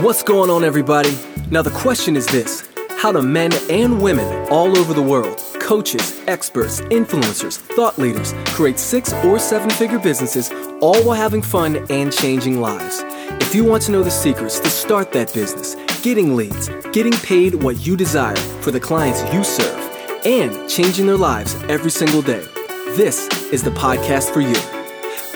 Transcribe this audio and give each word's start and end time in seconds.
What's 0.00 0.22
going 0.22 0.50
on, 0.50 0.62
everybody? 0.62 1.16
Now, 1.50 1.62
the 1.62 1.70
question 1.70 2.16
is 2.16 2.26
this 2.26 2.68
How 2.98 3.12
do 3.12 3.22
men 3.22 3.50
and 3.70 4.02
women 4.02 4.46
all 4.50 4.76
over 4.76 4.92
the 4.92 5.00
world, 5.00 5.38
coaches, 5.58 6.20
experts, 6.26 6.82
influencers, 6.82 7.56
thought 7.56 7.96
leaders, 7.96 8.34
create 8.48 8.78
six 8.78 9.14
or 9.24 9.38
seven 9.38 9.70
figure 9.70 9.98
businesses, 9.98 10.50
all 10.82 11.02
while 11.02 11.16
having 11.16 11.40
fun 11.40 11.86
and 11.88 12.12
changing 12.12 12.60
lives? 12.60 13.04
If 13.40 13.54
you 13.54 13.64
want 13.64 13.84
to 13.84 13.92
know 13.92 14.02
the 14.02 14.10
secrets 14.10 14.60
to 14.60 14.68
start 14.68 15.12
that 15.12 15.32
business, 15.32 15.76
getting 16.02 16.36
leads, 16.36 16.68
getting 16.92 17.14
paid 17.14 17.54
what 17.54 17.86
you 17.86 17.96
desire 17.96 18.36
for 18.36 18.72
the 18.72 18.80
clients 18.80 19.22
you 19.32 19.42
serve, 19.42 19.80
and 20.26 20.68
changing 20.68 21.06
their 21.06 21.16
lives 21.16 21.54
every 21.70 21.90
single 21.90 22.20
day, 22.20 22.44
this 22.98 23.28
is 23.50 23.62
the 23.62 23.70
podcast 23.70 24.30
for 24.30 24.42
you. 24.42 24.56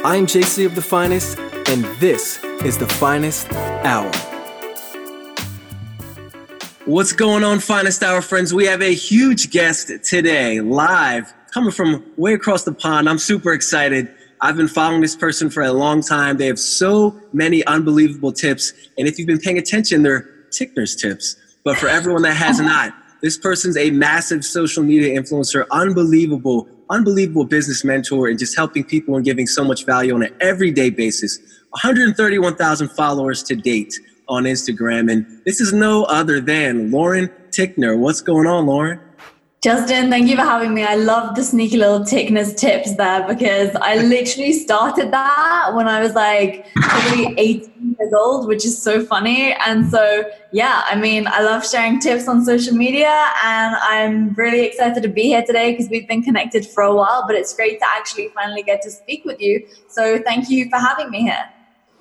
I'm 0.04 0.26
JC 0.26 0.66
of 0.66 0.74
The 0.74 0.82
Finest, 0.82 1.38
and 1.38 1.82
this 1.98 2.44
is 2.62 2.76
The 2.76 2.88
Finest 2.88 3.50
Hour. 3.54 4.29
What's 6.90 7.12
going 7.12 7.44
on, 7.44 7.60
Finest 7.60 8.02
Hour 8.02 8.20
friends? 8.20 8.52
We 8.52 8.66
have 8.66 8.82
a 8.82 8.92
huge 8.92 9.52
guest 9.52 9.92
today, 10.02 10.60
live, 10.60 11.32
coming 11.54 11.70
from 11.70 12.04
way 12.16 12.34
across 12.34 12.64
the 12.64 12.72
pond. 12.72 13.08
I'm 13.08 13.16
super 13.16 13.52
excited. 13.52 14.12
I've 14.40 14.56
been 14.56 14.66
following 14.66 15.00
this 15.00 15.14
person 15.14 15.50
for 15.50 15.62
a 15.62 15.72
long 15.72 16.02
time. 16.02 16.38
They 16.38 16.48
have 16.48 16.58
so 16.58 17.16
many 17.32 17.64
unbelievable 17.66 18.32
tips. 18.32 18.72
And 18.98 19.06
if 19.06 19.20
you've 19.20 19.28
been 19.28 19.38
paying 19.38 19.56
attention, 19.56 20.02
they're 20.02 20.28
Tickner's 20.50 20.96
tips. 20.96 21.36
But 21.62 21.78
for 21.78 21.86
everyone 21.86 22.22
that 22.22 22.34
has 22.34 22.58
not, 22.58 22.92
this 23.22 23.38
person's 23.38 23.76
a 23.76 23.92
massive 23.92 24.44
social 24.44 24.82
media 24.82 25.16
influencer, 25.16 25.66
unbelievable, 25.70 26.68
unbelievable 26.90 27.44
business 27.44 27.84
mentor, 27.84 28.26
and 28.26 28.36
just 28.36 28.56
helping 28.56 28.82
people 28.82 29.14
and 29.14 29.24
giving 29.24 29.46
so 29.46 29.62
much 29.62 29.86
value 29.86 30.12
on 30.12 30.24
an 30.24 30.34
everyday 30.40 30.90
basis. 30.90 31.38
131,000 31.70 32.88
followers 32.88 33.44
to 33.44 33.54
date 33.54 33.94
on 34.30 34.44
Instagram. 34.44 35.10
And 35.10 35.26
this 35.44 35.60
is 35.60 35.72
no 35.72 36.04
other 36.04 36.40
than 36.40 36.90
Lauren 36.90 37.28
Tickner. 37.50 37.98
What's 37.98 38.22
going 38.22 38.46
on, 38.46 38.66
Lauren? 38.66 39.00
Justin, 39.62 40.08
thank 40.08 40.26
you 40.26 40.36
for 40.36 40.42
having 40.42 40.72
me. 40.72 40.84
I 40.84 40.94
love 40.94 41.36
the 41.36 41.44
sneaky 41.44 41.76
little 41.76 42.00
Tickner's 42.00 42.54
tips 42.54 42.94
there 42.96 43.28
because 43.28 43.76
I 43.76 43.96
literally 44.02 44.54
started 44.54 45.12
that 45.12 45.72
when 45.74 45.86
I 45.86 46.00
was 46.00 46.14
like 46.14 46.66
probably 46.76 47.34
18 47.36 47.96
years 47.98 48.12
old, 48.14 48.46
which 48.48 48.64
is 48.64 48.82
so 48.82 49.04
funny. 49.04 49.52
And 49.66 49.90
so, 49.90 50.24
yeah, 50.50 50.80
I 50.86 50.96
mean, 50.96 51.26
I 51.26 51.42
love 51.42 51.68
sharing 51.68 52.00
tips 52.00 52.26
on 52.26 52.42
social 52.42 52.74
media 52.74 53.32
and 53.44 53.76
I'm 53.82 54.32
really 54.32 54.64
excited 54.64 55.02
to 55.02 55.10
be 55.10 55.24
here 55.24 55.44
today 55.44 55.72
because 55.72 55.90
we've 55.90 56.08
been 56.08 56.22
connected 56.22 56.66
for 56.66 56.82
a 56.82 56.94
while, 56.94 57.24
but 57.26 57.36
it's 57.36 57.54
great 57.54 57.80
to 57.80 57.86
actually 57.86 58.28
finally 58.28 58.62
get 58.62 58.80
to 58.82 58.90
speak 58.90 59.26
with 59.26 59.42
you. 59.42 59.66
So, 59.88 60.22
thank 60.22 60.48
you 60.48 60.70
for 60.70 60.78
having 60.78 61.10
me 61.10 61.20
here. 61.20 61.44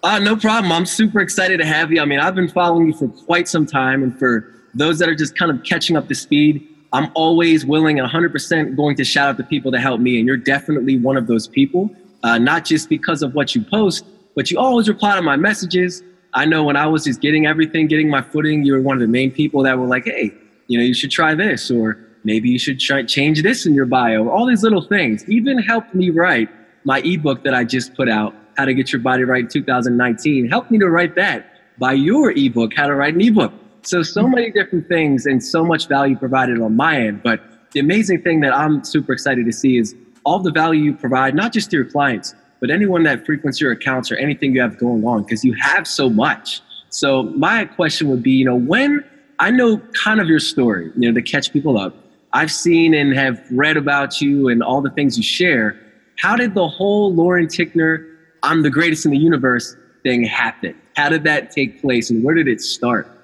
Uh, 0.02 0.18
no 0.18 0.36
problem. 0.36 0.72
I'm 0.72 0.86
super 0.86 1.20
excited 1.20 1.58
to 1.58 1.66
have 1.66 1.92
you. 1.92 2.02
I 2.02 2.06
mean, 2.06 2.20
I've 2.20 2.36
been 2.36 2.48
following 2.48 2.88
you 2.88 2.94
for 2.94 3.10
quite 3.26 3.50
some 3.50 3.66
time. 3.66 4.02
And 4.02 4.18
for 4.18 4.54
those 4.74 4.98
that 5.00 5.10
are 5.10 5.16
just 5.16 5.38
kind 5.38 5.52
of 5.52 5.64
catching 5.64 5.98
up 5.98 6.08
to 6.08 6.16
speed, 6.16 6.66
I'm 6.94 7.12
always 7.16 7.66
willing 7.66 8.00
and 8.00 8.10
100% 8.10 8.78
going 8.78 8.96
to 8.96 9.04
shout 9.04 9.30
out 9.30 9.38
the 9.38 9.44
people 9.44 9.72
that 9.72 9.82
help 9.82 10.00
me. 10.00 10.18
And 10.18 10.26
you're 10.26 10.38
definitely 10.38 10.98
one 10.98 11.18
of 11.18 11.28
those 11.28 11.48
people, 11.48 11.90
uh, 12.24 12.38
not 12.38 12.64
just 12.64 12.88
because 12.88 13.22
of 13.22 13.34
what 13.36 13.54
you 13.56 13.62
post, 13.62 14.06
but 14.36 14.50
you 14.50 14.58
always 14.58 14.88
reply 14.88 15.16
to 15.18 15.22
my 15.22 15.36
messages. 15.36 16.02
I 16.34 16.46
know 16.46 16.64
when 16.64 16.78
I 16.78 16.88
was 16.88 17.04
just 17.04 17.20
getting 17.20 17.46
everything, 17.46 17.88
getting 17.88 18.10
my 18.10 18.22
footing, 18.22 18.64
you 18.64 18.74
were 18.74 18.82
one 18.82 18.96
of 18.96 19.02
the 19.02 19.08
main 19.08 19.32
people 19.32 19.64
that 19.64 19.78
were 19.78 19.88
like, 19.88 20.06
hey, 20.06 20.32
you 20.68 20.78
know, 20.78 20.84
you 20.84 20.94
should 20.94 21.12
try 21.12 21.36
this, 21.36 21.70
or 21.70 21.98
maybe 22.24 22.50
you 22.50 22.60
should 22.60 22.80
try, 22.80 23.04
change 23.04 23.42
this 23.42 23.66
in 23.66 23.74
your 23.74 23.86
bio. 23.86 24.30
All 24.30 24.46
these 24.46 24.64
little 24.64 24.84
things 24.84 25.28
even 25.30 25.58
helped 25.58 25.94
me 25.94 26.10
write 26.10 26.48
my 26.86 27.02
ebook 27.04 27.44
that 27.44 27.54
I 27.54 27.66
just 27.66 27.96
put 27.96 28.08
out 28.08 28.34
how 28.60 28.66
to 28.66 28.74
Get 28.74 28.92
Your 28.92 29.02
Body 29.02 29.24
Right 29.24 29.46
in 29.46 29.48
2019. 29.48 30.50
Helped 30.50 30.70
me 30.70 30.78
to 30.80 30.90
write 30.90 31.16
that 31.16 31.54
by 31.78 31.94
your 31.94 32.32
ebook, 32.32 32.74
How 32.76 32.88
to 32.88 32.96
Write 32.96 33.14
an 33.14 33.22
Ebook. 33.22 33.54
So, 33.84 34.04
so 34.04 34.28
many 34.28 34.52
different 34.52 34.90
things 34.90 35.26
and 35.26 35.42
so 35.42 35.64
much 35.64 35.88
value 35.88 36.18
provided 36.18 36.60
on 36.60 36.76
my 36.76 37.00
end. 37.00 37.24
But 37.24 37.42
the 37.72 37.80
amazing 37.80 38.22
thing 38.22 38.42
that 38.42 38.54
I'm 38.54 38.84
super 38.84 39.14
excited 39.14 39.46
to 39.46 39.54
see 39.54 39.78
is 39.78 39.96
all 40.26 40.40
the 40.40 40.52
value 40.52 40.84
you 40.84 40.94
provide, 40.94 41.36
not 41.36 41.54
just 41.54 41.72
to 41.72 41.78
your 41.78 41.86
clients, 41.86 42.36
but 42.60 42.70
anyone 42.70 43.04
that 43.04 43.26
frequents 43.26 43.62
your 43.62 43.72
accounts 43.72 44.12
or 44.12 44.18
anything 44.18 44.54
you 44.54 44.60
have 44.60 44.78
going 44.78 45.06
on, 45.06 45.24
because 45.24 45.46
you 45.46 45.54
have 45.54 45.88
so 45.88 46.10
much. 46.10 46.62
So, 46.90 47.24
my 47.24 47.64
question 47.64 48.10
would 48.10 48.22
be, 48.22 48.32
you 48.32 48.44
know, 48.44 48.58
when 48.58 49.06
I 49.40 49.52
know 49.52 49.78
kind 50.04 50.20
of 50.20 50.28
your 50.28 50.42
story, 50.42 50.92
you 50.98 51.10
know, 51.10 51.14
to 51.14 51.22
catch 51.22 51.54
people 51.54 51.78
up, 51.78 51.96
I've 52.34 52.52
seen 52.52 52.94
and 52.94 53.16
have 53.16 53.42
read 53.52 53.78
about 53.78 54.20
you 54.20 54.50
and 54.50 54.62
all 54.62 54.82
the 54.82 54.92
things 54.92 55.16
you 55.16 55.24
share. 55.24 55.80
How 56.18 56.36
did 56.36 56.56
the 56.56 56.68
whole 56.68 57.14
Lauren 57.16 57.48
Tickner 57.48 58.09
I'm 58.44 58.64
the 58.64 58.70
greatest 58.70 59.06
in 59.06 59.12
the 59.12 59.18
universe 59.18 59.76
thing 60.04 60.24
happen? 60.24 60.80
How 60.96 61.10
did 61.10 61.24
that 61.24 61.52
take 61.52 61.82
place 61.82 62.10
and 62.10 62.24
where 62.24 62.36
did 62.36 62.48
it 62.48 62.62
start? 62.62 63.20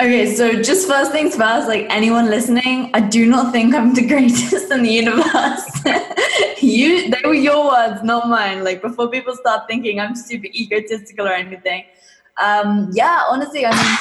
Okay, 0.00 0.34
so 0.34 0.60
just 0.60 0.88
first 0.88 1.12
things 1.12 1.36
first, 1.36 1.68
like 1.68 1.86
anyone 1.88 2.26
listening, 2.28 2.90
I 2.92 3.00
do 3.00 3.24
not 3.24 3.52
think 3.52 3.74
I'm 3.74 3.94
the 3.94 4.06
greatest 4.12 4.70
in 4.72 4.82
the 4.82 4.90
universe. 4.90 6.62
you 6.62 7.10
they 7.10 7.20
were 7.24 7.34
your 7.34 7.66
words, 7.66 8.02
not 8.02 8.28
mine. 8.28 8.64
Like 8.64 8.82
before 8.82 9.08
people 9.08 9.36
start 9.36 9.68
thinking 9.68 10.00
I'm 10.00 10.16
super 10.16 10.46
egotistical 10.46 11.28
or 11.28 11.32
anything. 11.32 11.84
Um, 12.42 12.90
yeah, 12.92 13.22
honestly, 13.28 13.64
I 13.64 13.70
mean 13.70 13.98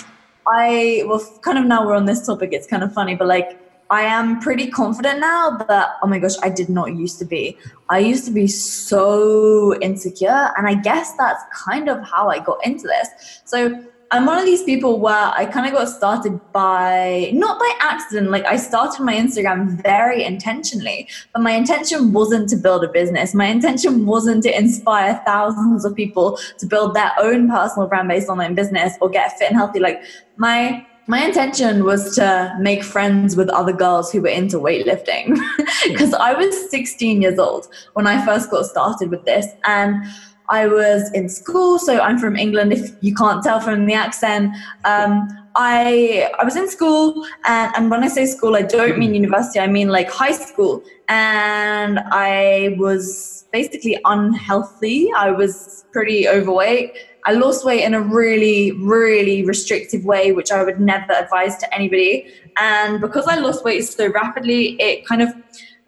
I 0.47 1.03
well 1.05 1.21
kind 1.43 1.59
of 1.59 1.65
now 1.65 1.85
we're 1.85 1.95
on 1.95 2.05
this 2.05 2.25
topic, 2.25 2.49
it's 2.51 2.65
kind 2.65 2.83
of 2.83 2.93
funny, 2.93 3.15
but 3.15 3.27
like 3.27 3.59
I 3.91 4.03
am 4.03 4.39
pretty 4.39 4.71
confident 4.71 5.19
now, 5.19 5.57
but 5.67 5.97
oh 6.01 6.07
my 6.07 6.17
gosh, 6.17 6.35
I 6.41 6.49
did 6.49 6.69
not 6.69 6.95
used 6.95 7.19
to 7.19 7.25
be. 7.25 7.57
I 7.89 7.99
used 7.99 8.23
to 8.25 8.31
be 8.31 8.47
so 8.47 9.77
insecure, 9.81 10.51
and 10.57 10.65
I 10.65 10.75
guess 10.75 11.13
that's 11.17 11.43
kind 11.53 11.89
of 11.89 12.01
how 12.01 12.29
I 12.29 12.39
got 12.39 12.65
into 12.65 12.87
this. 12.87 13.41
So 13.43 13.83
I'm 14.13 14.25
one 14.25 14.37
of 14.37 14.45
these 14.45 14.63
people 14.63 14.99
where 14.99 15.31
I 15.35 15.45
kind 15.45 15.65
of 15.65 15.73
got 15.73 15.89
started 15.89 16.39
by 16.53 17.31
not 17.33 17.59
by 17.59 17.71
accident. 17.81 18.29
Like 18.29 18.45
I 18.45 18.55
started 18.55 19.03
my 19.03 19.13
Instagram 19.13 19.81
very 19.83 20.23
intentionally, 20.23 21.09
but 21.33 21.41
my 21.41 21.51
intention 21.51 22.13
wasn't 22.13 22.47
to 22.49 22.55
build 22.55 22.85
a 22.85 22.89
business. 22.89 23.33
My 23.33 23.45
intention 23.45 24.05
wasn't 24.05 24.43
to 24.43 24.57
inspire 24.57 25.21
thousands 25.25 25.83
of 25.83 25.95
people 25.95 26.37
to 26.59 26.65
build 26.65 26.93
their 26.93 27.11
own 27.19 27.49
personal 27.49 27.87
brand 27.87 28.07
based 28.07 28.29
online 28.29 28.55
business 28.55 28.93
or 29.01 29.09
get 29.09 29.37
fit 29.37 29.49
and 29.49 29.57
healthy. 29.57 29.79
Like 29.79 30.01
my 30.35 30.85
my 31.11 31.25
intention 31.25 31.83
was 31.83 32.15
to 32.15 32.55
make 32.57 32.85
friends 32.85 33.35
with 33.35 33.49
other 33.49 33.73
girls 33.73 34.09
who 34.09 34.21
were 34.21 34.29
into 34.29 34.55
weightlifting 34.55 35.37
because 35.89 36.13
I 36.13 36.31
was 36.33 36.71
16 36.71 37.21
years 37.21 37.37
old 37.37 37.67
when 37.95 38.07
I 38.07 38.25
first 38.25 38.49
got 38.49 38.65
started 38.65 39.11
with 39.11 39.25
this. 39.25 39.45
And 39.65 40.05
I 40.47 40.67
was 40.67 41.11
in 41.11 41.27
school, 41.27 41.79
so 41.79 41.99
I'm 41.99 42.17
from 42.17 42.37
England. 42.37 42.71
If 42.71 42.91
you 43.01 43.13
can't 43.13 43.43
tell 43.43 43.59
from 43.59 43.87
the 43.87 43.93
accent, 43.93 44.55
um, 44.85 45.27
I 45.55 46.29
I 46.39 46.45
was 46.45 46.55
in 46.55 46.69
school, 46.69 47.27
and, 47.45 47.73
and 47.75 47.91
when 47.91 48.05
I 48.05 48.07
say 48.07 48.25
school, 48.25 48.55
I 48.55 48.61
don't 48.61 48.97
mean 48.97 49.13
university. 49.13 49.59
I 49.59 49.67
mean 49.67 49.89
like 49.89 50.09
high 50.09 50.37
school, 50.49 50.81
and 51.09 51.99
I 52.11 52.75
was 52.79 53.45
basically 53.51 53.97
unhealthy. 54.05 55.09
I 55.17 55.31
was 55.31 55.85
pretty 55.91 56.29
overweight 56.29 56.93
I 57.25 57.33
lost 57.33 57.65
weight 57.65 57.83
in 57.83 57.93
a 57.93 58.01
really, 58.01 58.71
really 58.71 59.43
restrictive 59.43 60.05
way, 60.05 60.31
which 60.31 60.51
I 60.51 60.63
would 60.63 60.79
never 60.79 61.13
advise 61.13 61.57
to 61.57 61.73
anybody. 61.73 62.27
And 62.57 62.99
because 62.99 63.27
I 63.27 63.35
lost 63.37 63.63
weight 63.63 63.81
so 63.81 64.11
rapidly, 64.11 64.81
it 64.81 65.05
kind 65.05 65.21
of 65.21 65.29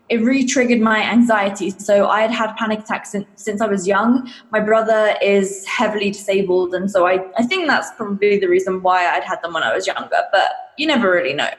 it 0.10 0.18
re-triggered 0.18 0.82
my 0.82 1.02
anxiety. 1.02 1.70
So 1.72 2.08
I 2.08 2.22
had 2.22 2.32
had 2.32 2.56
panic 2.56 2.80
attacks 2.80 3.12
since, 3.12 3.26
since 3.36 3.62
I 3.62 3.68
was 3.68 3.88
young. 3.88 4.30
My 4.52 4.60
brother 4.60 5.16
is 5.22 5.66
heavily 5.66 6.12
disabled, 6.12 6.76
and 6.76 6.92
so 6.92 7.08
I, 7.08 7.26
I 7.38 7.44
think 7.44 7.68
that's 7.68 7.90
probably 7.96 8.38
the 8.38 8.48
reason 8.48 8.82
why 8.82 9.08
I'd 9.08 9.24
had 9.24 9.42
them 9.42 9.54
when 9.54 9.64
I 9.64 9.74
was 9.74 9.88
younger. 9.88 10.10
But 10.32 10.52
you 10.78 10.88
never 10.88 11.10
really 11.10 11.34
know. 11.34 11.50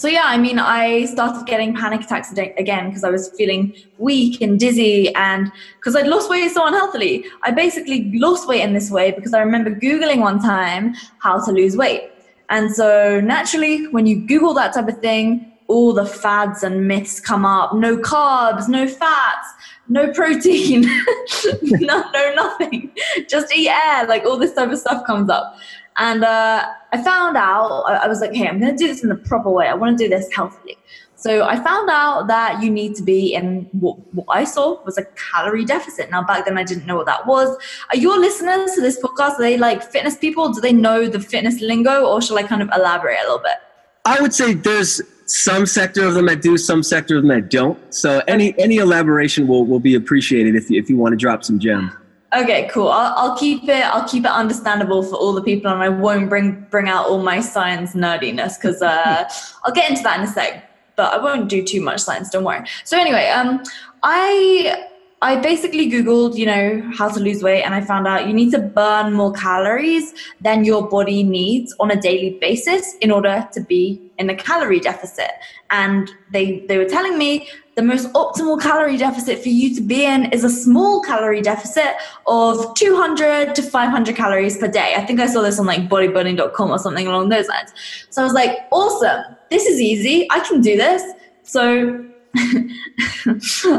So 0.00 0.08
yeah, 0.08 0.22
I 0.24 0.38
mean, 0.38 0.58
I 0.58 1.04
started 1.04 1.44
getting 1.44 1.76
panic 1.76 2.00
attacks 2.00 2.32
again 2.32 2.88
because 2.88 3.04
I 3.04 3.10
was 3.10 3.28
feeling 3.36 3.74
weak 3.98 4.40
and 4.40 4.58
dizzy, 4.58 5.14
and 5.14 5.52
because 5.76 5.94
I'd 5.94 6.06
lost 6.06 6.30
weight 6.30 6.50
so 6.52 6.66
unhealthily. 6.66 7.26
I 7.42 7.50
basically 7.50 8.10
lost 8.14 8.48
weight 8.48 8.62
in 8.62 8.72
this 8.72 8.90
way 8.90 9.10
because 9.10 9.34
I 9.34 9.40
remember 9.40 9.70
googling 9.70 10.20
one 10.20 10.40
time 10.40 10.94
how 11.18 11.44
to 11.44 11.52
lose 11.52 11.76
weight, 11.76 12.10
and 12.48 12.74
so 12.74 13.20
naturally, 13.20 13.88
when 13.88 14.06
you 14.06 14.26
Google 14.26 14.54
that 14.54 14.72
type 14.72 14.88
of 14.88 14.98
thing, 15.00 15.52
all 15.66 15.92
the 15.92 16.06
fads 16.06 16.62
and 16.62 16.88
myths 16.88 17.20
come 17.20 17.44
up: 17.44 17.74
no 17.74 17.98
carbs, 17.98 18.70
no 18.70 18.88
fats, 18.88 19.48
no 19.90 20.10
protein, 20.14 20.80
no, 21.62 22.10
no 22.10 22.34
nothing, 22.34 22.90
just 23.28 23.54
eat 23.54 23.68
air. 23.68 24.06
Like 24.06 24.24
all 24.24 24.38
this 24.38 24.54
type 24.54 24.70
of 24.70 24.78
stuff 24.78 25.04
comes 25.04 25.28
up. 25.28 25.58
And 25.98 26.24
uh, 26.24 26.64
I 26.92 27.02
found 27.02 27.36
out, 27.36 27.84
I 27.84 28.08
was 28.08 28.20
like, 28.20 28.34
hey, 28.34 28.48
I'm 28.48 28.58
going 28.58 28.76
to 28.76 28.76
do 28.76 28.88
this 28.88 29.02
in 29.02 29.08
the 29.08 29.16
proper 29.16 29.50
way. 29.50 29.68
I 29.68 29.74
want 29.74 29.96
to 29.98 30.04
do 30.04 30.08
this 30.08 30.32
healthily. 30.34 30.76
So 31.14 31.44
I 31.44 31.56
found 31.62 31.90
out 31.90 32.28
that 32.28 32.62
you 32.62 32.70
need 32.70 32.94
to 32.96 33.02
be 33.02 33.34
in 33.34 33.68
what, 33.72 33.98
what, 34.14 34.26
I 34.30 34.44
saw 34.44 34.82
was 34.84 34.96
a 34.96 35.04
calorie 35.04 35.66
deficit. 35.66 36.10
Now, 36.10 36.22
back 36.22 36.46
then 36.46 36.56
I 36.56 36.64
didn't 36.64 36.86
know 36.86 36.96
what 36.96 37.06
that 37.06 37.26
was. 37.26 37.56
Are 37.90 37.96
your 37.96 38.18
listeners 38.18 38.72
to 38.72 38.80
this 38.80 38.98
podcast, 38.98 39.32
are 39.32 39.42
they 39.42 39.58
like 39.58 39.82
fitness 39.82 40.16
people? 40.16 40.50
Do 40.50 40.62
they 40.62 40.72
know 40.72 41.08
the 41.08 41.20
fitness 41.20 41.60
lingo 41.60 42.06
or 42.06 42.22
shall 42.22 42.38
I 42.38 42.42
kind 42.42 42.62
of 42.62 42.70
elaborate 42.74 43.18
a 43.18 43.22
little 43.24 43.38
bit? 43.38 43.58
I 44.06 44.18
would 44.22 44.32
say 44.32 44.54
there's 44.54 45.02
some 45.26 45.66
sector 45.66 46.06
of 46.06 46.14
them 46.14 46.24
that 46.26 46.40
do, 46.40 46.56
some 46.56 46.82
sector 46.82 47.18
of 47.18 47.22
them 47.22 47.28
that 47.28 47.50
don't. 47.50 47.78
So 47.94 48.22
any 48.26 48.58
any 48.58 48.76
elaboration 48.76 49.46
will, 49.46 49.66
will 49.66 49.78
be 49.78 49.94
appreciated 49.94 50.56
if 50.56 50.70
you, 50.70 50.80
if 50.80 50.88
you 50.88 50.96
want 50.96 51.12
to 51.12 51.16
drop 51.16 51.44
some 51.44 51.58
gems. 51.58 51.92
Okay, 52.32 52.68
cool. 52.72 52.88
I'll, 52.88 53.12
I'll 53.16 53.36
keep 53.36 53.64
it. 53.64 53.84
I'll 53.86 54.08
keep 54.08 54.24
it 54.24 54.30
understandable 54.30 55.02
for 55.02 55.16
all 55.16 55.32
the 55.32 55.42
people, 55.42 55.70
and 55.70 55.82
I 55.82 55.88
won't 55.88 56.28
bring 56.28 56.64
bring 56.70 56.88
out 56.88 57.06
all 57.06 57.22
my 57.22 57.40
science 57.40 57.94
nerdiness 57.94 58.56
because 58.56 58.80
uh, 58.82 59.28
I'll 59.64 59.72
get 59.72 59.90
into 59.90 60.02
that 60.04 60.20
in 60.20 60.24
a 60.24 60.28
sec. 60.28 60.66
But 60.94 61.12
I 61.12 61.18
won't 61.18 61.48
do 61.48 61.64
too 61.64 61.80
much 61.80 62.00
science. 62.00 62.30
Don't 62.30 62.44
worry. 62.44 62.64
So 62.84 62.96
anyway, 62.98 63.28
um, 63.30 63.62
I 64.04 64.86
I 65.22 65.36
basically 65.36 65.90
Googled, 65.90 66.36
you 66.36 66.46
know, 66.46 66.88
how 66.96 67.08
to 67.08 67.18
lose 67.18 67.42
weight, 67.42 67.62
and 67.62 67.74
I 67.74 67.80
found 67.80 68.06
out 68.06 68.28
you 68.28 68.32
need 68.32 68.52
to 68.52 68.60
burn 68.60 69.12
more 69.12 69.32
calories 69.32 70.14
than 70.40 70.64
your 70.64 70.88
body 70.88 71.24
needs 71.24 71.74
on 71.80 71.90
a 71.90 72.00
daily 72.00 72.38
basis 72.40 72.94
in 73.00 73.10
order 73.10 73.46
to 73.52 73.60
be 73.60 74.00
in 74.18 74.30
a 74.30 74.36
calorie 74.36 74.80
deficit. 74.80 75.32
And 75.70 76.08
they 76.32 76.60
they 76.68 76.78
were 76.78 76.88
telling 76.88 77.18
me 77.18 77.48
the 77.80 77.86
most 77.86 78.12
optimal 78.12 78.60
calorie 78.60 78.98
deficit 78.98 79.42
for 79.42 79.48
you 79.48 79.74
to 79.74 79.80
be 79.80 80.04
in 80.04 80.26
is 80.32 80.44
a 80.44 80.50
small 80.50 81.00
calorie 81.00 81.40
deficit 81.40 81.94
of 82.26 82.74
200 82.74 83.54
to 83.54 83.62
500 83.62 84.14
calories 84.14 84.58
per 84.58 84.68
day. 84.68 84.92
I 84.98 85.06
think 85.06 85.18
I 85.18 85.26
saw 85.26 85.40
this 85.40 85.58
on 85.58 85.64
like 85.64 85.88
bodybuilding.com 85.88 86.70
or 86.70 86.78
something 86.78 87.06
along 87.06 87.30
those 87.30 87.48
lines. 87.48 87.72
So 88.10 88.20
I 88.20 88.24
was 88.24 88.34
like, 88.34 88.68
awesome, 88.70 89.34
this 89.48 89.64
is 89.64 89.80
easy. 89.80 90.28
I 90.30 90.40
can 90.40 90.60
do 90.60 90.76
this. 90.76 91.02
So 91.42 92.04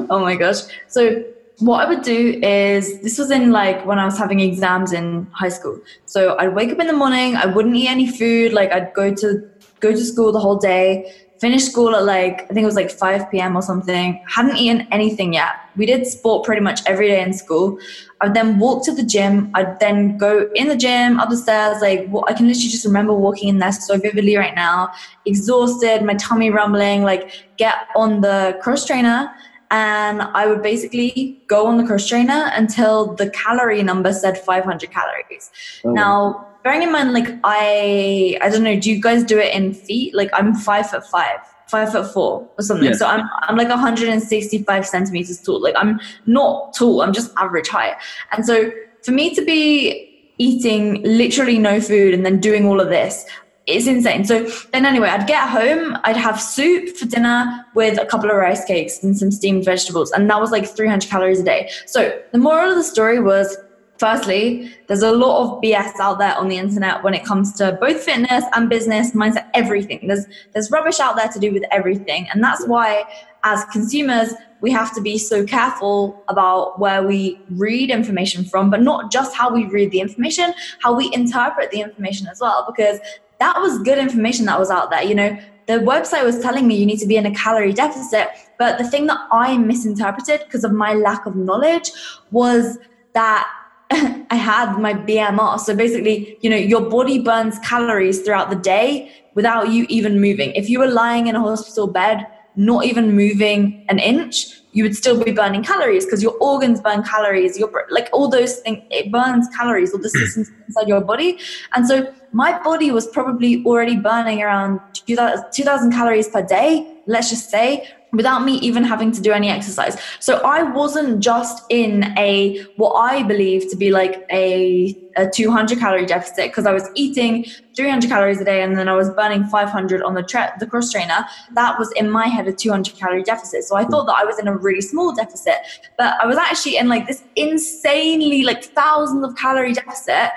oh 0.09 0.19
my 0.19 0.35
gosh. 0.35 0.61
So 0.87 1.23
what 1.59 1.85
I 1.85 1.87
would 1.87 2.01
do 2.01 2.39
is 2.41 3.01
this 3.01 3.19
was 3.19 3.29
in 3.29 3.51
like 3.51 3.85
when 3.85 3.99
I 3.99 4.05
was 4.05 4.17
having 4.17 4.39
exams 4.39 4.93
in 4.93 5.27
high 5.31 5.49
school. 5.49 5.79
So 6.07 6.35
I'd 6.39 6.55
wake 6.55 6.71
up 6.71 6.79
in 6.79 6.87
the 6.87 6.93
morning, 6.93 7.35
I 7.35 7.45
wouldn't 7.45 7.75
eat 7.75 7.87
any 7.87 8.07
food, 8.11 8.51
like 8.51 8.71
I'd 8.71 8.95
go 8.95 9.13
to 9.13 9.47
go 9.79 9.91
to 9.91 10.03
school 10.03 10.31
the 10.31 10.39
whole 10.39 10.57
day, 10.57 11.13
finish 11.41 11.63
school 11.63 11.95
at 11.95 12.03
like 12.05 12.43
I 12.43 12.53
think 12.53 12.59
it 12.59 12.65
was 12.65 12.75
like 12.75 12.91
5 12.91 13.31
p.m. 13.31 13.57
or 13.57 13.63
something. 13.63 14.23
Hadn't 14.27 14.57
eaten 14.57 14.87
anything 14.91 15.33
yet. 15.33 15.53
We 15.75 15.87
did 15.87 16.05
sport 16.05 16.45
pretty 16.45 16.61
much 16.61 16.81
every 16.85 17.07
day 17.07 17.21
in 17.21 17.33
school. 17.33 17.79
I'd 18.21 18.35
then 18.35 18.59
walk 18.59 18.85
to 18.85 18.93
the 18.93 19.03
gym. 19.03 19.49
I'd 19.55 19.79
then 19.79 20.17
go 20.17 20.47
in 20.53 20.67
the 20.67 20.75
gym, 20.75 21.19
up 21.19 21.29
the 21.29 21.37
stairs. 21.37 21.81
Like 21.81 22.01
I 22.27 22.33
can 22.33 22.47
literally 22.47 22.69
just 22.69 22.85
remember 22.85 23.13
walking 23.13 23.49
in 23.49 23.57
there 23.57 23.71
so 23.71 23.97
vividly 23.97 24.37
right 24.37 24.53
now. 24.53 24.91
Exhausted, 25.25 26.03
my 26.03 26.13
tummy 26.13 26.51
rumbling. 26.51 27.01
Like 27.01 27.31
get 27.57 27.87
on 27.95 28.21
the 28.21 28.59
cross 28.61 28.85
trainer 28.85 29.31
and 29.71 30.21
I 30.21 30.47
would 30.47 30.61
basically 30.61 31.41
go 31.47 31.65
on 31.65 31.77
the 31.77 31.85
cross 31.85 32.05
trainer 32.05 32.51
until 32.53 33.15
the 33.15 33.29
calorie 33.29 33.81
number 33.81 34.11
said 34.11 34.37
500 34.37 34.91
calories. 34.91 35.49
Oh. 35.85 35.91
Now, 35.93 36.47
bearing 36.63 36.83
in 36.83 36.91
mind, 36.91 37.13
like 37.13 37.29
I, 37.45 38.37
I 38.41 38.49
don't 38.49 38.63
know, 38.63 38.77
do 38.77 38.91
you 38.91 39.01
guys 39.01 39.23
do 39.23 39.39
it 39.39 39.55
in 39.55 39.73
feet? 39.73 40.13
Like 40.13 40.29
I'm 40.33 40.53
five 40.53 40.89
foot 40.89 41.05
five, 41.05 41.39
five 41.67 41.89
foot 41.93 42.11
four 42.13 42.49
or 42.57 42.63
something. 42.63 42.89
Yes. 42.89 42.99
So 42.99 43.07
I'm, 43.07 43.27
I'm 43.43 43.55
like 43.55 43.69
165 43.69 44.85
centimeters 44.85 45.41
tall. 45.41 45.61
Like 45.61 45.75
I'm 45.77 46.01
not 46.25 46.73
tall. 46.73 47.01
I'm 47.01 47.13
just 47.13 47.31
average 47.37 47.69
height. 47.69 47.95
And 48.33 48.45
so 48.45 48.71
for 49.03 49.11
me 49.11 49.33
to 49.33 49.43
be 49.43 50.33
eating 50.37 51.01
literally 51.03 51.59
no 51.59 51.79
food 51.79 52.13
and 52.13 52.25
then 52.25 52.41
doing 52.41 52.65
all 52.65 52.81
of 52.81 52.89
this, 52.89 53.25
it's 53.67 53.87
insane. 53.87 54.25
So 54.25 54.49
then 54.71 54.85
anyway, 54.85 55.09
I'd 55.09 55.27
get 55.27 55.47
home, 55.47 55.97
I'd 56.03 56.17
have 56.17 56.41
soup 56.41 56.95
for 56.97 57.05
dinner 57.05 57.65
with 57.75 57.99
a 57.99 58.05
couple 58.05 58.29
of 58.29 58.37
rice 58.37 58.65
cakes 58.65 59.03
and 59.03 59.17
some 59.17 59.31
steamed 59.31 59.65
vegetables. 59.65 60.11
And 60.11 60.29
that 60.29 60.39
was 60.39 60.51
like 60.51 60.67
300 60.67 61.09
calories 61.09 61.39
a 61.39 61.43
day. 61.43 61.69
So 61.85 62.19
the 62.31 62.39
moral 62.39 62.71
of 62.71 62.75
the 62.75 62.83
story 62.83 63.19
was 63.19 63.55
firstly, 63.99 64.73
there's 64.87 65.03
a 65.03 65.11
lot 65.11 65.43
of 65.43 65.61
BS 65.61 65.99
out 65.99 66.17
there 66.17 66.35
on 66.35 66.47
the 66.47 66.57
internet 66.57 67.03
when 67.03 67.13
it 67.13 67.23
comes 67.23 67.53
to 67.53 67.77
both 67.79 68.01
fitness 68.01 68.43
and 68.55 68.67
business, 68.67 69.11
mindset, 69.11 69.47
everything. 69.53 70.07
There's 70.07 70.25
there's 70.53 70.71
rubbish 70.71 70.99
out 70.99 71.15
there 71.15 71.27
to 71.27 71.39
do 71.39 71.53
with 71.53 71.63
everything. 71.71 72.27
And 72.33 72.43
that's 72.43 72.65
why 72.65 73.03
as 73.43 73.63
consumers, 73.65 74.33
we 74.61 74.71
have 74.71 74.93
to 74.95 75.01
be 75.01 75.17
so 75.17 75.45
careful 75.45 76.23
about 76.27 76.79
where 76.79 77.03
we 77.03 77.39
read 77.51 77.91
information 77.91 78.43
from, 78.43 78.71
but 78.71 78.81
not 78.81 79.11
just 79.11 79.35
how 79.35 79.53
we 79.53 79.65
read 79.65 79.91
the 79.91 79.99
information, 79.99 80.53
how 80.81 80.95
we 80.95 81.13
interpret 81.13 81.69
the 81.71 81.81
information 81.81 82.27
as 82.27 82.39
well. 82.39 82.65
Because 82.67 82.99
that 83.41 83.59
was 83.59 83.79
good 83.79 83.97
information 83.97 84.45
that 84.45 84.59
was 84.59 84.69
out 84.69 84.91
there. 84.91 85.01
You 85.03 85.15
know, 85.15 85.35
the 85.65 85.73
website 85.73 86.23
was 86.23 86.39
telling 86.39 86.67
me 86.67 86.75
you 86.75 86.85
need 86.85 86.99
to 86.99 87.07
be 87.07 87.17
in 87.17 87.25
a 87.25 87.33
calorie 87.33 87.73
deficit, 87.73 88.27
but 88.59 88.77
the 88.77 88.87
thing 88.87 89.07
that 89.07 89.17
I 89.31 89.57
misinterpreted 89.57 90.41
because 90.45 90.63
of 90.63 90.71
my 90.71 90.93
lack 90.93 91.25
of 91.25 91.35
knowledge 91.35 91.91
was 92.29 92.77
that 93.13 93.51
I 93.91 94.35
had 94.35 94.77
my 94.77 94.93
BMR. 94.93 95.59
So 95.59 95.75
basically, 95.75 96.37
you 96.41 96.51
know, 96.51 96.55
your 96.55 96.81
body 96.81 97.17
burns 97.17 97.57
calories 97.59 98.21
throughout 98.21 98.51
the 98.51 98.57
day 98.57 99.11
without 99.33 99.69
you 99.69 99.87
even 99.89 100.21
moving. 100.21 100.51
If 100.51 100.69
you 100.69 100.77
were 100.77 100.91
lying 101.03 101.25
in 101.25 101.35
a 101.35 101.41
hospital 101.41 101.87
bed, 101.87 102.27
not 102.55 102.85
even 102.85 103.15
moving 103.15 103.85
an 103.89 103.99
inch, 103.99 104.61
you 104.73 104.83
would 104.83 104.95
still 104.95 105.21
be 105.21 105.31
burning 105.31 105.63
calories 105.63 106.05
because 106.05 106.23
your 106.23 106.33
organs 106.39 106.79
burn 106.79 107.03
calories. 107.03 107.57
Your 107.57 107.85
like 107.89 108.09
all 108.13 108.29
those 108.29 108.59
things, 108.59 108.79
it 108.89 109.11
burns 109.11 109.47
calories, 109.55 109.93
all 109.93 109.99
the 109.99 110.09
systems 110.19 110.49
inside 110.67 110.87
your 110.87 111.01
body. 111.01 111.37
And 111.73 111.87
so 111.87 112.13
my 112.31 112.61
body 112.63 112.91
was 112.91 113.07
probably 113.07 113.63
already 113.65 113.97
burning 113.97 114.41
around 114.41 114.79
2,000 114.93 115.91
calories 115.91 116.29
per 116.29 116.41
day, 116.41 117.01
let's 117.05 117.29
just 117.29 117.49
say, 117.49 117.87
without 118.13 118.43
me 118.43 118.53
even 118.55 118.83
having 118.83 119.11
to 119.11 119.21
do 119.21 119.31
any 119.31 119.49
exercise. 119.49 119.97
So 120.19 120.37
I 120.39 120.63
wasn't 120.63 121.21
just 121.21 121.63
in 121.69 122.17
a 122.17 122.61
what 122.75 122.93
I 122.93 123.23
believe 123.23 123.69
to 123.69 123.77
be 123.77 123.91
like 123.91 124.25
a, 124.29 124.95
a 125.15 125.29
200 125.29 125.79
calorie 125.79 126.05
deficit 126.05 126.49
because 126.49 126.65
I 126.65 126.73
was 126.73 126.89
eating 126.95 127.45
300 127.75 128.09
calories 128.09 128.41
a 128.41 128.45
day 128.45 128.63
and 128.63 128.77
then 128.77 128.89
I 128.89 128.95
was 128.95 129.09
burning 129.11 129.45
500 129.45 130.03
on 130.03 130.13
the 130.13 130.21
the 130.59 130.67
cross 130.67 130.91
trainer. 130.91 131.25
That 131.53 131.79
was 131.79 131.91
in 131.93 132.11
my 132.11 132.27
head 132.27 132.47
a 132.47 132.53
200 132.53 132.95
calorie 132.95 133.23
deficit. 133.23 133.63
So 133.63 133.75
I 133.75 133.85
thought 133.85 134.05
that 134.07 134.15
I 134.17 134.25
was 134.25 134.39
in 134.39 134.47
a 134.47 134.55
really 134.55 134.81
small 134.81 135.13
deficit, 135.13 135.55
but 135.97 136.15
I 136.21 136.25
was 136.25 136.37
actually 136.37 136.77
in 136.77 136.89
like 136.89 137.07
this 137.07 137.23
insanely 137.35 138.43
like 138.43 138.63
thousands 138.63 139.23
of 139.23 139.35
calorie 139.35 139.73
deficit, 139.73 140.31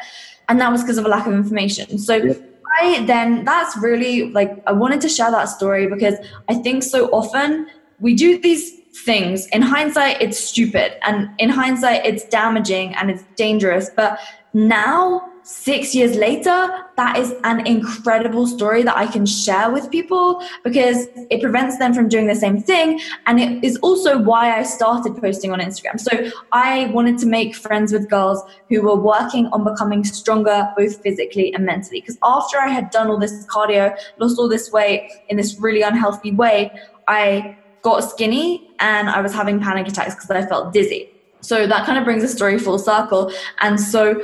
and 0.49 0.61
that 0.61 0.70
was 0.70 0.82
because 0.82 0.99
of 0.99 1.06
a 1.06 1.09
lack 1.09 1.27
of 1.27 1.32
information. 1.32 1.99
So. 1.99 2.17
Yep 2.17 2.54
I 2.81 3.05
then 3.06 3.44
that's 3.44 3.76
really 3.76 4.31
like 4.32 4.62
I 4.66 4.72
wanted 4.72 5.00
to 5.02 5.08
share 5.08 5.31
that 5.31 5.46
story 5.46 5.87
because 5.87 6.14
I 6.49 6.55
think 6.55 6.82
so 6.82 7.08
often 7.08 7.66
we 8.00 8.14
do 8.14 8.40
these 8.40 8.72
things. 9.05 9.46
In 9.49 9.62
hindsight 9.62 10.20
it's 10.20 10.38
stupid 10.38 10.96
and 11.06 11.28
in 11.38 11.50
hindsight 11.50 12.05
it's 12.06 12.25
damaging 12.25 12.94
and 12.94 13.11
it's 13.11 13.25
dangerous 13.37 13.90
but 13.94 14.19
now 14.52 15.28
six 15.44 15.94
years 15.94 16.17
later, 16.17 16.70
that 16.96 17.19
is 17.19 17.35
an 17.44 17.67
incredible 17.67 18.46
story 18.46 18.82
that 18.82 18.96
I 18.96 19.06
can 19.06 19.26
share 19.26 19.70
with 19.70 19.91
people 19.91 20.43
because 20.64 21.06
it 21.31 21.43
prevents 21.43 21.79
them 21.79 21.93
from 21.93 22.08
doing 22.08 22.26
the 22.26 22.35
same 22.35 22.62
thing. 22.62 22.99
And 23.26 23.38
it 23.38 23.62
is 23.62 23.76
also 23.79 24.19
why 24.19 24.58
I 24.58 24.62
started 24.62 25.17
posting 25.20 25.52
on 25.52 25.61
Instagram. 25.61 26.00
So 26.00 26.31
I 26.52 26.87
wanted 26.87 27.19
to 27.19 27.26
make 27.26 27.55
friends 27.55 27.93
with 27.93 28.08
girls 28.08 28.43
who 28.70 28.81
were 28.81 28.96
working 28.96 29.46
on 29.49 29.64
becoming 29.64 30.02
stronger, 30.02 30.73
both 30.76 31.02
physically 31.02 31.52
and 31.55 31.67
mentally. 31.67 32.00
Because 32.00 32.19
after 32.23 32.58
I 32.58 32.69
had 32.69 32.91
done 32.91 33.08
all 33.08 33.19
this 33.19 33.46
cardio, 33.46 33.94
lost 34.17 34.39
all 34.39 34.48
this 34.48 34.72
weight 34.72 35.10
in 35.29 35.36
this 35.36 35.60
really 35.60 35.82
unhealthy 35.82 36.31
way, 36.31 36.72
I 37.06 37.58
got 37.82 38.01
skinny 38.01 38.70
and 38.81 39.10
I 39.10 39.20
was 39.20 39.34
having 39.34 39.60
panic 39.60 39.89
attacks 39.89 40.15
because 40.15 40.31
I 40.31 40.46
felt 40.46 40.72
dizzy. 40.72 41.10
So 41.43 41.67
that 41.67 41.84
kind 41.84 41.98
of 41.98 42.05
brings 42.05 42.22
the 42.22 42.29
story 42.29 42.58
full 42.58 42.79
circle. 42.79 43.31
And 43.60 43.79
so 43.79 44.22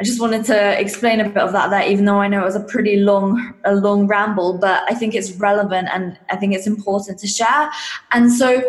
I 0.00 0.04
just 0.04 0.20
wanted 0.20 0.44
to 0.44 0.80
explain 0.80 1.20
a 1.20 1.28
bit 1.28 1.38
of 1.38 1.52
that 1.52 1.70
there, 1.70 1.88
even 1.90 2.04
though 2.04 2.20
I 2.20 2.28
know 2.28 2.42
it 2.42 2.44
was 2.44 2.54
a 2.54 2.60
pretty 2.60 2.98
long, 2.98 3.54
a 3.64 3.74
long 3.74 4.06
ramble, 4.06 4.56
but 4.58 4.84
I 4.88 4.94
think 4.94 5.14
it's 5.14 5.32
relevant 5.32 5.88
and 5.92 6.16
I 6.30 6.36
think 6.36 6.54
it's 6.54 6.68
important 6.68 7.18
to 7.18 7.26
share. 7.26 7.70
And 8.12 8.32
so, 8.32 8.62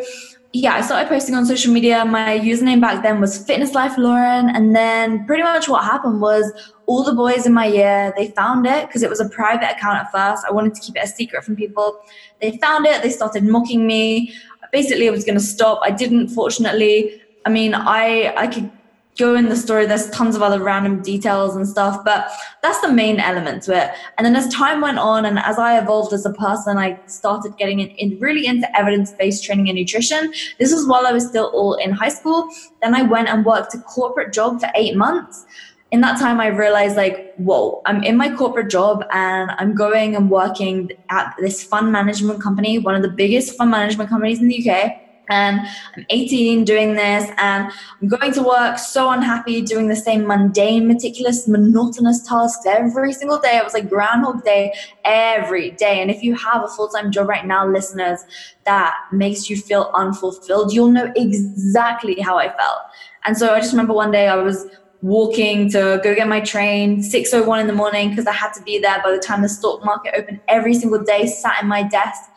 yeah, 0.53 0.73
I 0.73 0.81
started 0.81 1.07
posting 1.07 1.35
on 1.35 1.45
social 1.45 1.71
media. 1.71 2.03
My 2.03 2.39
username 2.39 2.81
back 2.81 3.03
then 3.03 3.21
was 3.21 3.45
Fitness 3.45 3.75
Life 3.75 3.95
Lauren, 3.99 4.49
and 4.49 4.75
then 4.75 5.23
pretty 5.27 5.43
much 5.43 5.69
what 5.69 5.83
happened 5.83 6.19
was 6.19 6.51
all 6.87 7.03
the 7.03 7.13
boys 7.13 7.45
in 7.45 7.53
my 7.53 7.67
year 7.67 8.11
they 8.17 8.29
found 8.29 8.65
it 8.65 8.87
because 8.87 9.03
it 9.03 9.09
was 9.11 9.19
a 9.19 9.29
private 9.29 9.69
account 9.69 9.99
at 9.99 10.11
first. 10.11 10.43
I 10.47 10.51
wanted 10.51 10.73
to 10.73 10.81
keep 10.81 10.95
it 10.95 11.03
a 11.03 11.07
secret 11.07 11.43
from 11.43 11.55
people. 11.55 11.99
They 12.41 12.57
found 12.57 12.87
it. 12.87 13.03
They 13.03 13.11
started 13.11 13.43
mocking 13.43 13.85
me. 13.85 14.33
Basically, 14.71 15.07
I 15.07 15.11
was 15.11 15.23
going 15.23 15.37
to 15.37 15.43
stop. 15.43 15.79
I 15.83 15.91
didn't, 15.91 16.29
fortunately. 16.29 17.21
I 17.45 17.49
mean, 17.49 17.75
I 17.75 18.33
I 18.35 18.47
could 18.47 18.71
go 19.19 19.35
in 19.35 19.49
the 19.49 19.55
story 19.55 19.85
there's 19.85 20.09
tons 20.11 20.35
of 20.35 20.41
other 20.41 20.63
random 20.63 21.01
details 21.01 21.55
and 21.55 21.67
stuff 21.67 22.03
but 22.05 22.31
that's 22.63 22.79
the 22.81 22.91
main 22.91 23.19
element 23.19 23.63
to 23.63 23.75
it. 23.75 23.91
And 24.17 24.25
then 24.25 24.35
as 24.35 24.47
time 24.53 24.81
went 24.81 24.97
on 24.97 25.25
and 25.25 25.37
as 25.39 25.59
i 25.59 25.77
evolved 25.77 26.13
as 26.13 26.25
a 26.25 26.33
person 26.33 26.77
i 26.77 26.99
started 27.05 27.57
getting 27.57 27.79
in, 27.79 27.89
in 27.89 28.19
really 28.19 28.45
into 28.45 28.67
evidence-based 28.77 29.43
training 29.43 29.69
and 29.69 29.77
nutrition. 29.77 30.33
This 30.59 30.73
was 30.73 30.87
while 30.87 31.05
i 31.05 31.11
was 31.11 31.27
still 31.27 31.51
all 31.53 31.73
in 31.75 31.91
high 31.91 32.09
school. 32.09 32.49
Then 32.81 32.95
i 32.95 33.01
went 33.01 33.27
and 33.27 33.45
worked 33.45 33.73
a 33.73 33.79
corporate 33.79 34.33
job 34.33 34.61
for 34.61 34.69
eight 34.75 34.95
months. 34.95 35.45
In 35.91 36.01
that 36.01 36.19
time 36.19 36.39
i 36.39 36.47
realized 36.47 36.95
like 36.95 37.33
whoa 37.37 37.81
i'm 37.85 38.03
in 38.03 38.15
my 38.15 38.33
corporate 38.35 38.69
job 38.69 39.03
and 39.11 39.51
i'm 39.57 39.73
going 39.75 40.15
and 40.15 40.29
working 40.29 40.91
at 41.09 41.35
this 41.39 41.63
fund 41.63 41.91
management 41.91 42.41
company 42.41 42.77
one 42.77 42.95
of 42.95 43.01
the 43.01 43.09
biggest 43.09 43.57
fund 43.57 43.71
management 43.71 44.09
companies 44.09 44.39
in 44.39 44.49
the 44.49 44.69
uk 44.69 45.08
and 45.29 45.61
I'm 45.95 46.05
18 46.09 46.65
doing 46.65 46.95
this 46.95 47.29
and 47.37 47.71
I'm 48.01 48.07
going 48.07 48.33
to 48.33 48.43
work 48.43 48.77
so 48.77 49.11
unhappy 49.11 49.61
doing 49.61 49.87
the 49.87 49.95
same 49.95 50.25
mundane, 50.25 50.87
meticulous, 50.87 51.47
monotonous 51.47 52.23
tasks 52.27 52.65
every 52.65 53.13
single 53.13 53.39
day. 53.39 53.57
It 53.57 53.63
was 53.63 53.73
like 53.73 53.89
Groundhog 53.89 54.43
Day 54.43 54.73
every 55.05 55.71
day. 55.71 56.01
And 56.01 56.09
if 56.09 56.23
you 56.23 56.35
have 56.35 56.63
a 56.63 56.67
full 56.67 56.89
time 56.89 57.11
job 57.11 57.29
right 57.29 57.45
now, 57.45 57.67
listeners, 57.67 58.19
that 58.65 58.95
makes 59.11 59.49
you 59.49 59.57
feel 59.57 59.91
unfulfilled, 59.93 60.73
you'll 60.73 60.91
know 60.91 61.11
exactly 61.15 62.19
how 62.19 62.37
I 62.37 62.49
felt. 62.55 62.79
And 63.25 63.37
so 63.37 63.53
I 63.53 63.59
just 63.59 63.71
remember 63.71 63.93
one 63.93 64.11
day 64.11 64.27
I 64.27 64.35
was 64.35 64.65
walking 65.01 65.69
to 65.71 65.99
go 66.03 66.13
get 66.13 66.27
my 66.27 66.41
train 66.41 67.01
6.01 67.01 67.61
in 67.61 67.67
the 67.67 67.73
morning 67.73 68.09
because 68.09 68.27
i 68.27 68.33
had 68.33 68.51
to 68.51 68.61
be 68.63 68.79
there 68.79 69.01
by 69.01 69.11
the 69.11 69.17
time 69.17 69.41
the 69.41 69.47
stock 69.47 69.83
market 69.85 70.13
opened 70.13 70.41
every 70.49 70.73
single 70.73 71.01
day 71.01 71.25
sat 71.25 71.61
in 71.61 71.69
my 71.69 71.83
desk 71.83 72.29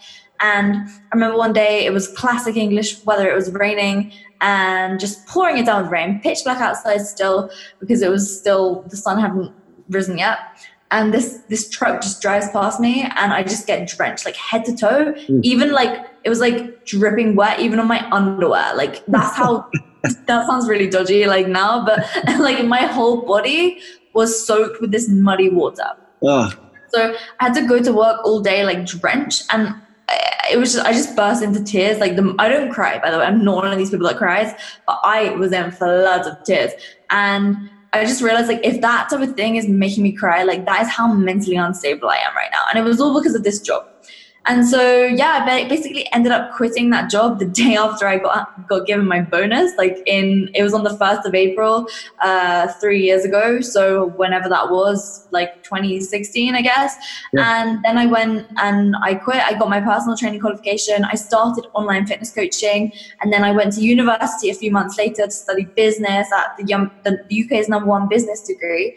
and 0.43 0.77
i 0.77 1.15
remember 1.15 1.37
one 1.37 1.53
day 1.53 1.85
it 1.85 1.93
was 1.93 2.09
classic 2.09 2.57
english 2.57 3.05
weather 3.05 3.29
it 3.31 3.35
was 3.35 3.51
raining 3.53 4.13
and 4.41 4.99
just 4.99 5.27
pouring 5.27 5.59
it 5.59 5.67
down 5.67 5.83
with 5.83 5.93
rain 5.93 6.21
pitch 6.21 6.39
black 6.45 6.61
outside 6.61 7.01
still 7.01 7.51
because 7.81 8.03
it 8.03 8.11
was 8.11 8.39
still 8.41 8.83
the 8.89 8.97
sun 8.97 9.19
hadn't 9.19 9.53
risen 9.89 10.19
yet 10.19 10.39
and 10.91 11.13
this 11.15 11.39
this 11.49 11.69
truck 11.69 12.01
just 12.03 12.21
drives 12.21 12.49
past 12.51 12.81
me 12.81 13.03
and 13.03 13.33
i 13.33 13.43
just 13.43 13.67
get 13.67 13.89
drenched 13.89 14.25
like 14.25 14.37
head 14.37 14.65
to 14.65 14.77
toe 14.77 15.13
mm. 15.13 15.41
even 15.43 15.73
like 15.73 16.07
it 16.25 16.29
was 16.29 16.41
like 16.41 16.85
dripping 16.85 17.35
wet 17.35 17.61
even 17.61 17.79
on 17.79 17.87
my 17.87 18.09
underwear 18.11 18.75
like 18.75 19.05
that's 19.07 19.37
how 19.37 19.69
that 20.03 20.47
sounds 20.47 20.69
really 20.69 20.89
dodgy 20.89 21.27
like 21.27 21.47
now, 21.47 21.85
but 21.85 22.05
like 22.39 22.65
my 22.65 22.83
whole 22.87 23.23
body 23.23 23.81
was 24.15 24.47
soaked 24.47 24.81
with 24.81 24.91
this 24.91 25.09
muddy 25.09 25.49
water. 25.49 25.91
Ugh. 26.27 26.53
So 26.89 27.15
I 27.41 27.45
had 27.45 27.55
to 27.55 27.67
go 27.67 27.83
to 27.83 27.93
work 27.93 28.21
all 28.25 28.41
day 28.41 28.65
like 28.65 28.85
drenched 28.85 29.45
and 29.53 29.75
it 30.51 30.59
was 30.59 30.73
just 30.73 30.87
I 30.87 30.93
just 30.93 31.15
burst 31.15 31.43
into 31.43 31.63
tears. 31.63 31.99
Like 31.99 32.17
the 32.17 32.35
I 32.39 32.49
don't 32.49 32.73
cry 32.73 32.99
by 32.99 33.11
the 33.11 33.19
way. 33.19 33.25
I'm 33.25 33.45
not 33.45 33.57
one 33.57 33.73
of 33.73 33.79
these 33.79 33.91
people 33.91 34.07
that 34.09 34.17
cries, 34.17 34.53
but 34.87 35.01
I 35.05 35.31
was 35.31 35.53
in 35.53 35.71
floods 35.71 36.27
of 36.27 36.43
tears. 36.45 36.73
And 37.11 37.71
I 37.93 38.05
just 38.05 38.23
realized 38.23 38.49
like 38.49 38.61
if 38.65 38.81
that 38.81 39.11
type 39.11 39.21
of 39.21 39.35
thing 39.37 39.57
is 39.57 39.69
making 39.69 40.03
me 40.03 40.13
cry, 40.13 40.43
like 40.45 40.65
that 40.65 40.83
is 40.83 40.89
how 40.89 41.13
mentally 41.13 41.57
unstable 41.57 42.09
I 42.09 42.17
am 42.17 42.35
right 42.35 42.51
now. 42.51 42.63
And 42.71 42.79
it 42.79 42.89
was 42.89 43.01
all 43.01 43.19
because 43.19 43.35
of 43.35 43.43
this 43.43 43.61
job. 43.61 43.87
And 44.47 44.67
so, 44.67 45.07
yeah, 45.07 45.45
I 45.47 45.69
basically 45.69 46.11
ended 46.13 46.33
up 46.33 46.53
quitting 46.53 46.91
that 46.91 47.11
job 47.11 47.39
the 47.39 47.45
day 47.63 47.77
after 47.77 48.07
I 48.07 48.19
got 48.19 48.69
got 48.69 48.87
given 48.87 49.07
my 49.07 49.21
bonus. 49.21 49.73
Like 49.77 50.03
in, 50.07 50.51
it 50.55 50.63
was 50.63 50.75
on 50.75 50.85
the 50.85 50.97
first 50.97 51.27
of 51.27 51.35
April, 51.35 51.87
uh, 52.21 52.69
three 52.81 53.03
years 53.03 53.25
ago. 53.25 53.61
So 53.61 54.07
whenever 54.17 54.49
that 54.49 54.71
was, 54.71 55.29
like 55.31 55.63
2016, 55.65 56.55
I 56.55 56.63
guess. 56.63 56.97
Yeah. 57.33 57.63
And 57.63 57.85
then 57.85 57.99
I 57.99 58.07
went 58.07 58.47
and 58.59 58.95
I 59.03 59.15
quit. 59.15 59.43
I 59.43 59.59
got 59.59 59.69
my 59.69 59.81
personal 59.81 60.17
training 60.17 60.41
qualification. 60.41 61.05
I 61.05 61.15
started 61.15 61.67
online 61.75 62.07
fitness 62.07 62.31
coaching, 62.33 62.93
and 63.21 63.33
then 63.33 63.45
I 63.45 63.53
went 63.53 63.73
to 63.75 63.81
university 63.81 64.51
a 64.51 64.55
few 64.55 64.71
months 64.71 64.99
later 64.99 65.25
to 65.25 65.31
study 65.31 65.65
business 65.65 66.29
at 66.33 66.57
the, 66.57 66.91
the 67.05 67.45
UK's 67.45 67.69
number 67.69 67.89
one 67.89 68.09
business 68.09 68.43
degree. 68.43 68.97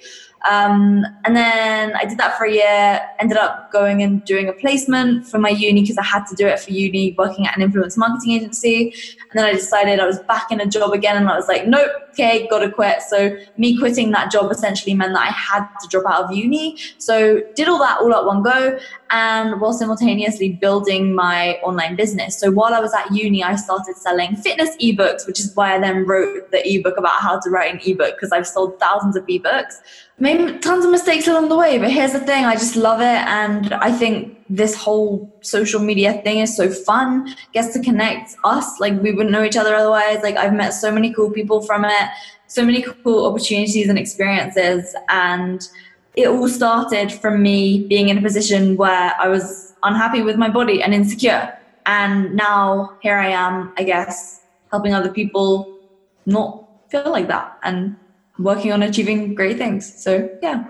Um, 0.50 1.06
and 1.24 1.36
then 1.36 1.96
I 1.96 2.06
did 2.06 2.18
that 2.20 2.38
for 2.38 2.46
a 2.46 2.52
year, 2.52 3.02
ended 3.20 3.38
up 3.38 3.72
going 3.72 4.04
and 4.04 4.24
doing 4.26 4.48
a 4.48 4.54
placement 4.54 5.26
for 5.26 5.40
my 5.40 5.50
uni 5.50 5.82
because 5.82 5.98
I 5.98 6.04
had 6.04 6.26
to 6.28 6.36
do 6.36 6.46
it 6.46 6.60
for 6.60 6.72
uni, 6.72 7.16
working 7.18 7.48
at 7.48 7.56
an 7.56 7.64
influence 7.64 7.98
marketing 7.98 8.34
agency. 8.34 8.94
And 9.32 9.40
then 9.40 9.46
I 9.46 9.54
decided 9.54 10.00
I 10.00 10.06
was 10.06 10.20
back 10.20 10.52
in 10.52 10.62
a 10.62 10.66
job 10.66 10.92
again 10.92 11.18
and 11.18 11.28
I 11.28 11.36
was 11.36 11.48
like, 11.48 11.68
nope, 11.68 11.92
okay, 12.16 12.48
gotta 12.48 12.72
quit. 12.72 13.02
So 13.02 13.38
me 13.58 13.78
quitting 13.78 14.12
that 14.12 14.32
job 14.32 14.52
essentially 14.52 14.94
meant 14.96 15.14
that 15.14 15.28
I 15.28 15.32
had 15.32 15.68
to 15.82 15.88
drop 15.90 16.06
out 16.08 16.26
of 16.26 16.32
uni. 16.32 16.78
So 16.98 17.42
did 17.56 17.68
all 17.68 17.80
that 17.80 18.00
all 18.00 18.14
at 18.14 18.26
one 18.26 18.42
go 18.42 18.80
and 19.12 19.60
while 19.60 19.74
simultaneously 19.74 20.54
building 20.54 21.14
my 21.14 21.56
online 21.56 21.96
business. 21.96 22.40
So 22.40 22.52
while 22.52 22.74
I 22.74 22.80
was 22.80 22.94
at 22.94 23.12
uni, 23.12 23.44
I 23.44 23.56
started 23.56 23.98
selling 23.98 24.36
fitness 24.38 24.76
ebooks, 24.78 25.28
which 25.28 25.40
is 25.40 25.56
why 25.56 25.76
I 25.76 25.80
then 25.80 26.06
wrote 26.06 26.52
the 26.52 26.68
ebook 26.68 26.98
about 26.98 27.20
how 27.20 27.40
to 27.40 27.50
write 27.50 27.74
an 27.74 27.82
ebook 27.86 28.16
because 28.16 28.32
I've 28.32 28.48
sold 28.48 28.80
thousands 28.80 29.16
of 29.16 29.26
ebooks. 29.28 29.76
Made 30.18 30.62
tons 30.62 30.86
of 30.86 30.92
mistakes 30.92 31.28
along 31.28 31.50
the 31.50 31.58
way, 31.58 31.78
but 31.78 31.92
here's 31.92 32.14
the 32.14 32.22
thing 32.22 32.46
I 32.46 32.54
just 32.54 32.78
love 32.78 33.02
it. 33.02 33.06
And 33.06 33.74
I 33.74 33.92
think 33.92 34.38
this 34.50 34.76
whole 34.76 35.36
social 35.42 35.82
media 35.82 36.22
thing 36.24 36.40
is 36.40 36.56
so 36.56 36.70
fun, 36.70 37.36
gets 37.54 37.74
to 37.74 37.82
connect 37.82 38.36
us. 38.44 38.80
Like 38.80 39.02
we 39.02 39.12
wouldn't 39.12 39.32
know 39.32 39.44
each 39.44 39.58
other 39.58 39.74
otherwise. 39.74 40.22
Like 40.22 40.38
I've 40.38 40.54
met 40.54 40.70
so 40.72 40.92
many 40.92 41.14
cool 41.14 41.32
people 41.32 41.62
from 41.62 41.84
it, 41.86 42.10
so 42.48 42.64
many 42.64 42.84
cool 43.04 43.26
opportunities 43.26 43.90
and 43.90 43.98
experiences. 43.98 44.96
And 45.10 45.68
it 46.16 46.28
all 46.28 46.48
started 46.48 47.12
from 47.12 47.42
me 47.42 47.88
being 47.88 48.10
in 48.10 48.18
a 48.18 48.22
position 48.22 48.78
where 48.78 49.14
I 49.20 49.28
was 49.28 49.74
unhappy 49.84 50.22
with 50.22 50.38
my 50.38 50.50
body 50.50 50.82
and 50.82 50.94
insecure. 50.94 51.58
And 51.88 52.36
now 52.36 52.98
here 53.02 53.18
I 53.18 53.30
am, 53.30 53.74
I 53.78 53.84
guess, 53.84 54.42
helping 54.72 54.94
other 54.94 55.12
people 55.12 55.80
not 56.26 56.68
feel 56.90 57.12
like 57.12 57.28
that 57.28 57.58
and 57.64 57.96
working 58.38 58.72
on 58.72 58.84
achieving 58.84 59.34
great 59.34 59.58
things. 59.58 60.02
So, 60.02 60.30
yeah. 60.42 60.66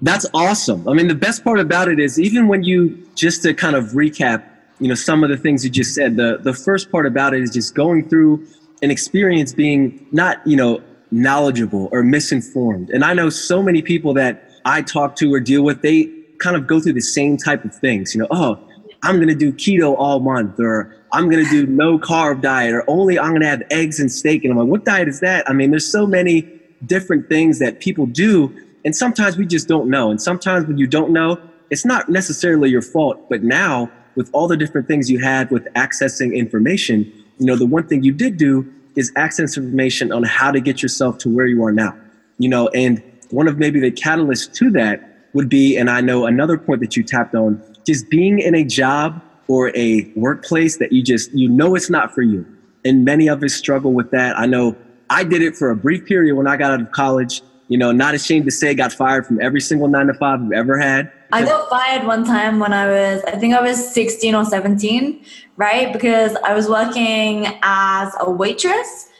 That's 0.00 0.26
awesome. 0.32 0.88
I 0.88 0.92
mean, 0.92 1.08
the 1.08 1.14
best 1.14 1.42
part 1.42 1.58
about 1.58 1.88
it 1.88 1.98
is 1.98 2.20
even 2.20 2.46
when 2.46 2.62
you, 2.62 3.06
just 3.14 3.42
to 3.42 3.54
kind 3.54 3.74
of 3.74 3.86
recap, 3.86 4.44
you 4.78 4.88
know, 4.88 4.94
some 4.94 5.24
of 5.24 5.30
the 5.30 5.36
things 5.36 5.64
you 5.64 5.70
just 5.70 5.94
said, 5.94 6.16
the, 6.16 6.38
the 6.40 6.54
first 6.54 6.92
part 6.92 7.04
about 7.06 7.34
it 7.34 7.42
is 7.42 7.50
just 7.50 7.74
going 7.74 8.08
through 8.08 8.46
an 8.80 8.90
experience 8.92 9.52
being 9.52 10.06
not, 10.12 10.44
you 10.46 10.56
know, 10.56 10.80
knowledgeable 11.10 11.88
or 11.90 12.02
misinformed. 12.02 12.90
And 12.90 13.04
I 13.04 13.12
know 13.12 13.28
so 13.28 13.62
many 13.62 13.82
people 13.82 14.14
that 14.14 14.50
I 14.64 14.82
talk 14.82 15.16
to 15.16 15.32
or 15.34 15.40
deal 15.40 15.62
with, 15.62 15.82
they 15.82 16.12
kind 16.38 16.54
of 16.54 16.66
go 16.66 16.80
through 16.80 16.92
the 16.92 17.00
same 17.00 17.36
type 17.36 17.64
of 17.64 17.74
things. 17.74 18.14
You 18.14 18.20
know, 18.20 18.28
oh, 18.30 18.58
I'm 19.02 19.16
going 19.16 19.28
to 19.28 19.34
do 19.34 19.52
keto 19.52 19.96
all 19.98 20.20
month, 20.20 20.60
or 20.60 20.94
I'm 21.12 21.28
going 21.30 21.44
to 21.44 21.50
do 21.50 21.66
no 21.66 21.98
carb 21.98 22.40
diet, 22.40 22.74
or 22.74 22.84
only 22.88 23.18
I'm 23.18 23.30
going 23.30 23.42
to 23.42 23.48
have 23.48 23.62
eggs 23.70 24.00
and 24.00 24.10
steak. 24.10 24.44
And 24.44 24.52
I'm 24.52 24.58
like, 24.58 24.68
what 24.68 24.84
diet 24.84 25.08
is 25.08 25.20
that? 25.20 25.48
I 25.48 25.52
mean, 25.52 25.70
there's 25.70 25.90
so 25.90 26.06
many 26.06 26.48
different 26.86 27.28
things 27.28 27.58
that 27.58 27.80
people 27.80 28.06
do. 28.06 28.54
And 28.88 28.96
sometimes 28.96 29.36
we 29.36 29.44
just 29.44 29.68
don't 29.68 29.90
know. 29.90 30.10
And 30.10 30.18
sometimes 30.18 30.66
when 30.66 30.78
you 30.78 30.86
don't 30.86 31.12
know, 31.12 31.38
it's 31.68 31.84
not 31.84 32.08
necessarily 32.08 32.70
your 32.70 32.80
fault. 32.80 33.28
But 33.28 33.42
now, 33.42 33.90
with 34.14 34.30
all 34.32 34.48
the 34.48 34.56
different 34.56 34.88
things 34.88 35.10
you 35.10 35.18
had 35.18 35.50
with 35.50 35.66
accessing 35.74 36.34
information, 36.34 37.00
you 37.36 37.44
know, 37.44 37.54
the 37.54 37.66
one 37.66 37.86
thing 37.86 38.02
you 38.02 38.14
did 38.14 38.38
do 38.38 38.66
is 38.96 39.12
access 39.14 39.58
information 39.58 40.10
on 40.10 40.22
how 40.22 40.50
to 40.50 40.58
get 40.58 40.80
yourself 40.80 41.18
to 41.18 41.28
where 41.28 41.44
you 41.44 41.62
are 41.64 41.70
now. 41.70 41.94
You 42.38 42.48
know, 42.48 42.68
and 42.68 43.02
one 43.28 43.46
of 43.46 43.58
maybe 43.58 43.78
the 43.78 43.92
catalysts 43.92 44.50
to 44.54 44.70
that 44.70 45.28
would 45.34 45.50
be, 45.50 45.76
and 45.76 45.90
I 45.90 46.00
know 46.00 46.24
another 46.24 46.56
point 46.56 46.80
that 46.80 46.96
you 46.96 47.02
tapped 47.02 47.34
on, 47.34 47.62
just 47.86 48.08
being 48.08 48.38
in 48.38 48.54
a 48.54 48.64
job 48.64 49.20
or 49.48 49.70
a 49.76 50.10
workplace 50.16 50.78
that 50.78 50.92
you 50.92 51.02
just, 51.02 51.30
you 51.34 51.50
know, 51.50 51.74
it's 51.74 51.90
not 51.90 52.14
for 52.14 52.22
you. 52.22 52.46
And 52.86 53.04
many 53.04 53.28
of 53.28 53.42
us 53.42 53.52
struggle 53.52 53.92
with 53.92 54.12
that. 54.12 54.38
I 54.38 54.46
know 54.46 54.78
I 55.10 55.24
did 55.24 55.42
it 55.42 55.56
for 55.56 55.68
a 55.68 55.76
brief 55.76 56.06
period 56.06 56.36
when 56.36 56.46
I 56.46 56.56
got 56.56 56.72
out 56.72 56.80
of 56.80 56.90
college. 56.92 57.42
You 57.68 57.78
know, 57.78 57.92
not 57.92 58.14
ashamed 58.14 58.46
to 58.46 58.50
say, 58.50 58.74
got 58.74 58.92
fired 58.92 59.26
from 59.26 59.40
every 59.40 59.60
single 59.60 59.88
nine 59.88 60.06
to 60.06 60.14
five 60.14 60.40
I've 60.40 60.52
ever 60.52 60.78
had. 60.78 61.12
I 61.32 61.44
got 61.44 61.68
fired 61.68 62.06
one 62.06 62.24
time 62.24 62.58
when 62.58 62.72
I 62.72 62.86
was, 62.86 63.22
I 63.24 63.32
think 63.32 63.54
I 63.54 63.60
was 63.60 63.92
16 63.92 64.34
or 64.34 64.44
17, 64.44 65.22
right? 65.56 65.92
Because 65.92 66.34
I 66.44 66.54
was 66.54 66.68
working 66.68 67.46
as 67.62 68.12
a 68.20 68.30
waitress 68.30 69.10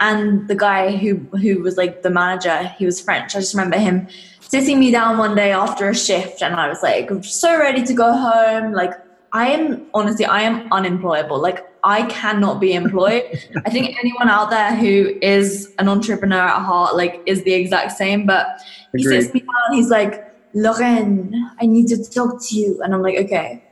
and 0.00 0.48
the 0.48 0.54
guy 0.54 0.96
who 0.96 1.16
who 1.38 1.60
was 1.60 1.76
like 1.76 2.02
the 2.02 2.10
manager 2.10 2.68
he 2.78 2.84
was 2.84 3.00
french 3.00 3.34
i 3.34 3.40
just 3.40 3.54
remember 3.54 3.78
him 3.78 4.06
sitting 4.40 4.78
me 4.78 4.90
down 4.90 5.18
one 5.18 5.34
day 5.34 5.52
after 5.52 5.88
a 5.88 5.94
shift 5.94 6.42
and 6.42 6.54
i 6.54 6.68
was 6.68 6.82
like 6.82 7.10
so 7.22 7.58
ready 7.58 7.82
to 7.82 7.92
go 7.92 8.12
home 8.12 8.72
like 8.72 8.92
i 9.32 9.48
am 9.48 9.86
honestly 9.94 10.24
i 10.24 10.40
am 10.40 10.70
unemployable 10.72 11.38
like 11.40 11.66
i 11.84 12.02
cannot 12.06 12.60
be 12.60 12.72
employed 12.72 13.22
i 13.66 13.70
think 13.70 13.96
anyone 13.98 14.28
out 14.28 14.50
there 14.50 14.74
who 14.76 15.14
is 15.22 15.74
an 15.78 15.88
entrepreneur 15.88 16.40
at 16.40 16.62
heart 16.62 16.96
like 16.96 17.22
is 17.26 17.42
the 17.44 17.52
exact 17.52 17.92
same 17.92 18.26
but 18.26 18.60
he 18.96 19.02
sits 19.04 19.32
me 19.34 19.40
down 19.40 19.76
he's 19.76 19.90
like 19.90 20.28
Lorraine, 20.54 21.34
I 21.60 21.66
need 21.66 21.88
to 21.88 22.02
talk 22.10 22.42
to 22.48 22.54
you. 22.56 22.80
And 22.82 22.94
I'm 22.94 23.02
like, 23.02 23.16
okay. 23.18 23.62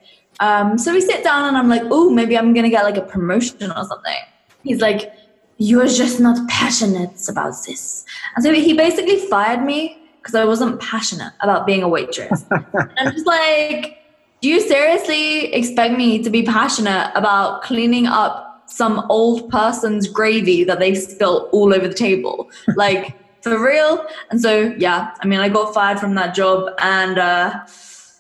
Um, 0.41 0.79
so 0.79 0.93
we 0.93 1.01
sit 1.01 1.25
down 1.25 1.49
and 1.49 1.57
I'm 1.57 1.69
like, 1.69 1.83
oh, 1.85 2.11
maybe 2.11 2.37
I'm 2.37 2.53
going 2.53 2.65
to 2.65 2.71
get 2.71 2.85
like 2.85 2.97
a 2.97 3.03
promotion 3.03 3.71
or 3.71 3.85
something. 3.85 4.17
He's 4.63 4.81
like, 4.81 5.13
you're 5.59 5.87
just 5.87 6.21
not 6.21 6.47
passionate 6.49 7.29
about 7.29 7.55
this. 7.67 8.05
And 8.35 8.45
so 8.45 8.53
he 8.53 8.75
basically 8.75 9.19
fired 9.29 9.65
me 9.65 9.99
because 10.19 10.35
I 10.35 10.45
wasn't 10.45 10.81
passionate 10.81 11.33
about 11.41 11.67
being 11.67 11.83
a 11.83 11.89
waitress. 11.89 12.45
I'm 12.51 13.13
just 13.13 13.27
like, 13.27 13.99
do 14.41 14.49
you 14.49 14.61
seriously 14.61 15.53
expect 15.55 15.97
me 15.97 16.23
to 16.23 16.31
be 16.31 16.43
passionate 16.43 17.11
about 17.15 17.63
cleaning 17.63 18.07
up 18.07 18.65
some 18.67 19.07
old 19.09 19.49
person's 19.51 20.09
gravy 20.09 20.65
that 20.65 20.79
they 20.79 20.95
spilt 20.95 21.49
all 21.53 21.73
over 21.73 21.89
the 21.89 21.95
table? 21.95 22.51
Like, 22.77 23.17
for 23.43 23.63
real? 23.63 24.05
And 24.31 24.41
so, 24.41 24.75
yeah, 24.77 25.15
I 25.21 25.27
mean, 25.27 25.39
I 25.39 25.49
got 25.49 25.73
fired 25.73 26.01
from 26.01 26.15
that 26.17 26.35
job 26.35 26.71
and, 26.81 27.19
uh, 27.19 27.61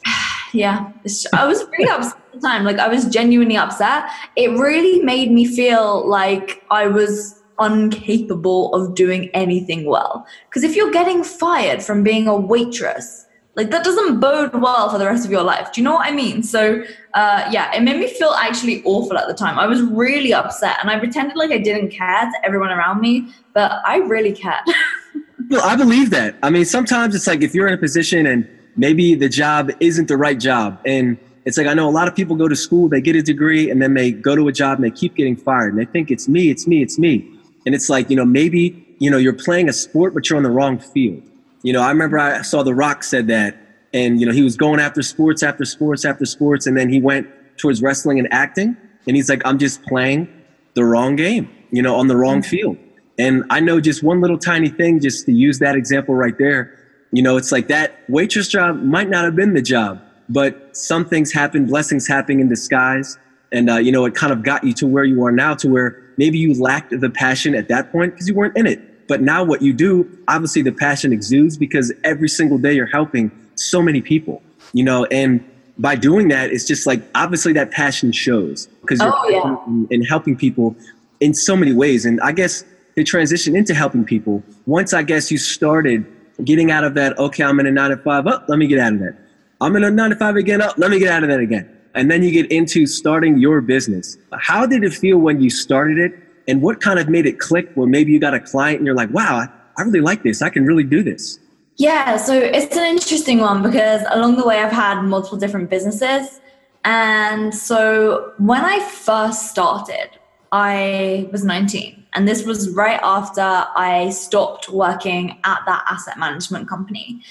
yeah, 0.52 0.90
I 1.34 1.46
was 1.46 1.64
really 1.72 1.90
upset 1.90 2.16
at 2.16 2.32
the 2.32 2.40
time. 2.40 2.64
Like 2.64 2.78
I 2.78 2.88
was 2.88 3.06
genuinely 3.06 3.56
upset. 3.56 4.08
It 4.36 4.50
really 4.52 5.02
made 5.02 5.30
me 5.32 5.44
feel 5.44 6.08
like 6.08 6.64
I 6.70 6.86
was 6.86 7.42
incapable 7.60 8.74
of 8.74 8.94
doing 8.94 9.30
anything 9.34 9.86
well. 9.86 10.26
Because 10.48 10.62
if 10.62 10.76
you're 10.76 10.92
getting 10.92 11.24
fired 11.24 11.82
from 11.82 12.02
being 12.02 12.28
a 12.28 12.36
waitress, 12.36 13.25
like 13.56 13.70
that 13.70 13.84
doesn't 13.84 14.20
bode 14.20 14.54
well 14.54 14.90
for 14.90 14.98
the 14.98 15.06
rest 15.06 15.24
of 15.24 15.30
your 15.30 15.42
life. 15.42 15.72
Do 15.72 15.80
you 15.80 15.84
know 15.84 15.94
what 15.94 16.06
I 16.06 16.12
mean? 16.12 16.42
So 16.42 16.84
uh, 17.14 17.48
yeah, 17.50 17.74
it 17.74 17.82
made 17.82 17.98
me 17.98 18.06
feel 18.08 18.30
actually 18.30 18.82
awful 18.84 19.18
at 19.18 19.26
the 19.26 19.34
time. 19.34 19.58
I 19.58 19.66
was 19.66 19.82
really 19.82 20.32
upset, 20.32 20.76
and 20.80 20.90
I 20.90 20.98
pretended 20.98 21.36
like 21.36 21.50
I 21.50 21.58
didn't 21.58 21.90
care 21.90 22.30
to 22.30 22.46
everyone 22.46 22.70
around 22.70 23.00
me, 23.00 23.28
but 23.52 23.80
I 23.84 23.96
really 23.98 24.32
cared. 24.32 24.64
well, 25.50 25.62
I 25.62 25.74
believe 25.76 26.10
that. 26.10 26.36
I 26.42 26.50
mean, 26.50 26.64
sometimes 26.64 27.14
it's 27.14 27.26
like 27.26 27.42
if 27.42 27.54
you're 27.54 27.66
in 27.66 27.74
a 27.74 27.78
position 27.78 28.26
and 28.26 28.48
maybe 28.76 29.14
the 29.14 29.28
job 29.28 29.70
isn't 29.80 30.08
the 30.08 30.16
right 30.16 30.38
job. 30.38 30.78
And 30.84 31.18
it's 31.46 31.56
like 31.56 31.66
I 31.66 31.74
know 31.74 31.88
a 31.88 31.90
lot 31.90 32.08
of 32.08 32.14
people 32.14 32.36
go 32.36 32.48
to 32.48 32.56
school, 32.56 32.88
they 32.88 33.00
get 33.00 33.16
a 33.16 33.22
degree, 33.22 33.70
and 33.70 33.80
then 33.80 33.94
they 33.94 34.12
go 34.12 34.36
to 34.36 34.48
a 34.48 34.52
job 34.52 34.78
and 34.78 34.84
they 34.84 34.90
keep 34.90 35.14
getting 35.14 35.36
fired. 35.36 35.72
And 35.72 35.78
they 35.80 35.90
think 35.90 36.10
it's 36.10 36.28
me, 36.28 36.50
it's 36.50 36.66
me, 36.66 36.82
it's 36.82 36.98
me. 36.98 37.32
And 37.64 37.74
it's 37.74 37.88
like, 37.88 38.10
you 38.10 38.16
know, 38.16 38.24
maybe 38.24 38.86
you 38.98 39.10
know, 39.10 39.16
you're 39.16 39.32
playing 39.32 39.68
a 39.68 39.72
sport, 39.72 40.14
but 40.14 40.28
you're 40.28 40.36
on 40.36 40.42
the 40.42 40.50
wrong 40.50 40.78
field. 40.78 41.22
You 41.66 41.72
know, 41.72 41.82
I 41.82 41.88
remember 41.88 42.16
I 42.16 42.42
saw 42.42 42.62
The 42.62 42.72
Rock 42.72 43.02
said 43.02 43.26
that, 43.26 43.56
and 43.92 44.20
you 44.20 44.26
know, 44.26 44.30
he 44.30 44.44
was 44.44 44.56
going 44.56 44.78
after 44.78 45.02
sports, 45.02 45.42
after 45.42 45.64
sports, 45.64 46.04
after 46.04 46.24
sports, 46.24 46.64
and 46.64 46.76
then 46.76 46.88
he 46.88 47.00
went 47.00 47.26
towards 47.56 47.82
wrestling 47.82 48.20
and 48.20 48.32
acting, 48.32 48.76
and 49.08 49.16
he's 49.16 49.28
like, 49.28 49.42
I'm 49.44 49.58
just 49.58 49.82
playing 49.82 50.28
the 50.74 50.84
wrong 50.84 51.16
game, 51.16 51.50
you 51.72 51.82
know, 51.82 51.96
on 51.96 52.06
the 52.06 52.16
wrong 52.16 52.40
mm-hmm. 52.40 52.50
field. 52.50 52.76
And 53.18 53.42
I 53.50 53.58
know 53.58 53.80
just 53.80 54.04
one 54.04 54.20
little 54.20 54.38
tiny 54.38 54.68
thing, 54.68 55.00
just 55.00 55.26
to 55.26 55.32
use 55.32 55.58
that 55.58 55.74
example 55.74 56.14
right 56.14 56.38
there, 56.38 56.78
you 57.10 57.20
know, 57.20 57.36
it's 57.36 57.50
like 57.50 57.66
that 57.66 57.98
waitress 58.08 58.46
job 58.46 58.80
might 58.84 59.08
not 59.08 59.24
have 59.24 59.34
been 59.34 59.54
the 59.54 59.62
job, 59.62 60.00
but 60.28 60.76
some 60.76 61.04
things 61.04 61.32
happen, 61.32 61.66
blessings 61.66 62.06
happen 62.06 62.38
in 62.38 62.48
disguise. 62.48 63.18
And, 63.50 63.68
uh, 63.68 63.78
you 63.78 63.90
know, 63.90 64.04
it 64.04 64.14
kind 64.14 64.32
of 64.32 64.44
got 64.44 64.62
you 64.62 64.72
to 64.74 64.86
where 64.86 65.02
you 65.02 65.24
are 65.24 65.32
now, 65.32 65.54
to 65.54 65.68
where 65.68 66.00
maybe 66.16 66.38
you 66.38 66.54
lacked 66.54 66.96
the 67.00 67.10
passion 67.10 67.56
at 67.56 67.66
that 67.70 67.90
point 67.90 68.12
because 68.12 68.28
you 68.28 68.36
weren't 68.36 68.56
in 68.56 68.68
it. 68.68 68.80
But 69.08 69.22
now 69.22 69.44
what 69.44 69.62
you 69.62 69.72
do, 69.72 70.08
obviously 70.28 70.62
the 70.62 70.72
passion 70.72 71.12
exudes 71.12 71.56
because 71.56 71.92
every 72.04 72.28
single 72.28 72.58
day 72.58 72.72
you're 72.72 72.86
helping 72.86 73.30
so 73.54 73.80
many 73.80 74.00
people, 74.00 74.42
you 74.72 74.84
know, 74.84 75.04
and 75.06 75.44
by 75.78 75.94
doing 75.94 76.28
that, 76.28 76.50
it's 76.50 76.64
just 76.64 76.86
like 76.86 77.02
obviously 77.14 77.52
that 77.52 77.70
passion 77.70 78.12
shows 78.12 78.66
because 78.80 79.00
you're 79.00 79.12
oh, 79.14 79.28
yeah. 79.28 79.66
in, 79.66 79.86
in 79.90 80.02
helping 80.02 80.36
people 80.36 80.74
in 81.20 81.34
so 81.34 81.56
many 81.56 81.72
ways. 81.72 82.04
And 82.04 82.20
I 82.20 82.32
guess 82.32 82.64
the 82.94 83.04
transition 83.04 83.54
into 83.54 83.74
helping 83.74 84.04
people, 84.04 84.42
once 84.66 84.92
I 84.92 85.02
guess 85.02 85.30
you 85.30 85.38
started 85.38 86.04
getting 86.44 86.70
out 86.70 86.84
of 86.84 86.94
that, 86.94 87.18
okay, 87.18 87.44
I'm 87.44 87.60
in 87.60 87.66
a 87.66 87.70
nine 87.70 87.90
to 87.90 87.96
five, 87.98 88.26
oh, 88.26 88.42
let 88.48 88.58
me 88.58 88.66
get 88.66 88.78
out 88.78 88.94
of 88.94 88.98
that. 89.00 89.16
I'm 89.60 89.76
in 89.76 89.84
a 89.84 89.90
nine 89.90 90.10
to 90.10 90.16
five 90.16 90.36
again, 90.36 90.62
oh, 90.62 90.72
let 90.76 90.90
me 90.90 90.98
get 90.98 91.08
out 91.08 91.22
of 91.22 91.28
that 91.30 91.40
again 91.40 91.76
and 91.96 92.10
then 92.10 92.22
you 92.22 92.30
get 92.30 92.52
into 92.52 92.86
starting 92.86 93.38
your 93.38 93.60
business. 93.60 94.18
How 94.34 94.66
did 94.66 94.84
it 94.84 94.92
feel 94.92 95.18
when 95.18 95.40
you 95.40 95.50
started 95.50 95.98
it? 95.98 96.12
And 96.48 96.62
what 96.62 96.80
kind 96.80 96.98
of 96.98 97.08
made 97.08 97.26
it 97.26 97.38
click 97.38 97.70
where 97.74 97.86
maybe 97.86 98.12
you 98.12 98.20
got 98.20 98.34
a 98.34 98.40
client 98.40 98.78
and 98.78 98.86
you're 98.86 98.94
like, 98.94 99.10
wow, 99.10 99.48
I 99.76 99.82
really 99.82 100.00
like 100.00 100.22
this. 100.22 100.42
I 100.42 100.48
can 100.48 100.64
really 100.64 100.84
do 100.84 101.02
this. 101.02 101.38
Yeah, 101.76 102.16
so 102.16 102.34
it's 102.34 102.76
an 102.76 102.84
interesting 102.84 103.40
one 103.40 103.62
because 103.62 104.02
along 104.10 104.36
the 104.36 104.46
way, 104.46 104.60
I've 104.60 104.72
had 104.72 105.02
multiple 105.02 105.36
different 105.36 105.68
businesses. 105.68 106.40
And 106.84 107.54
so 107.54 108.32
when 108.38 108.64
I 108.64 108.80
first 108.88 109.50
started, 109.50 110.10
I 110.52 111.28
was 111.32 111.44
19. 111.44 112.04
And 112.14 112.26
this 112.26 112.46
was 112.46 112.70
right 112.70 113.00
after 113.02 113.42
I 113.42 114.08
stopped 114.10 114.70
working 114.70 115.38
at 115.44 115.60
that 115.66 115.84
asset 115.86 116.18
management 116.18 116.66
company 116.68 117.22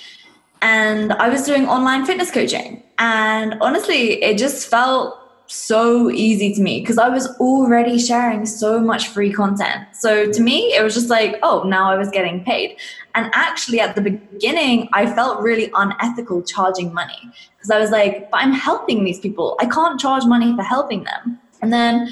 and 0.61 1.13
I 1.13 1.29
was 1.29 1.43
doing 1.43 1.67
online 1.67 2.05
fitness 2.05 2.31
coaching. 2.31 2.83
And 2.97 3.55
honestly, 3.61 4.23
it 4.23 4.37
just 4.37 4.67
felt 4.67 5.17
so 5.47 6.09
easy 6.09 6.53
to 6.55 6.61
me 6.61 6.79
because 6.79 6.97
I 6.97 7.09
was 7.09 7.27
already 7.37 7.99
sharing 7.99 8.45
so 8.45 8.79
much 8.79 9.09
free 9.09 9.31
content. 9.31 9.87
So 9.93 10.31
to 10.31 10.41
me, 10.41 10.73
it 10.73 10.83
was 10.83 10.93
just 10.93 11.09
like, 11.09 11.37
oh, 11.43 11.63
now 11.63 11.91
I 11.91 11.97
was 11.97 12.09
getting 12.09 12.43
paid. 12.43 12.77
And 13.13 13.29
actually, 13.33 13.79
at 13.79 13.95
the 13.95 14.01
beginning, 14.01 14.89
I 14.93 15.05
felt 15.05 15.41
really 15.41 15.71
unethical 15.75 16.41
charging 16.43 16.93
money 16.93 17.19
because 17.55 17.69
I 17.69 17.79
was 17.79 17.91
like, 17.91 18.29
but 18.31 18.37
I'm 18.41 18.53
helping 18.53 19.03
these 19.03 19.19
people. 19.19 19.55
I 19.59 19.65
can't 19.67 19.99
charge 19.99 20.25
money 20.25 20.55
for 20.55 20.63
helping 20.63 21.03
them. 21.03 21.39
And 21.61 21.71
then 21.71 22.09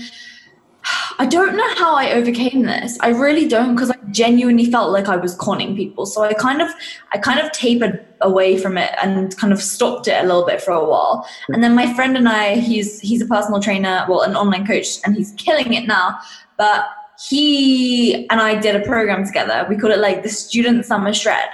I 1.20 1.26
don't 1.26 1.56
know 1.56 1.76
how 1.76 1.96
I 1.96 2.12
overcame 2.12 2.64
this. 2.64 2.98
I 3.00 3.10
really 3.10 3.48
don't 3.48 3.76
because 3.76 3.92
I 3.92 3.98
genuinely 4.12 4.70
felt 4.70 4.92
like 4.92 5.08
I 5.08 5.16
was 5.16 5.36
conning 5.36 5.76
people. 5.76 6.06
So 6.06 6.24
I 6.24 6.34
kind 6.34 6.62
of 6.62 6.70
I 7.14 7.18
kind 7.18 7.40
of 7.40 7.52
tapered 7.52 8.06
away 8.22 8.58
from 8.58 8.78
it 8.78 8.92
and 9.02 9.36
kind 9.38 9.54
of 9.54 9.62
stopped 9.62 10.08
it 10.08 10.24
a 10.24 10.28
little 10.28 10.46
bit 10.46 10.62
for 10.62 10.72
a 10.72 10.84
while. 10.84 11.28
And 11.50 11.64
then 11.64 11.76
my 11.76 11.94
friend 11.94 12.18
and 12.18 12.28
I, 12.28 12.56
he's 12.56 13.00
he's 13.00 13.22
a 13.22 13.26
personal 13.26 13.62
trainer, 13.62 14.06
well, 14.10 14.22
an 14.22 14.36
online 14.36 14.66
coach, 14.66 15.00
and 15.06 15.16
he's 15.16 15.32
killing 15.34 15.74
it 15.74 15.88
now. 15.88 16.20
But 16.58 16.88
he 17.30 18.28
and 18.30 18.42
I 18.42 18.60
did 18.60 18.76
a 18.76 18.82
program 18.82 19.26
together. 19.26 19.66
We 19.70 19.78
called 19.78 19.94
it 19.94 20.00
like 20.00 20.24
the 20.24 20.30
student 20.30 20.86
summer 20.86 21.14
shred. 21.14 21.50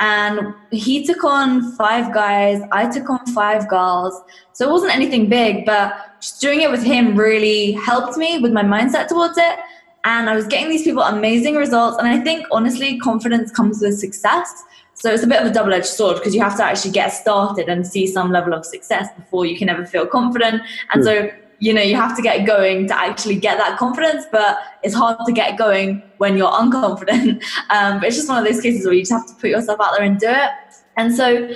And 0.00 0.54
he 0.70 1.04
took 1.04 1.24
on 1.24 1.72
five 1.72 2.14
guys, 2.14 2.62
I 2.70 2.88
took 2.88 3.10
on 3.10 3.26
five 3.34 3.68
girls. 3.68 4.20
So 4.52 4.68
it 4.68 4.70
wasn't 4.70 4.94
anything 4.94 5.28
big, 5.28 5.66
but 5.66 6.07
just 6.20 6.40
doing 6.40 6.60
it 6.60 6.70
with 6.70 6.82
him 6.82 7.16
really 7.16 7.72
helped 7.72 8.16
me 8.16 8.38
with 8.38 8.52
my 8.52 8.62
mindset 8.62 9.08
towards 9.08 9.38
it. 9.38 9.58
And 10.04 10.30
I 10.30 10.34
was 10.34 10.46
getting 10.46 10.68
these 10.68 10.82
people 10.82 11.02
amazing 11.02 11.56
results. 11.56 11.98
And 11.98 12.08
I 12.08 12.20
think 12.20 12.46
honestly, 12.50 12.98
confidence 12.98 13.50
comes 13.50 13.80
with 13.80 13.98
success. 13.98 14.62
So 14.94 15.12
it's 15.12 15.22
a 15.22 15.26
bit 15.26 15.40
of 15.40 15.46
a 15.46 15.52
double 15.52 15.72
edged 15.72 15.86
sword 15.86 16.16
because 16.16 16.34
you 16.34 16.40
have 16.42 16.56
to 16.56 16.64
actually 16.64 16.92
get 16.92 17.10
started 17.10 17.68
and 17.68 17.86
see 17.86 18.06
some 18.06 18.32
level 18.32 18.52
of 18.52 18.64
success 18.64 19.08
before 19.16 19.46
you 19.46 19.56
can 19.56 19.68
ever 19.68 19.86
feel 19.86 20.06
confident. 20.06 20.62
And 20.92 21.04
so 21.04 21.30
you 21.60 21.74
know 21.74 21.82
you 21.82 21.96
have 21.96 22.16
to 22.16 22.22
get 22.22 22.46
going 22.46 22.86
to 22.86 22.96
actually 22.96 23.34
get 23.34 23.58
that 23.58 23.76
confidence 23.78 24.24
but 24.30 24.58
it's 24.84 24.94
hard 24.94 25.18
to 25.26 25.32
get 25.32 25.58
going 25.58 26.02
when 26.18 26.36
you're 26.36 26.50
unconfident 26.50 27.42
um, 27.70 27.98
but 27.98 28.04
it's 28.04 28.16
just 28.16 28.28
one 28.28 28.38
of 28.38 28.44
those 28.44 28.60
cases 28.60 28.84
where 28.84 28.94
you 28.94 29.00
just 29.00 29.10
have 29.10 29.26
to 29.26 29.34
put 29.34 29.50
yourself 29.50 29.80
out 29.80 29.92
there 29.96 30.06
and 30.06 30.20
do 30.20 30.28
it 30.28 30.50
and 30.96 31.12
so 31.14 31.48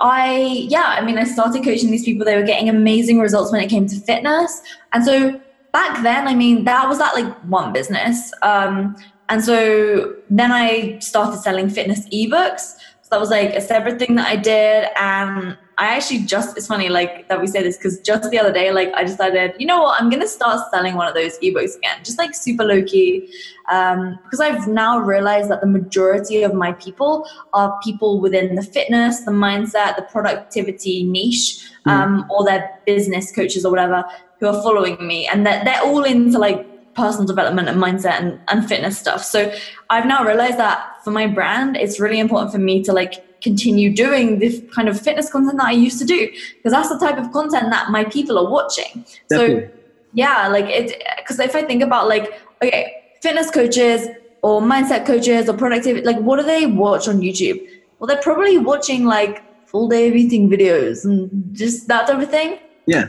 i 0.00 0.66
yeah 0.68 0.96
i 0.98 1.04
mean 1.04 1.18
i 1.18 1.24
started 1.24 1.64
coaching 1.64 1.90
these 1.90 2.04
people. 2.04 2.24
They 2.24 2.36
were 2.36 2.46
getting 2.46 2.68
amazing 2.68 3.18
results 3.18 3.52
when 3.52 3.60
it 3.60 3.68
came 3.68 3.86
to 3.86 3.96
fitness. 4.00 4.60
And 4.92 5.04
so 5.04 5.40
back 5.72 6.02
then 6.02 6.28
i 6.28 6.34
mean 6.34 6.64
that 6.64 6.88
was 6.88 6.98
that 6.98 7.14
like 7.14 7.32
one 7.44 7.72
business. 7.72 8.32
Um, 8.42 8.96
and 9.28 9.44
so 9.44 10.14
then 10.30 10.52
i 10.52 10.98
started 10.98 11.38
selling 11.40 11.68
fitness 11.68 12.08
ebooks. 12.10 12.76
So 13.02 13.08
that 13.10 13.20
was 13.20 13.30
like 13.30 13.50
a 13.50 13.60
separate 13.60 13.98
thing 13.98 14.16
that 14.16 14.28
i 14.28 14.36
did. 14.36 14.88
And 14.96 15.56
I 15.78 15.88
actually 15.88 16.20
just, 16.20 16.56
it's 16.56 16.66
funny 16.66 16.88
like 16.88 17.28
that 17.28 17.38
we 17.38 17.46
say 17.46 17.62
this 17.62 17.76
because 17.76 18.00
just 18.00 18.30
the 18.30 18.38
other 18.38 18.52
day, 18.52 18.72
like 18.72 18.90
I 18.94 19.04
decided, 19.04 19.52
you 19.58 19.66
know 19.66 19.82
what, 19.82 20.00
I'm 20.00 20.08
going 20.08 20.22
to 20.22 20.28
start 20.28 20.60
selling 20.72 20.94
one 20.94 21.06
of 21.06 21.14
those 21.14 21.38
ebooks 21.40 21.76
again, 21.76 21.98
just 22.02 22.16
like 22.16 22.34
super 22.34 22.64
low 22.64 22.82
key. 22.82 23.30
Um, 23.70 24.18
because 24.24 24.40
I've 24.40 24.66
now 24.68 24.98
realized 24.98 25.50
that 25.50 25.60
the 25.60 25.66
majority 25.66 26.42
of 26.42 26.54
my 26.54 26.72
people 26.72 27.28
are 27.52 27.78
people 27.84 28.20
within 28.20 28.54
the 28.54 28.62
fitness, 28.62 29.20
the 29.24 29.32
mindset, 29.32 29.96
the 29.96 30.06
productivity 30.10 31.04
niche, 31.04 31.68
mm. 31.86 31.92
um, 31.92 32.22
mm. 32.22 32.30
or 32.30 32.44
their 32.46 32.80
business 32.86 33.30
coaches 33.30 33.66
or 33.66 33.70
whatever 33.70 34.02
who 34.40 34.46
are 34.46 34.62
following 34.62 35.06
me. 35.06 35.28
And 35.28 35.44
that 35.44 35.66
they're 35.66 35.82
all 35.82 36.04
into 36.04 36.38
like 36.38 36.94
personal 36.94 37.26
development 37.26 37.68
and 37.68 37.80
mindset 37.80 38.18
and, 38.18 38.40
and 38.48 38.66
fitness 38.66 38.98
stuff. 38.98 39.22
So 39.22 39.52
I've 39.90 40.06
now 40.06 40.24
realized 40.24 40.58
that 40.58 41.04
for 41.04 41.10
my 41.10 41.26
brand, 41.26 41.76
it's 41.76 42.00
really 42.00 42.18
important 42.18 42.52
for 42.52 42.58
me 42.58 42.82
to 42.84 42.94
like 42.94 43.25
continue 43.42 43.94
doing 43.94 44.38
the 44.38 44.60
kind 44.74 44.88
of 44.88 45.00
fitness 45.00 45.30
content 45.30 45.58
that 45.58 45.66
I 45.66 45.72
used 45.72 45.98
to 45.98 46.04
do 46.04 46.30
because 46.56 46.72
that's 46.72 46.88
the 46.88 46.98
type 46.98 47.18
of 47.18 47.30
content 47.32 47.70
that 47.70 47.90
my 47.90 48.04
people 48.04 48.38
are 48.38 48.50
watching. 48.50 49.04
Definitely. 49.28 49.66
So 49.66 49.70
yeah, 50.14 50.48
like 50.48 50.66
it 50.66 51.02
because 51.18 51.38
if 51.38 51.54
I 51.54 51.62
think 51.62 51.82
about 51.82 52.08
like 52.08 52.40
okay, 52.62 53.12
fitness 53.20 53.50
coaches 53.50 54.08
or 54.42 54.60
mindset 54.60 55.06
coaches 55.06 55.48
or 55.48 55.54
productivity, 55.54 56.06
like 56.06 56.18
what 56.18 56.38
do 56.38 56.42
they 56.42 56.66
watch 56.66 57.08
on 57.08 57.20
YouTube? 57.20 57.60
Well, 57.98 58.06
they're 58.06 58.22
probably 58.22 58.58
watching 58.58 59.04
like 59.04 59.42
full 59.68 59.88
day 59.88 60.08
of 60.08 60.14
eating 60.14 60.48
videos 60.48 61.04
and 61.04 61.30
just 61.52 61.88
that 61.88 62.06
type 62.06 62.22
of 62.22 62.30
thing. 62.30 62.58
Yeah. 62.86 63.08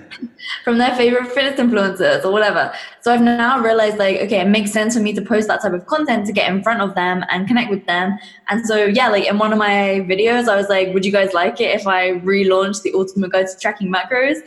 From 0.63 0.79
their 0.79 0.95
favorite 0.95 1.31
fitness 1.31 1.59
influencers 1.59 2.25
or 2.25 2.31
whatever. 2.31 2.73
So 3.01 3.13
I've 3.13 3.21
now 3.21 3.59
realized 3.59 3.99
like, 3.99 4.17
okay, 4.21 4.41
it 4.41 4.47
makes 4.47 4.71
sense 4.71 4.95
for 4.95 5.01
me 5.01 5.13
to 5.13 5.21
post 5.21 5.47
that 5.49 5.61
type 5.61 5.73
of 5.73 5.85
content 5.85 6.25
to 6.25 6.33
get 6.33 6.51
in 6.51 6.63
front 6.63 6.81
of 6.81 6.95
them 6.95 7.23
and 7.29 7.47
connect 7.47 7.69
with 7.69 7.85
them. 7.85 8.17
And 8.49 8.65
so 8.65 8.85
yeah, 8.85 9.09
like 9.09 9.25
in 9.25 9.37
one 9.37 9.51
of 9.53 9.59
my 9.59 10.03
videos, 10.09 10.49
I 10.49 10.55
was 10.55 10.67
like, 10.67 10.95
would 10.95 11.05
you 11.05 11.11
guys 11.11 11.33
like 11.33 11.61
it 11.61 11.79
if 11.79 11.85
I 11.85 12.13
relaunched 12.13 12.81
the 12.81 12.93
ultimate 12.95 13.31
guide 13.31 13.47
to 13.49 13.59
tracking 13.59 13.93
macros? 13.93 14.39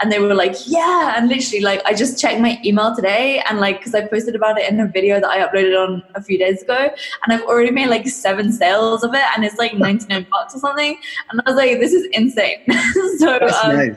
And 0.00 0.10
they 0.10 0.20
were 0.20 0.34
like, 0.34 0.54
yeah. 0.64 1.14
And 1.18 1.28
literally 1.28 1.60
like 1.60 1.82
I 1.84 1.92
just 1.92 2.18
checked 2.18 2.40
my 2.40 2.58
email 2.64 2.96
today 2.96 3.42
and 3.46 3.60
like 3.60 3.80
because 3.80 3.94
I 3.94 4.06
posted 4.06 4.36
about 4.36 4.58
it 4.58 4.70
in 4.70 4.80
a 4.80 4.86
video 4.86 5.20
that 5.20 5.28
I 5.28 5.46
uploaded 5.46 5.76
on 5.78 6.02
a 6.14 6.22
few 6.22 6.38
days 6.38 6.62
ago. 6.62 6.88
And 7.24 7.32
I've 7.32 7.42
already 7.42 7.72
made 7.72 7.88
like 7.88 8.08
seven 8.08 8.52
sales 8.52 9.04
of 9.04 9.12
it 9.12 9.24
and 9.36 9.44
it's 9.44 9.58
like 9.58 9.74
99 9.74 10.28
bucks 10.30 10.54
or 10.54 10.60
something. 10.60 10.98
And 11.28 11.42
I 11.44 11.50
was 11.50 11.56
like, 11.56 11.78
this 11.78 11.92
is 11.92 12.08
insane. 12.12 12.64
so 13.18 13.34
um, 13.62 13.76
nice 13.76 13.96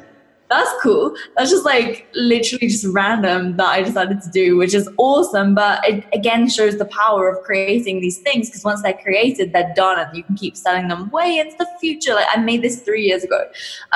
that's 0.52 0.70
cool. 0.82 1.16
That's 1.38 1.50
just 1.50 1.64
like 1.64 2.08
literally 2.14 2.68
just 2.68 2.86
random 2.86 3.56
that 3.56 3.68
I 3.68 3.82
decided 3.82 4.22
to 4.22 4.30
do, 4.30 4.58
which 4.58 4.74
is 4.74 4.90
awesome. 4.98 5.56
But 5.56 5.88
it 5.88 6.04
again 6.14 6.50
shows 6.50 6.78
the 6.78 6.86
power 6.86 7.30
of 7.30 7.42
creating 7.44 8.02
these 8.02 8.18
things 8.18 8.50
because 8.50 8.66
once 8.66 8.82
they're 8.82 9.00
created, 9.02 9.54
they're 9.54 9.74
done 9.76 9.98
and 9.98 10.16
you 10.16 10.24
can 10.24 10.36
keep 10.36 10.58
selling 10.58 10.90
them 10.90 11.10
way 11.12 11.40
into 11.40 11.56
the 11.58 11.68
future. 11.80 12.14
Like 12.14 12.28
I 12.32 12.42
made 12.42 12.62
this 12.62 12.82
three 12.82 13.04
years 13.04 13.24
ago. 13.24 13.46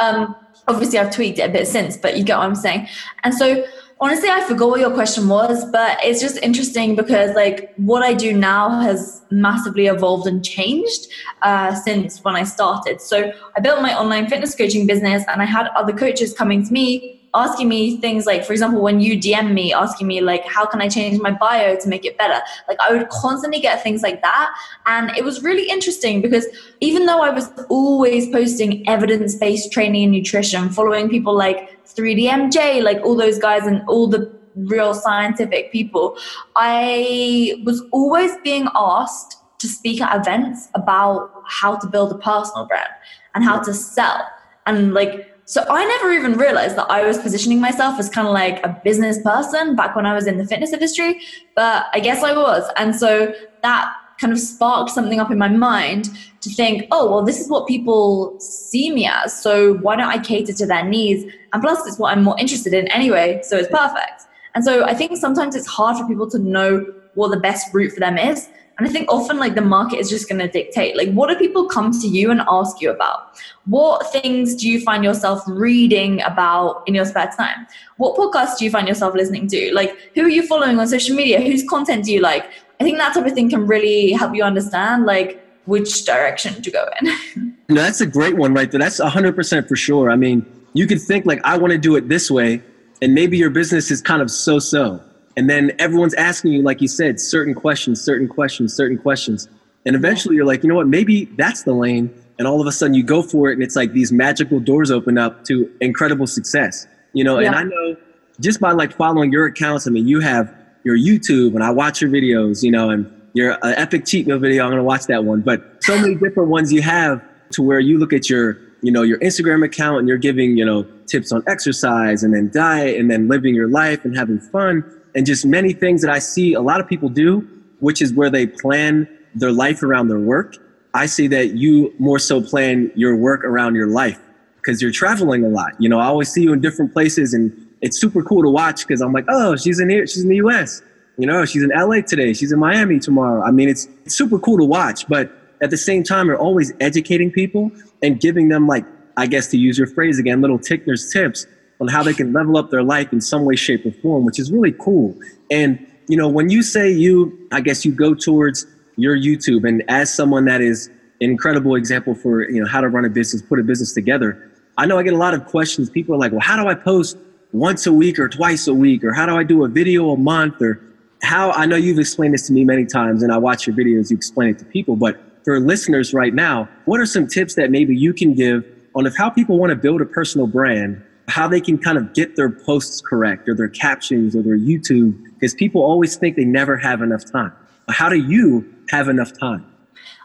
Um, 0.01 0.33
obviously, 0.67 0.97
I've 0.97 1.13
tweaked 1.13 1.39
it 1.39 1.49
a 1.49 1.51
bit 1.51 1.67
since, 1.67 1.97
but 1.97 2.17
you 2.17 2.23
get 2.23 2.37
what 2.37 2.45
I'm 2.45 2.55
saying. 2.55 2.87
And 3.23 3.33
so 3.33 3.65
honestly 4.01 4.29
i 4.29 4.41
forgot 4.41 4.69
what 4.69 4.79
your 4.79 4.91
question 4.91 5.27
was 5.27 5.69
but 5.71 5.97
it's 6.03 6.19
just 6.19 6.37
interesting 6.37 6.95
because 6.95 7.33
like 7.35 7.73
what 7.77 8.03
i 8.03 8.13
do 8.13 8.33
now 8.33 8.81
has 8.81 9.21
massively 9.31 9.87
evolved 9.87 10.27
and 10.27 10.43
changed 10.43 11.07
uh, 11.43 11.73
since 11.73 12.23
when 12.23 12.35
i 12.35 12.43
started 12.43 12.99
so 12.99 13.31
i 13.55 13.59
built 13.59 13.81
my 13.81 13.97
online 13.97 14.27
fitness 14.27 14.53
coaching 14.55 14.85
business 14.85 15.23
and 15.29 15.41
i 15.41 15.45
had 15.45 15.67
other 15.75 15.93
coaches 15.93 16.33
coming 16.33 16.65
to 16.65 16.73
me 16.73 17.21
asking 17.35 17.67
me 17.67 17.97
things 17.97 18.25
like, 18.25 18.45
for 18.45 18.53
example, 18.53 18.81
when 18.81 18.99
you 18.99 19.19
DM 19.19 19.53
me 19.53 19.73
asking 19.73 20.07
me 20.07 20.21
like, 20.21 20.45
how 20.45 20.65
can 20.65 20.81
I 20.81 20.87
change 20.87 21.19
my 21.19 21.31
bio 21.31 21.75
to 21.75 21.89
make 21.89 22.05
it 22.05 22.17
better? 22.17 22.41
Like 22.67 22.77
I 22.79 22.93
would 22.93 23.09
constantly 23.09 23.59
get 23.59 23.83
things 23.83 24.01
like 24.01 24.21
that. 24.21 24.55
And 24.85 25.11
it 25.17 25.23
was 25.23 25.43
really 25.43 25.69
interesting 25.69 26.21
because 26.21 26.47
even 26.79 27.05
though 27.05 27.21
I 27.21 27.29
was 27.29 27.51
always 27.69 28.29
posting 28.29 28.87
evidence-based 28.87 29.71
training 29.71 30.05
and 30.05 30.11
nutrition, 30.13 30.69
following 30.69 31.09
people 31.09 31.35
like 31.35 31.74
3DMJ, 31.93 32.83
like 32.83 32.99
all 33.03 33.15
those 33.15 33.39
guys 33.39 33.65
and 33.65 33.81
all 33.87 34.07
the 34.07 34.33
real 34.55 34.93
scientific 34.93 35.71
people, 35.71 36.17
I 36.55 37.61
was 37.65 37.83
always 37.91 38.31
being 38.43 38.67
asked 38.75 39.37
to 39.59 39.67
speak 39.67 40.01
at 40.01 40.15
events 40.15 40.69
about 40.75 41.31
how 41.47 41.75
to 41.77 41.87
build 41.87 42.11
a 42.11 42.17
personal 42.17 42.65
brand 42.65 42.89
and 43.33 43.43
how 43.43 43.59
to 43.59 43.73
sell. 43.73 44.25
And 44.65 44.93
like, 44.93 45.31
so 45.45 45.63
I 45.69 45.85
never 45.85 46.11
even 46.11 46.37
realized 46.37 46.75
that 46.77 46.89
I 46.89 47.05
was 47.05 47.19
positioning 47.19 47.61
myself 47.61 47.99
as 47.99 48.09
kind 48.09 48.27
of 48.27 48.33
like 48.33 48.65
a 48.65 48.81
business 48.83 49.21
person 49.21 49.75
back 49.75 49.95
when 49.95 50.05
I 50.05 50.13
was 50.13 50.25
in 50.25 50.37
the 50.37 50.45
fitness 50.45 50.73
industry, 50.73 51.21
but 51.55 51.85
I 51.93 51.99
guess 51.99 52.23
I 52.23 52.35
was. 52.35 52.63
And 52.77 52.95
so 52.95 53.33
that 53.61 53.93
kind 54.19 54.31
of 54.31 54.39
sparked 54.39 54.91
something 54.91 55.19
up 55.19 55.31
in 55.31 55.37
my 55.37 55.49
mind 55.49 56.09
to 56.41 56.49
think, 56.49 56.85
oh, 56.91 57.09
well, 57.09 57.23
this 57.23 57.39
is 57.39 57.49
what 57.49 57.67
people 57.67 58.39
see 58.39 58.91
me 58.91 59.07
as. 59.07 59.41
So 59.41 59.75
why 59.75 59.95
don't 59.95 60.07
I 60.07 60.19
cater 60.19 60.53
to 60.53 60.65
their 60.65 60.85
needs? 60.85 61.31
And 61.53 61.61
plus, 61.61 61.85
it's 61.87 61.97
what 61.97 62.15
I'm 62.15 62.23
more 62.23 62.39
interested 62.39 62.73
in 62.73 62.87
anyway. 62.89 63.41
So 63.43 63.57
it's 63.57 63.69
perfect. 63.69 64.23
And 64.53 64.63
so 64.63 64.85
I 64.85 64.93
think 64.93 65.17
sometimes 65.17 65.55
it's 65.55 65.67
hard 65.67 65.97
for 65.97 66.07
people 66.07 66.29
to 66.29 66.39
know 66.39 66.85
what 67.15 67.31
the 67.31 67.39
best 67.39 67.73
route 67.73 67.91
for 67.91 67.99
them 67.99 68.17
is. 68.17 68.49
And 68.77 68.85
I 68.87 68.91
think 68.91 69.09
often 69.09 69.37
like 69.37 69.55
the 69.55 69.61
market 69.61 69.99
is 69.99 70.09
just 70.09 70.27
going 70.27 70.39
to 70.39 70.49
dictate. 70.49 70.97
Like, 70.97 71.09
what 71.13 71.29
do 71.29 71.37
people 71.37 71.67
come 71.69 71.91
to 71.91 72.07
you 72.07 72.29
and 72.29 72.41
ask 72.49 72.81
you 72.81 72.91
about? 72.91 73.37
What 73.65 74.11
things 74.11 74.53
do 74.55 74.69
you 74.69 74.81
find 74.81 75.01
yourself 75.01 75.41
reading 75.47 76.21
about 76.23 76.83
in 76.85 76.93
your 76.93 77.05
spare 77.05 77.31
time? 77.37 77.67
What 77.97 78.17
podcasts 78.17 78.57
do 78.57 78.65
you 78.65 78.71
find 78.71 78.85
yourself 78.85 79.15
listening 79.15 79.47
to? 79.47 79.71
Like, 79.73 80.11
who 80.13 80.23
are 80.23 80.29
you 80.29 80.45
following 80.45 80.77
on 80.77 80.87
social 80.89 81.15
media? 81.15 81.39
Whose 81.39 81.63
content 81.63 82.03
do 82.03 82.11
you 82.11 82.19
like? 82.19 82.49
I 82.79 82.83
think 82.83 82.97
that 82.97 83.13
type 83.13 83.25
of 83.25 83.33
thing 83.33 83.49
can 83.49 83.67
really 83.67 84.11
help 84.11 84.35
you 84.35 84.43
understand 84.43 85.05
like 85.05 85.41
which 85.65 86.05
direction 86.05 86.61
to 86.61 86.71
go 86.71 86.87
in. 87.01 87.57
no, 87.69 87.81
that's 87.81 88.01
a 88.01 88.05
great 88.05 88.35
one 88.35 88.53
right 88.53 88.69
there. 88.69 88.79
That's 88.79 88.99
100% 88.99 89.67
for 89.67 89.75
sure. 89.75 90.11
I 90.11 90.15
mean, 90.15 90.45
you 90.73 90.85
could 90.85 91.01
think 91.01 91.25
like, 91.25 91.39
I 91.43 91.57
want 91.57 91.71
to 91.71 91.77
do 91.79 91.95
it 91.95 92.09
this 92.09 92.29
way, 92.29 92.61
and 93.01 93.13
maybe 93.13 93.37
your 93.37 93.49
business 93.49 93.89
is 93.91 94.01
kind 94.01 94.21
of 94.21 94.29
so 94.29 94.59
so 94.59 95.01
and 95.37 95.49
then 95.49 95.71
everyone's 95.79 96.13
asking 96.13 96.53
you, 96.53 96.61
like 96.61 96.81
you 96.81 96.87
said, 96.87 97.19
certain 97.19 97.53
questions, 97.53 98.01
certain 98.01 98.27
questions, 98.27 98.73
certain 98.73 98.97
questions. 98.97 99.49
And 99.85 99.95
eventually 99.95 100.35
you're 100.35 100.45
like, 100.45 100.63
you 100.63 100.69
know 100.69 100.75
what, 100.75 100.87
maybe 100.87 101.25
that's 101.37 101.63
the 101.63 101.73
lane. 101.73 102.13
And 102.39 102.47
all 102.47 102.61
of 102.61 102.67
a 102.67 102.71
sudden 102.71 102.93
you 102.93 103.03
go 103.03 103.21
for 103.21 103.49
it 103.49 103.53
and 103.53 103.63
it's 103.63 103.75
like 103.75 103.93
these 103.93 104.11
magical 104.11 104.59
doors 104.59 104.91
open 104.91 105.17
up 105.17 105.43
to 105.45 105.71
incredible 105.81 106.27
success. 106.27 106.87
You 107.13 107.23
know, 107.23 107.39
yeah. 107.39 107.47
and 107.47 107.55
I 107.55 107.63
know 107.63 107.97
just 108.39 108.59
by 108.59 108.71
like 108.71 108.93
following 108.95 109.31
your 109.31 109.45
accounts, 109.45 109.87
I 109.87 109.91
mean, 109.91 110.07
you 110.07 110.19
have 110.21 110.53
your 110.85 110.97
YouTube 110.97 111.55
and 111.55 111.63
I 111.63 111.71
watch 111.71 111.99
your 111.99 112.09
videos, 112.09 112.63
you 112.63 112.71
know, 112.71 112.91
and 112.91 113.11
your 113.33 113.53
uh, 113.53 113.73
epic 113.75 114.05
cheat 114.05 114.27
meal 114.27 114.39
video, 114.39 114.63
I'm 114.63 114.69
going 114.69 114.77
to 114.77 114.83
watch 114.83 115.07
that 115.07 115.25
one. 115.25 115.41
But 115.41 115.83
so 115.83 115.99
many 115.99 116.15
different 116.15 116.47
ones 116.47 116.71
you 116.71 116.81
have 116.83 117.21
to 117.51 117.61
where 117.61 117.79
you 117.79 117.97
look 117.97 118.13
at 118.13 118.29
your, 118.29 118.57
you 118.81 118.91
know, 118.91 119.01
your 119.01 119.19
Instagram 119.19 119.65
account 119.65 119.99
and 119.99 120.07
you're 120.07 120.17
giving, 120.17 120.57
you 120.57 120.63
know, 120.63 120.83
tips 121.07 121.31
on 121.31 121.43
exercise 121.47 122.23
and 122.23 122.33
then 122.33 122.49
diet 122.53 122.97
and 122.97 123.11
then 123.11 123.27
living 123.27 123.53
your 123.53 123.67
life 123.67 124.05
and 124.05 124.15
having 124.15 124.39
fun 124.39 124.83
and 125.15 125.25
just 125.25 125.45
many 125.45 125.73
things 125.73 126.01
that 126.01 126.11
I 126.11 126.19
see 126.19 126.53
a 126.53 126.61
lot 126.61 126.79
of 126.79 126.87
people 126.87 127.09
do, 127.09 127.47
which 127.79 128.01
is 128.01 128.13
where 128.13 128.29
they 128.29 128.47
plan 128.47 129.07
their 129.33 129.51
life 129.51 129.83
around 129.83 130.07
their 130.07 130.19
work. 130.19 130.55
I 130.93 131.07
see 131.07 131.27
that 131.27 131.55
you 131.55 131.93
more 131.99 132.19
so 132.19 132.41
plan 132.41 132.91
your 132.95 133.15
work 133.17 133.43
around 133.43 133.75
your 133.75 133.87
life 133.87 134.19
because 134.57 134.81
you're 134.81 134.91
traveling 134.91 135.43
a 135.43 135.49
lot. 135.49 135.71
You 135.79 135.89
know, 135.89 135.99
I 135.99 136.05
always 136.05 136.29
see 136.29 136.43
you 136.43 136.53
in 136.53 136.61
different 136.61 136.93
places 136.93 137.33
and 137.33 137.64
it's 137.85 138.01
super 138.01 138.23
cool 138.23 138.41
to 138.41 138.49
watch 138.49 138.85
because 138.85 138.99
I'm 138.99 139.13
like, 139.13 139.25
oh, 139.29 139.55
she's 139.55 139.79
in 139.79 139.89
here, 139.91 140.07
she's 140.07 140.23
in 140.23 140.29
the 140.29 140.37
US. 140.37 140.81
You 141.19 141.27
know, 141.27 141.45
she's 141.45 141.61
in 141.61 141.69
LA 141.69 142.01
today, 142.01 142.33
she's 142.33 142.51
in 142.51 142.57
Miami 142.57 142.99
tomorrow. 142.99 143.43
I 143.43 143.51
mean, 143.51 143.69
it's, 143.69 143.87
it's 144.03 144.15
super 144.15 144.39
cool 144.39 144.57
to 144.57 144.65
watch, 144.65 145.07
but 145.07 145.31
at 145.61 145.69
the 145.69 145.77
same 145.77 146.03
time, 146.03 146.25
you're 146.25 146.39
always 146.39 146.73
educating 146.79 147.31
people 147.31 147.71
and 148.01 148.19
giving 148.19 148.49
them 148.49 148.65
like, 148.65 148.85
I 149.17 149.27
guess 149.27 149.47
to 149.49 149.57
use 149.57 149.77
your 149.77 149.85
phrase 149.85 150.17
again, 150.17 150.41
little 150.41 150.57
Tickner's 150.57 151.13
tips 151.13 151.45
on 151.79 151.87
how 151.87 152.01
they 152.01 152.13
can 152.13 152.33
level 152.33 152.57
up 152.57 152.71
their 152.71 152.81
life 152.81 153.13
in 153.13 153.21
some 153.21 153.45
way, 153.45 153.55
shape, 153.55 153.85
or 153.85 153.91
form, 153.91 154.25
which 154.25 154.39
is 154.39 154.51
really 154.51 154.73
cool. 154.79 155.15
And, 155.51 155.85
you 156.07 156.17
know, 156.17 156.27
when 156.27 156.49
you 156.49 156.63
say 156.63 156.91
you, 156.91 157.37
I 157.51 157.61
guess 157.61 157.85
you 157.85 157.91
go 157.91 158.15
towards 158.15 158.65
your 158.95 159.15
YouTube, 159.15 159.67
and 159.67 159.83
as 159.87 160.11
someone 160.11 160.45
that 160.45 160.59
is 160.59 160.89
incredible 161.19 161.75
example 161.75 162.15
for, 162.15 162.49
you 162.49 162.59
know, 162.59 162.67
how 162.67 162.81
to 162.81 162.89
run 162.89 163.05
a 163.05 163.09
business, 163.09 163.43
put 163.43 163.59
a 163.59 163.63
business 163.63 163.93
together, 163.93 164.51
I 164.79 164.87
know 164.87 164.97
I 164.97 165.03
get 165.03 165.13
a 165.13 165.17
lot 165.17 165.35
of 165.35 165.45
questions. 165.45 165.89
People 165.91 166.15
are 166.15 166.17
like, 166.17 166.31
well, 166.31 166.41
how 166.41 166.61
do 166.61 166.67
I 166.67 166.73
post 166.73 167.17
once 167.55 167.85
a 167.85 167.93
week 167.93 168.19
or 168.19 168.29
twice 168.29 168.67
a 168.67 168.73
week? 168.73 169.03
Or 169.03 169.13
how 169.13 169.25
do 169.25 169.35
I 169.35 169.43
do 169.43 169.63
a 169.63 169.67
video 169.67 170.11
a 170.11 170.17
month? 170.17 170.61
Or 170.61 170.81
how, 171.21 171.51
I 171.51 171.65
know 171.65 171.75
you've 171.75 171.99
explained 171.99 172.33
this 172.33 172.47
to 172.47 172.53
me 172.53 172.65
many 172.65 172.85
times, 172.85 173.23
and 173.23 173.31
I 173.31 173.37
watch 173.37 173.65
your 173.65 173.75
videos, 173.75 174.11
you 174.11 174.17
explain 174.17 174.49
it 174.49 174.59
to 174.59 174.65
people, 174.65 174.95
but 174.95 175.19
for 175.43 175.59
listeners 175.59 176.13
right 176.13 176.33
now, 176.33 176.67
what 176.85 176.99
are 176.99 177.05
some 177.05 177.27
tips 177.27 177.55
that 177.55 177.71
maybe 177.71 177.95
you 177.95 178.13
can 178.13 178.33
give 178.33 178.65
on 178.95 179.05
if 179.05 179.15
how 179.15 179.29
people 179.29 179.57
want 179.57 179.69
to 179.69 179.75
build 179.75 180.01
a 180.01 180.05
personal 180.05 180.47
brand 180.47 181.03
how 181.27 181.47
they 181.47 181.61
can 181.61 181.77
kind 181.77 181.97
of 181.97 182.13
get 182.13 182.35
their 182.35 182.49
posts 182.49 183.01
correct 183.01 183.49
or 183.49 183.55
their 183.55 183.67
captions 183.67 184.35
or 184.35 184.41
their 184.41 184.57
YouTube, 184.57 185.21
because 185.33 185.53
people 185.53 185.81
always 185.81 186.15
think 186.15 186.35
they 186.35 186.45
never 186.45 186.77
have 186.77 187.01
enough 187.01 187.29
time. 187.31 187.51
How 187.89 188.09
do 188.09 188.17
you 188.17 188.65
have 188.89 189.07
enough 189.07 189.37
time? 189.37 189.65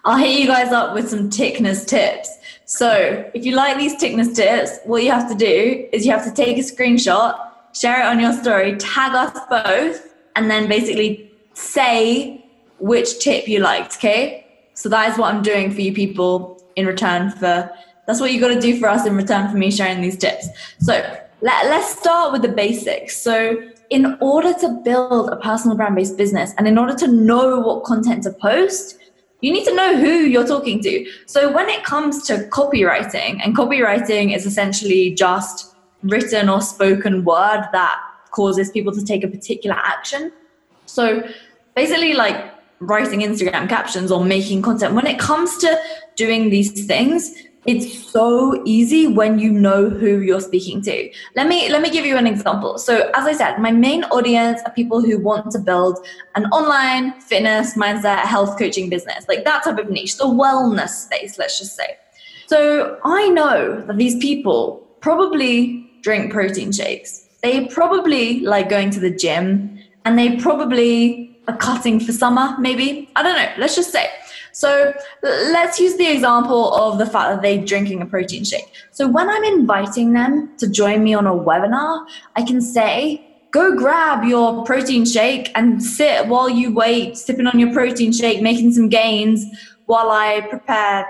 I'll 0.05 0.19
hit 0.19 0.39
you 0.39 0.47
guys 0.47 0.73
up 0.73 0.95
with 0.95 1.09
some 1.09 1.31
Tickner's 1.31 1.85
tips. 1.85 2.31
So, 2.71 3.29
if 3.35 3.45
you 3.45 3.57
like 3.57 3.79
these 3.79 3.97
Tickner's 3.97 4.33
tips, 4.33 4.79
what 4.85 5.03
you 5.03 5.11
have 5.11 5.29
to 5.29 5.35
do 5.35 5.89
is 5.93 6.07
you 6.07 6.13
have 6.13 6.25
to 6.25 6.33
take 6.33 6.57
a 6.57 6.61
screenshot, 6.61 7.37
share 7.75 7.99
it 8.01 8.07
on 8.07 8.21
your 8.21 8.33
story, 8.33 8.77
tag 8.77 9.13
us 9.13 9.37
both, 9.51 10.15
and 10.37 10.49
then 10.49 10.69
basically 10.69 11.33
say 11.53 12.47
which 12.79 13.19
tip 13.19 13.49
you 13.49 13.59
liked, 13.59 13.97
okay? 13.97 14.47
So, 14.75 14.89
that 14.89 15.11
is 15.11 15.19
what 15.19 15.35
I'm 15.35 15.43
doing 15.43 15.73
for 15.73 15.81
you 15.81 15.93
people 15.93 16.63
in 16.77 16.87
return 16.87 17.33
for 17.33 17.69
that's 18.07 18.21
what 18.21 18.33
you 18.33 18.41
got 18.41 18.55
to 18.55 18.61
do 18.61 18.79
for 18.79 18.89
us 18.89 19.05
in 19.05 19.17
return 19.17 19.51
for 19.51 19.57
me 19.57 19.73
sharing 19.73 20.01
these 20.01 20.17
tips. 20.17 20.49
So 20.79 20.95
let, 21.41 21.67
let's 21.67 21.99
start 21.99 22.33
with 22.33 22.43
the 22.43 22.49
basics. 22.49 23.17
So 23.17 23.63
in 23.91 24.17
order 24.21 24.53
to 24.55 24.81
build 24.85 25.29
a 25.31 25.37
personal 25.37 25.77
brand 25.77 25.97
based 25.97 26.17
business 26.17 26.55
and 26.57 26.69
in 26.69 26.79
order 26.79 26.95
to 26.95 27.09
know 27.09 27.59
what 27.61 27.85
content 27.85 28.23
to 28.25 28.33
post, 28.33 28.97
you 29.41 29.53
need 29.53 29.65
to 29.65 29.75
know 29.75 29.97
who 29.97 30.11
you're 30.11 30.47
talking 30.47 30.83
to. 30.83 31.07
So 31.27 31.51
when 31.53 31.69
it 31.69 31.85
comes 31.85 32.27
to 32.27 32.49
copywriting, 32.49 33.41
and 33.43 33.57
copywriting 33.57 34.35
is 34.35 34.47
essentially 34.47 35.15
just 35.15 35.75
written 36.03 36.49
or 36.49 36.61
spoken 36.61 37.25
word 37.25 37.69
that 37.73 38.01
causes 38.31 38.71
people 38.71 38.93
to 38.93 39.05
take 39.05 39.25
a 39.25 39.29
particular 39.29 39.77
action. 39.77 40.33
So 40.87 41.23
basically, 41.75 42.15
like 42.15 42.53
writing 42.81 43.21
Instagram 43.21 43.69
captions 43.69 44.11
or 44.11 44.25
making 44.25 44.63
content, 44.63 44.95
when 44.95 45.07
it 45.07 45.19
comes 45.19 45.59
to 45.59 45.79
doing 46.17 46.51
these 46.51 46.87
things, 46.87 47.35
it's 47.67 48.11
so 48.11 48.63
easy 48.65 49.07
when 49.07 49.39
you 49.39 49.51
know 49.51 49.91
who 49.91 50.21
you're 50.21 50.41
speaking 50.41 50.81
to. 50.83 51.11
Let 51.37 51.47
me 51.47 51.69
let 51.69 51.83
me 51.83 51.91
give 51.91 52.07
you 52.07 52.17
an 52.17 52.27
example. 52.27 52.79
So 52.79 53.11
as 53.15 53.27
i 53.27 53.33
said 53.33 53.59
my 53.59 53.71
main 53.71 54.05
audience 54.05 54.61
are 54.65 54.73
people 54.73 55.01
who 55.03 55.19
want 55.19 55.51
to 55.53 55.59
build 55.59 55.99
an 56.35 56.47
online 56.47 57.21
fitness 57.21 57.77
mindset 57.77 58.21
health 58.21 58.59
coaching 58.59 58.89
business 58.89 59.27
like 59.29 59.45
that 59.45 59.65
type 59.65 59.79
of 59.79 59.91
niche 59.91 60.17
the 60.17 60.25
wellness 60.25 60.91
space 60.91 61.39
let's 61.39 61.59
just 61.59 61.77
say. 61.77 61.99
So 62.47 62.99
i 63.05 63.29
know 63.29 63.83
that 63.87 63.97
these 63.99 64.17
people 64.19 64.87
probably 65.01 65.91
drink 66.03 66.33
protein 66.33 66.73
shakes. 66.73 67.29
They 67.43 67.67
probably 67.67 68.41
like 68.41 68.69
going 68.69 68.91
to 68.91 69.01
the 69.01 69.11
gym 69.11 69.79
and 70.05 70.19
they 70.19 70.37
probably 70.37 71.39
are 71.49 71.57
cutting 71.57 72.01
for 72.01 72.13
summer 72.13 72.57
maybe. 72.59 73.11
I 73.17 73.23
don't 73.23 73.37
know. 73.37 73.53
Let's 73.59 73.77
just 73.77 73.93
say 73.93 74.09
so 74.53 74.93
let's 75.23 75.79
use 75.79 75.97
the 75.97 76.11
example 76.11 76.75
of 76.75 76.99
the 76.99 77.07
fact 77.07 77.31
that 77.31 77.43
they're 77.43 77.65
drinking 77.65 78.03
a 78.03 78.07
protein 78.07 78.45
shake. 78.45 78.73
So 78.91 79.09
when 79.09 79.29
I'm 79.29 79.45
inviting 79.45 80.13
them 80.13 80.57
to 80.59 80.69
join 80.69 81.05
me 81.05 81.15
on 81.15 81.27
a 81.27 81.33
webinar, 81.33 82.07
I 82.37 82.43
can 82.43 82.61
say, 82.61 83.27
go 83.51 83.77
grab 83.77 84.25
your 84.25 84.65
protein 84.65 85.05
shake 85.05 85.51
and 85.55 85.83
sit 85.83 86.27
while 86.27 86.49
you 86.49 86.73
wait, 86.73 87.17
sipping 87.17 87.47
on 87.47 87.59
your 87.59 87.73
protein 87.73 88.13
shake, 88.13 88.43
making 88.43 88.73
some 88.73 88.89
gains 88.89 89.45
while 89.87 90.11
I 90.11 90.43
prepare 90.49 91.07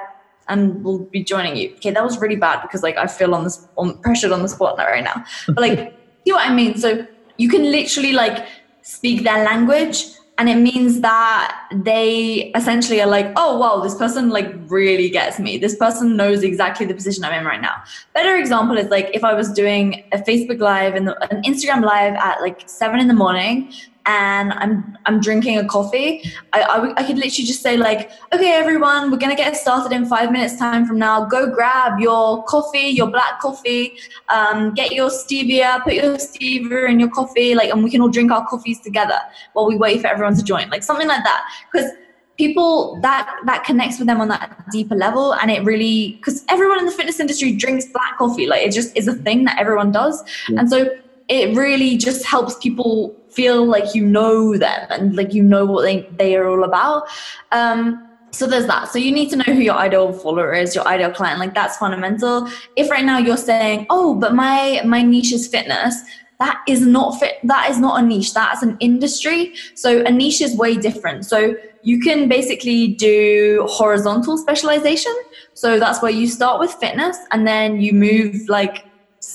and 0.48 0.82
we'll 0.84 0.98
be 0.98 1.22
joining 1.22 1.56
you. 1.56 1.72
Okay, 1.76 1.90
that 1.90 2.02
was 2.02 2.18
really 2.18 2.36
bad 2.36 2.62
because 2.62 2.82
like 2.82 2.96
I 2.96 3.06
feel 3.06 3.34
on 3.34 3.44
this 3.44 3.68
on 3.76 3.96
pressured 3.98 4.32
on 4.32 4.42
the 4.42 4.48
spot 4.48 4.76
right 4.78 5.04
now. 5.04 5.24
But 5.46 5.60
like, 5.60 5.78
see 6.24 6.32
what 6.32 6.48
I 6.48 6.52
mean? 6.52 6.76
So 6.76 7.06
you 7.36 7.48
can 7.48 7.70
literally 7.70 8.12
like 8.12 8.46
speak 8.82 9.22
their 9.22 9.44
language 9.44 10.04
and 10.40 10.48
it 10.48 10.56
means 10.56 11.02
that 11.02 11.68
they 11.70 12.50
essentially 12.54 12.98
are 13.02 13.06
like 13.06 13.30
oh 13.36 13.58
wow 13.58 13.78
this 13.80 13.94
person 13.94 14.30
like 14.30 14.50
really 14.68 15.10
gets 15.10 15.38
me. 15.38 15.58
This 15.58 15.76
person 15.76 16.16
knows 16.16 16.42
exactly 16.42 16.86
the 16.86 16.94
position 16.94 17.24
i'm 17.24 17.34
in 17.38 17.44
right 17.44 17.60
now. 17.60 17.76
Better 18.14 18.36
example 18.36 18.78
is 18.78 18.88
like 18.88 19.10
if 19.12 19.22
i 19.22 19.34
was 19.34 19.52
doing 19.52 20.02
a 20.12 20.18
facebook 20.18 20.60
live 20.60 20.94
and 20.94 21.10
an 21.30 21.42
instagram 21.42 21.84
live 21.84 22.14
at 22.14 22.40
like 22.40 22.62
seven 22.66 23.00
in 23.00 23.06
the 23.06 23.18
morning 23.22 23.70
and 24.10 24.52
I'm 24.54 24.98
I'm 25.06 25.20
drinking 25.20 25.58
a 25.58 25.64
coffee, 25.64 26.22
I, 26.52 26.62
I, 26.62 27.00
I, 27.00 27.02
could 27.06 27.16
literally 27.16 27.46
just 27.52 27.62
say 27.62 27.76
like, 27.76 28.10
okay, 28.32 28.52
everyone, 28.52 29.10
we're 29.10 29.22
gonna 29.24 29.36
get 29.36 29.56
started 29.56 29.92
in 29.94 30.04
five 30.04 30.32
minutes 30.32 30.56
time 30.58 30.84
from 30.84 30.98
now. 30.98 31.24
Go 31.24 31.48
grab 31.48 32.00
your 32.00 32.42
coffee, 32.44 32.88
your 33.00 33.08
black 33.10 33.40
coffee, 33.40 33.98
um, 34.28 34.74
get 34.74 34.92
your 34.92 35.10
stevia, 35.10 35.82
put 35.84 35.94
your 35.94 36.16
stevia 36.16 36.90
in 36.90 36.98
your 36.98 37.10
coffee, 37.10 37.54
like, 37.54 37.70
and 37.70 37.84
we 37.84 37.90
can 37.90 38.00
all 38.00 38.08
drink 38.08 38.32
our 38.32 38.46
coffees 38.46 38.80
together 38.80 39.18
while 39.52 39.66
we 39.66 39.76
wait 39.76 40.00
for 40.00 40.08
everyone 40.08 40.34
to 40.34 40.42
join, 40.42 40.68
like 40.70 40.82
something 40.82 41.08
like 41.08 41.24
that, 41.24 41.42
because 41.72 41.90
people 42.36 42.98
that 43.02 43.30
that 43.46 43.62
connects 43.64 43.98
with 43.98 44.08
them 44.08 44.20
on 44.20 44.28
that 44.28 44.64
deeper 44.72 44.96
level 44.96 45.34
and 45.34 45.50
it 45.50 45.62
really 45.62 46.14
because 46.16 46.42
everyone 46.48 46.78
in 46.78 46.86
the 46.86 46.92
fitness 46.92 47.20
industry 47.20 47.52
drinks 47.52 47.84
black 47.96 48.16
coffee 48.16 48.46
like 48.46 48.62
it 48.66 48.72
just 48.72 48.96
is 48.96 49.06
a 49.06 49.12
thing 49.26 49.44
that 49.44 49.58
everyone 49.58 49.92
does 49.92 50.22
yeah. 50.48 50.60
and 50.60 50.70
so 50.70 50.88
it 51.28 51.54
really 51.54 51.98
just 51.98 52.24
helps 52.24 52.56
people 52.56 53.14
feel 53.30 53.64
like 53.64 53.94
you 53.94 54.04
know 54.04 54.56
them 54.56 54.86
and 54.90 55.16
like 55.16 55.32
you 55.32 55.42
know 55.42 55.64
what 55.64 55.82
they, 55.82 56.08
they 56.18 56.36
are 56.36 56.48
all 56.48 56.64
about. 56.64 57.08
Um, 57.52 58.06
so 58.32 58.46
there's 58.46 58.66
that. 58.66 58.88
So 58.88 58.98
you 58.98 59.10
need 59.10 59.28
to 59.30 59.36
know 59.36 59.44
who 59.44 59.60
your 59.60 59.74
ideal 59.74 60.12
follower 60.12 60.52
is, 60.52 60.74
your 60.74 60.86
ideal 60.86 61.10
client. 61.10 61.40
Like 61.40 61.54
that's 61.54 61.76
fundamental. 61.76 62.48
If 62.76 62.90
right 62.90 63.04
now 63.04 63.18
you're 63.18 63.36
saying, 63.36 63.86
"Oh, 63.90 64.14
but 64.14 64.34
my 64.34 64.82
my 64.84 65.02
niche 65.02 65.32
is 65.32 65.48
fitness," 65.48 66.00
that 66.38 66.62
is 66.66 66.80
not 66.80 67.18
fit. 67.20 67.36
That 67.44 67.70
is 67.70 67.78
not 67.78 68.02
a 68.02 68.06
niche. 68.06 68.32
That's 68.32 68.62
an 68.62 68.76
industry. 68.80 69.54
So 69.74 70.02
a 70.04 70.10
niche 70.10 70.40
is 70.40 70.56
way 70.56 70.76
different. 70.76 71.26
So 71.26 71.54
you 71.82 72.00
can 72.00 72.28
basically 72.28 72.88
do 72.88 73.66
horizontal 73.68 74.38
specialization. 74.38 75.14
So 75.54 75.78
that's 75.78 76.00
where 76.00 76.10
you 76.10 76.26
start 76.26 76.60
with 76.60 76.72
fitness 76.72 77.18
and 77.32 77.46
then 77.46 77.80
you 77.80 77.92
move 77.92 78.48
like 78.48 78.86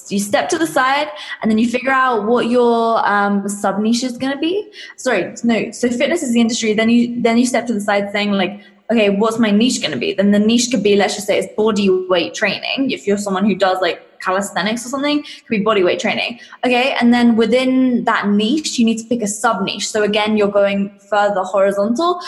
you 0.09 0.19
step 0.19 0.49
to 0.49 0.57
the 0.57 0.65
side 0.65 1.07
and 1.41 1.51
then 1.51 1.57
you 1.57 1.69
figure 1.69 1.91
out 1.91 2.25
what 2.25 2.49
your 2.49 3.07
um, 3.07 3.47
sub 3.47 3.79
niche 3.79 4.03
is 4.03 4.17
going 4.17 4.33
to 4.33 4.39
be. 4.39 4.71
Sorry 4.97 5.33
no 5.43 5.71
so 5.71 5.89
fitness 5.89 6.23
is 6.23 6.33
the 6.33 6.41
industry 6.41 6.73
then 6.73 6.89
you 6.89 7.21
then 7.21 7.37
you 7.37 7.45
step 7.45 7.67
to 7.67 7.73
the 7.73 7.81
side 7.81 8.11
saying 8.11 8.31
like 8.31 8.61
okay 8.91 9.09
what's 9.09 9.37
my 9.37 9.51
niche 9.51 9.81
going 9.81 9.91
to 9.91 9.97
be? 9.97 10.13
Then 10.13 10.31
the 10.31 10.39
niche 10.39 10.69
could 10.71 10.81
be 10.81 10.95
let's 10.95 11.15
just 11.15 11.27
say 11.27 11.37
it's 11.37 11.53
body 11.55 11.89
weight 11.89 12.33
training. 12.33 12.91
If 12.91 13.05
you're 13.05 13.17
someone 13.17 13.45
who 13.45 13.55
does 13.55 13.79
like 13.79 14.01
calisthenics 14.21 14.83
or 14.85 14.89
something 14.89 15.21
could 15.21 15.49
be 15.49 15.59
body 15.59 15.83
weight 15.83 15.99
training. 15.99 16.39
Okay 16.65 16.95
and 16.99 17.13
then 17.13 17.35
within 17.35 18.05
that 18.05 18.27
niche 18.27 18.79
you 18.79 18.85
need 18.85 18.97
to 18.97 19.05
pick 19.05 19.21
a 19.21 19.27
sub 19.27 19.61
niche. 19.61 19.87
So 19.87 20.01
again 20.01 20.35
you're 20.35 20.47
going 20.51 20.97
further 21.11 21.43
horizontal. 21.43 22.21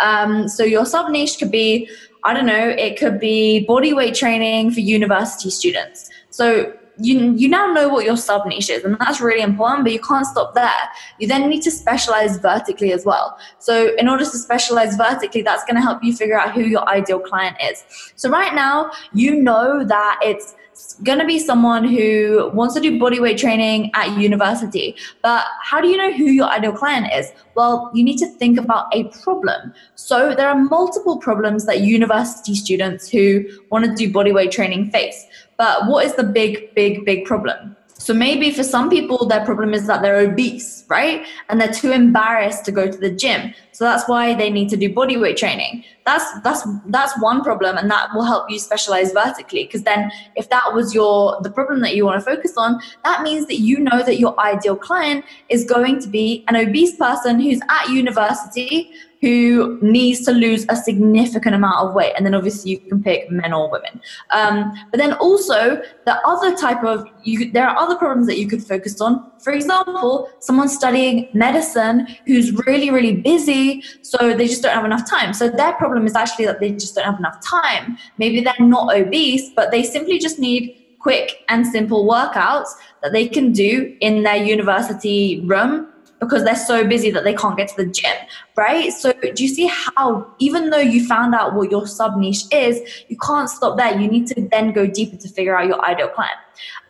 Um, 0.00 0.48
so 0.48 0.64
your 0.64 0.84
sub 0.84 1.10
niche 1.10 1.38
could 1.38 1.52
be 1.52 1.88
i 2.24 2.32
don't 2.32 2.46
know 2.46 2.68
it 2.70 2.98
could 2.98 3.20
be 3.20 3.66
body 3.66 3.92
weight 3.92 4.16
training 4.16 4.72
for 4.72 4.80
university 4.80 5.50
students. 5.50 6.10
So 6.30 6.72
you 6.98 7.32
you 7.32 7.48
now 7.48 7.72
know 7.72 7.88
what 7.88 8.04
your 8.04 8.16
sub 8.16 8.46
niche 8.46 8.70
is 8.70 8.84
and 8.84 8.96
that's 9.00 9.20
really 9.20 9.42
important 9.42 9.84
but 9.84 9.92
you 9.92 10.00
can't 10.00 10.26
stop 10.26 10.54
there 10.54 10.88
you 11.18 11.26
then 11.26 11.48
need 11.48 11.62
to 11.62 11.70
specialize 11.70 12.36
vertically 12.38 12.92
as 12.92 13.04
well 13.04 13.36
so 13.58 13.94
in 13.96 14.08
order 14.08 14.24
to 14.24 14.38
specialize 14.38 14.96
vertically 14.96 15.42
that's 15.42 15.64
going 15.64 15.74
to 15.74 15.82
help 15.82 16.02
you 16.04 16.14
figure 16.14 16.38
out 16.38 16.52
who 16.54 16.62
your 16.62 16.88
ideal 16.88 17.18
client 17.18 17.56
is 17.60 17.84
so 18.14 18.30
right 18.30 18.54
now 18.54 18.90
you 19.12 19.42
know 19.42 19.84
that 19.84 20.18
it's 20.22 20.54
going 21.02 21.18
to 21.18 21.24
be 21.24 21.38
someone 21.38 21.86
who 21.86 22.50
wants 22.52 22.74
to 22.74 22.80
do 22.80 22.98
bodyweight 22.98 23.38
training 23.38 23.90
at 23.94 24.18
university. 24.18 24.96
But 25.22 25.44
how 25.62 25.80
do 25.80 25.88
you 25.88 25.96
know 25.96 26.12
who 26.12 26.24
your 26.24 26.48
ideal 26.48 26.72
client 26.72 27.12
is? 27.12 27.30
Well, 27.54 27.90
you 27.94 28.02
need 28.02 28.18
to 28.18 28.26
think 28.26 28.58
about 28.58 28.94
a 28.94 29.04
problem. 29.22 29.72
So 29.94 30.34
there 30.34 30.48
are 30.48 30.56
multiple 30.56 31.18
problems 31.18 31.66
that 31.66 31.80
university 31.80 32.54
students 32.54 33.08
who 33.08 33.44
want 33.70 33.84
to 33.84 33.94
do 33.94 34.12
bodyweight 34.12 34.50
training 34.50 34.90
face. 34.90 35.26
But 35.56 35.86
what 35.86 36.04
is 36.04 36.14
the 36.14 36.24
big, 36.24 36.74
big, 36.74 37.04
big 37.04 37.24
problem? 37.24 37.76
So 37.96 38.12
maybe 38.12 38.50
for 38.50 38.64
some 38.64 38.90
people, 38.90 39.24
their 39.24 39.44
problem 39.44 39.72
is 39.72 39.86
that 39.86 40.02
they're 40.02 40.18
obese, 40.18 40.84
right? 40.88 41.26
And 41.48 41.60
they're 41.60 41.72
too 41.72 41.92
embarrassed 41.92 42.64
to 42.66 42.72
go 42.72 42.90
to 42.90 42.98
the 42.98 43.08
gym. 43.08 43.54
So 43.72 43.84
that's 43.84 44.08
why 44.08 44.34
they 44.34 44.50
need 44.50 44.68
to 44.70 44.76
do 44.76 44.92
body 44.92 45.16
weight 45.16 45.36
training. 45.36 45.84
That's 46.04 46.24
that's 46.42 46.66
that's 46.88 47.18
one 47.20 47.42
problem, 47.42 47.78
and 47.78 47.90
that 47.90 48.08
will 48.12 48.24
help 48.24 48.50
you 48.50 48.58
specialize 48.58 49.12
vertically. 49.12 49.64
Because 49.64 49.84
then, 49.84 50.12
if 50.36 50.50
that 50.50 50.74
was 50.74 50.94
your 50.94 51.40
the 51.42 51.50
problem 51.50 51.80
that 51.80 51.96
you 51.96 52.04
want 52.04 52.22
to 52.22 52.24
focus 52.24 52.54
on, 52.56 52.80
that 53.04 53.22
means 53.22 53.46
that 53.46 53.60
you 53.60 53.78
know 53.78 54.02
that 54.02 54.18
your 54.18 54.38
ideal 54.38 54.76
client 54.76 55.24
is 55.48 55.64
going 55.64 56.00
to 56.00 56.08
be 56.08 56.44
an 56.48 56.56
obese 56.56 56.96
person 56.96 57.40
who's 57.40 57.60
at 57.70 57.88
university 57.88 58.92
who 59.24 59.78
needs 59.80 60.20
to 60.20 60.32
lose 60.32 60.66
a 60.68 60.76
significant 60.76 61.54
amount 61.54 61.78
of 61.78 61.94
weight. 61.94 62.12
And 62.14 62.26
then 62.26 62.34
obviously 62.34 62.72
you 62.72 62.78
can 62.78 63.02
pick 63.02 63.30
men 63.30 63.54
or 63.54 63.70
women. 63.70 64.02
Um, 64.32 64.74
but 64.90 64.98
then 64.98 65.14
also 65.14 65.80
the 66.04 66.16
other 66.26 66.54
type 66.54 66.84
of, 66.84 67.06
you 67.22 67.50
there 67.50 67.66
are 67.66 67.74
other 67.74 67.96
problems 67.96 68.26
that 68.26 68.38
you 68.38 68.46
could 68.46 68.62
focus 68.62 69.00
on. 69.00 69.12
For 69.42 69.54
example, 69.54 70.28
someone 70.40 70.68
studying 70.68 71.30
medicine 71.32 72.06
who's 72.26 72.52
really, 72.66 72.90
really 72.90 73.16
busy, 73.16 73.82
so 74.02 74.34
they 74.34 74.46
just 74.46 74.62
don't 74.62 74.74
have 74.74 74.84
enough 74.84 75.08
time. 75.08 75.32
So 75.32 75.48
their 75.48 75.72
problem 75.72 76.04
is 76.04 76.14
actually 76.14 76.44
that 76.44 76.60
they 76.60 76.72
just 76.72 76.94
don't 76.94 77.06
have 77.06 77.18
enough 77.18 77.40
time. 77.40 77.96
Maybe 78.18 78.42
they're 78.42 78.66
not 78.76 78.94
obese, 78.94 79.48
but 79.56 79.70
they 79.70 79.84
simply 79.84 80.18
just 80.18 80.38
need 80.38 80.76
quick 80.98 81.44
and 81.48 81.66
simple 81.66 82.04
workouts 82.04 82.68
that 83.02 83.12
they 83.12 83.26
can 83.26 83.52
do 83.52 83.96
in 84.00 84.22
their 84.22 84.36
university 84.36 85.40
room 85.46 85.93
because 86.20 86.44
they're 86.44 86.56
so 86.56 86.86
busy 86.86 87.10
that 87.10 87.24
they 87.24 87.34
can't 87.34 87.56
get 87.56 87.68
to 87.68 87.76
the 87.76 87.86
gym, 87.86 88.14
right? 88.56 88.92
So, 88.92 89.12
do 89.12 89.42
you 89.42 89.48
see 89.48 89.66
how, 89.66 90.26
even 90.38 90.70
though 90.70 90.78
you 90.78 91.06
found 91.06 91.34
out 91.34 91.54
what 91.54 91.70
your 91.70 91.86
sub 91.86 92.16
niche 92.16 92.44
is, 92.52 93.04
you 93.08 93.16
can't 93.18 93.48
stop 93.48 93.76
there. 93.76 93.98
You 93.98 94.08
need 94.08 94.26
to 94.28 94.48
then 94.50 94.72
go 94.72 94.86
deeper 94.86 95.16
to 95.16 95.28
figure 95.28 95.56
out 95.56 95.66
your 95.66 95.84
ideal 95.84 96.08
client. 96.08 96.36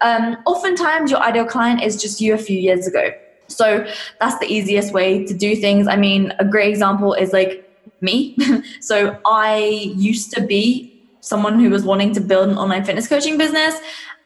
Um, 0.00 0.36
oftentimes, 0.46 1.10
your 1.10 1.20
ideal 1.20 1.46
client 1.46 1.82
is 1.82 2.00
just 2.00 2.20
you 2.20 2.34
a 2.34 2.38
few 2.38 2.58
years 2.58 2.86
ago. 2.86 3.10
So, 3.48 3.86
that's 4.20 4.38
the 4.38 4.46
easiest 4.46 4.92
way 4.92 5.24
to 5.26 5.34
do 5.34 5.56
things. 5.56 5.88
I 5.88 5.96
mean, 5.96 6.32
a 6.38 6.44
great 6.44 6.68
example 6.70 7.14
is 7.14 7.32
like 7.32 7.68
me. 8.00 8.36
so, 8.80 9.18
I 9.26 9.92
used 9.96 10.32
to 10.34 10.42
be 10.42 10.90
someone 11.20 11.58
who 11.58 11.70
was 11.70 11.84
wanting 11.84 12.12
to 12.12 12.20
build 12.20 12.50
an 12.50 12.58
online 12.58 12.84
fitness 12.84 13.08
coaching 13.08 13.38
business. 13.38 13.74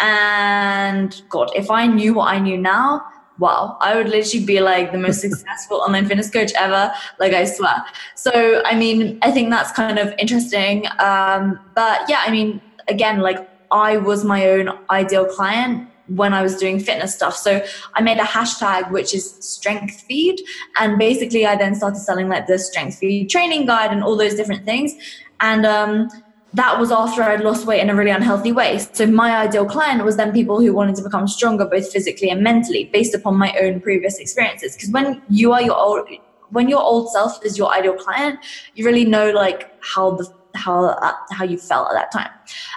And 0.00 1.20
God, 1.28 1.50
if 1.54 1.70
I 1.70 1.86
knew 1.86 2.14
what 2.14 2.28
I 2.28 2.38
knew 2.38 2.56
now, 2.56 3.04
wow, 3.38 3.76
I 3.80 3.96
would 3.96 4.08
literally 4.08 4.44
be 4.44 4.60
like 4.60 4.92
the 4.92 4.98
most 4.98 5.20
successful 5.26 5.78
online 5.78 6.06
fitness 6.06 6.30
coach 6.30 6.52
ever. 6.58 6.92
Like, 7.18 7.32
I 7.32 7.44
swear. 7.44 7.84
So, 8.14 8.62
I 8.64 8.74
mean, 8.74 9.18
I 9.22 9.30
think 9.30 9.50
that's 9.50 9.72
kind 9.72 9.98
of 9.98 10.12
interesting. 10.18 10.86
Um, 10.98 11.58
but 11.74 12.08
yeah, 12.08 12.22
I 12.26 12.30
mean, 12.30 12.60
again, 12.88 13.20
like, 13.20 13.48
I 13.70 13.98
was 13.98 14.24
my 14.24 14.48
own 14.48 14.70
ideal 14.90 15.26
client 15.26 15.88
when 16.08 16.32
I 16.32 16.42
was 16.42 16.56
doing 16.56 16.80
fitness 16.80 17.14
stuff. 17.14 17.36
So 17.36 17.62
I 17.94 18.00
made 18.00 18.18
a 18.18 18.22
hashtag 18.22 18.90
which 18.90 19.14
is 19.14 19.30
strength 19.40 20.00
feed. 20.08 20.40
And 20.78 20.98
basically 20.98 21.46
I 21.46 21.56
then 21.56 21.74
started 21.74 21.98
selling 21.98 22.28
like 22.28 22.46
the 22.46 22.58
strength 22.58 22.98
feed 22.98 23.28
training 23.28 23.66
guide 23.66 23.92
and 23.92 24.02
all 24.02 24.16
those 24.16 24.34
different 24.34 24.64
things. 24.64 24.94
And 25.40 25.66
um, 25.66 26.08
that 26.54 26.78
was 26.78 26.90
after 26.90 27.22
I'd 27.22 27.42
lost 27.42 27.66
weight 27.66 27.80
in 27.80 27.90
a 27.90 27.94
really 27.94 28.10
unhealthy 28.10 28.52
way. 28.52 28.78
So 28.78 29.06
my 29.06 29.36
ideal 29.36 29.66
client 29.66 30.04
was 30.04 30.16
then 30.16 30.32
people 30.32 30.60
who 30.60 30.72
wanted 30.72 30.96
to 30.96 31.02
become 31.02 31.28
stronger 31.28 31.66
both 31.66 31.92
physically 31.92 32.30
and 32.30 32.42
mentally 32.42 32.84
based 32.92 33.14
upon 33.14 33.36
my 33.36 33.54
own 33.60 33.80
previous 33.80 34.18
experiences. 34.18 34.74
Because 34.74 34.90
when 34.90 35.22
you 35.28 35.52
are 35.52 35.62
your 35.62 35.76
old 35.76 36.08
when 36.50 36.66
your 36.68 36.80
old 36.80 37.10
self 37.10 37.44
is 37.44 37.58
your 37.58 37.70
ideal 37.74 37.94
client, 37.94 38.38
you 38.74 38.84
really 38.86 39.04
know 39.04 39.30
like 39.30 39.70
how 39.82 40.12
the 40.12 40.32
how 40.54 40.86
uh, 40.86 41.12
how 41.30 41.44
you 41.44 41.58
felt 41.58 41.90
at 41.90 41.94
that 41.94 42.10
time. 42.10 42.30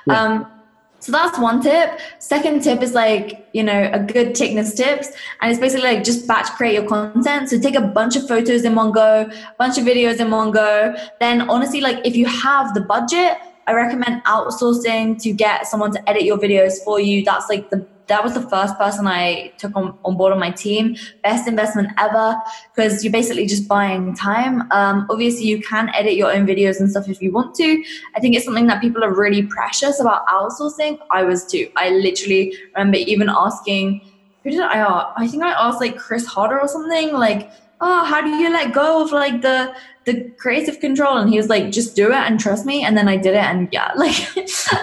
Yeah. 0.05 0.21
Um, 0.21 0.51
so 0.99 1.11
that's 1.11 1.39
one 1.39 1.63
tip. 1.63 1.99
Second 2.19 2.61
tip 2.61 2.83
is 2.83 2.93
like, 2.93 3.47
you 3.53 3.63
know, 3.63 3.89
a 3.91 3.97
good 3.97 4.35
Tickner's 4.35 4.75
tips. 4.75 5.07
And 5.41 5.49
it's 5.49 5.59
basically 5.59 5.85
like 5.85 6.03
just 6.03 6.27
batch 6.27 6.51
create 6.51 6.75
your 6.75 6.85
content. 6.87 7.49
So 7.49 7.59
take 7.59 7.73
a 7.73 7.81
bunch 7.81 8.15
of 8.15 8.27
photos 8.27 8.65
in 8.65 8.75
one 8.75 8.91
go, 8.91 9.27
bunch 9.57 9.79
of 9.79 9.83
videos 9.83 10.19
in 10.19 10.29
one 10.29 10.51
go. 10.51 10.95
Then 11.19 11.49
honestly, 11.49 11.81
like 11.81 12.05
if 12.05 12.15
you 12.15 12.27
have 12.27 12.75
the 12.75 12.81
budget, 12.81 13.39
I 13.67 13.73
recommend 13.73 14.23
outsourcing 14.23 15.21
to 15.21 15.33
get 15.33 15.67
someone 15.67 15.91
to 15.91 16.09
edit 16.09 16.23
your 16.23 16.37
videos 16.37 16.83
for 16.83 16.99
you. 16.99 17.23
That's 17.23 17.49
like 17.49 17.69
the 17.69 17.87
that 18.11 18.23
was 18.25 18.33
the 18.33 18.41
first 18.41 18.77
person 18.77 19.07
I 19.07 19.53
took 19.57 19.73
on, 19.73 19.97
on 20.03 20.17
board 20.17 20.33
on 20.33 20.39
my 20.39 20.51
team. 20.51 20.97
Best 21.23 21.47
investment 21.47 21.89
ever 21.97 22.35
because 22.75 23.05
you're 23.05 23.11
basically 23.11 23.45
just 23.45 23.69
buying 23.69 24.13
time. 24.13 24.69
Um, 24.71 25.07
obviously, 25.09 25.45
you 25.45 25.61
can 25.61 25.89
edit 25.95 26.15
your 26.15 26.29
own 26.29 26.45
videos 26.45 26.81
and 26.81 26.91
stuff 26.91 27.07
if 27.07 27.21
you 27.21 27.31
want 27.31 27.55
to. 27.55 27.83
I 28.13 28.19
think 28.19 28.35
it's 28.35 28.43
something 28.43 28.67
that 28.67 28.81
people 28.81 29.01
are 29.01 29.13
really 29.13 29.43
precious 29.43 30.01
about 30.01 30.27
outsourcing. 30.27 30.99
I 31.09 31.23
was 31.23 31.45
too. 31.45 31.71
I 31.77 31.91
literally 31.91 32.53
remember 32.75 32.97
even 32.97 33.29
asking, 33.29 34.01
who 34.43 34.49
did 34.49 34.59
I 34.59 34.79
ask? 34.79 35.07
I 35.15 35.27
think 35.27 35.43
I 35.43 35.51
asked 35.51 35.79
like 35.79 35.97
Chris 35.97 36.25
Hodder 36.25 36.59
or 36.59 36.67
something, 36.67 37.13
like, 37.13 37.49
oh, 37.79 38.03
how 38.03 38.19
do 38.19 38.29
you 38.29 38.49
let 38.51 38.73
go 38.73 39.03
of 39.03 39.13
like 39.13 39.41
the 39.41 39.73
the 40.11 40.31
creative 40.37 40.79
control 40.79 41.17
and 41.17 41.29
he 41.29 41.37
was 41.37 41.49
like 41.49 41.71
just 41.71 41.95
do 41.95 42.07
it 42.07 42.17
and 42.17 42.39
trust 42.39 42.65
me. 42.65 42.83
And 42.83 42.97
then 42.97 43.07
i 43.07 43.17
did 43.17 43.33
it 43.33 43.43
and 43.43 43.67
yeah 43.71 43.91
like 43.95 44.15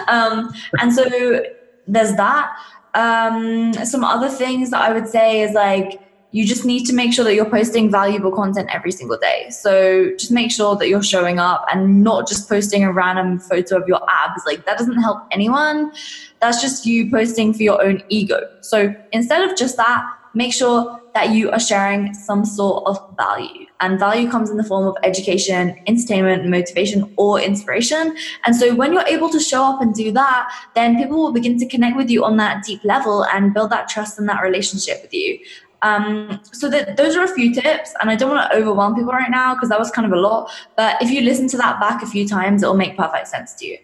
um 0.07 0.51
and 0.79 0.93
so 0.93 1.05
there's 1.87 2.15
that. 2.15 2.51
Um 2.95 3.73
some 3.85 4.03
other 4.03 4.29
things 4.29 4.71
that 4.71 4.81
i 4.81 4.91
would 4.91 5.07
say 5.07 5.41
is 5.41 5.53
like 5.53 5.99
you 6.31 6.45
just 6.45 6.63
need 6.63 6.85
to 6.85 6.93
make 6.93 7.11
sure 7.11 7.25
that 7.25 7.33
you're 7.33 7.49
posting 7.49 7.89
valuable 7.89 8.31
content 8.31 8.69
every 8.71 8.91
single 8.91 9.17
day. 9.17 9.47
So 9.49 10.11
just 10.19 10.31
make 10.31 10.51
sure 10.51 10.75
that 10.75 10.87
you're 10.87 11.01
showing 11.01 11.39
up 11.39 11.65
and 11.71 12.03
not 12.03 12.27
just 12.27 12.47
posting 12.47 12.83
a 12.83 12.93
random 12.93 13.39
photo 13.39 13.77
of 13.77 13.87
your 13.87 13.99
abs. 14.07 14.43
Like 14.45 14.63
that 14.65 14.77
doesn't 14.77 15.01
help 15.01 15.23
anyone. 15.31 15.91
That's 16.39 16.61
just 16.61 16.85
you 16.85 17.09
posting 17.09 17.53
for 17.53 17.63
your 17.63 17.83
own 17.83 18.03
ego. 18.09 18.41
So 18.61 18.93
instead 19.11 19.49
of 19.49 19.57
just 19.57 19.75
that 19.77 20.03
make 20.33 20.53
sure 20.53 20.99
that 21.13 21.31
you 21.31 21.49
are 21.51 21.59
sharing 21.59 22.13
some 22.13 22.45
sort 22.45 22.85
of 22.85 23.15
value. 23.17 23.65
And 23.81 23.97
value 23.97 24.29
comes 24.29 24.49
in 24.49 24.57
the 24.57 24.63
form 24.63 24.87
of 24.87 24.95
education, 25.03 25.81
entertainment, 25.87 26.47
motivation, 26.47 27.11
or 27.17 27.39
inspiration. 27.39 28.15
And 28.45 28.55
so 28.55 28.75
when 28.75 28.93
you're 28.93 29.07
able 29.07 29.29
to 29.29 29.39
show 29.39 29.63
up 29.63 29.81
and 29.81 29.93
do 29.93 30.11
that, 30.11 30.51
then 30.75 30.97
people 30.97 31.17
will 31.17 31.31
begin 31.31 31.57
to 31.59 31.65
connect 31.65 31.97
with 31.97 32.09
you 32.09 32.23
on 32.23 32.37
that 32.37 32.63
deep 32.63 32.83
level 32.83 33.25
and 33.25 33.53
build 33.53 33.71
that 33.71 33.87
trust 33.87 34.19
and 34.19 34.27
that 34.29 34.41
relationship 34.41 35.01
with 35.01 35.13
you. 35.13 35.39
Um, 35.81 36.41
so 36.43 36.69
that 36.69 36.97
those 36.97 37.15
are 37.15 37.23
a 37.23 37.27
few 37.27 37.53
tips, 37.55 37.93
and 38.01 38.09
I 38.09 38.15
don't 38.15 38.29
want 38.29 38.51
to 38.51 38.57
overwhelm 38.57 38.95
people 38.95 39.13
right 39.13 39.31
now 39.31 39.55
because 39.55 39.69
that 39.69 39.79
was 39.79 39.89
kind 39.89 40.05
of 40.05 40.11
a 40.11 40.19
lot. 40.19 40.51
But 40.75 41.01
if 41.01 41.09
you 41.09 41.21
listen 41.21 41.47
to 41.49 41.57
that 41.57 41.79
back 41.79 42.03
a 42.03 42.05
few 42.05 42.27
times, 42.27 42.63
it'll 42.63 42.75
make 42.75 42.97
perfect 42.97 43.29
sense 43.29 43.53
to 43.55 43.65
you. 43.65 43.77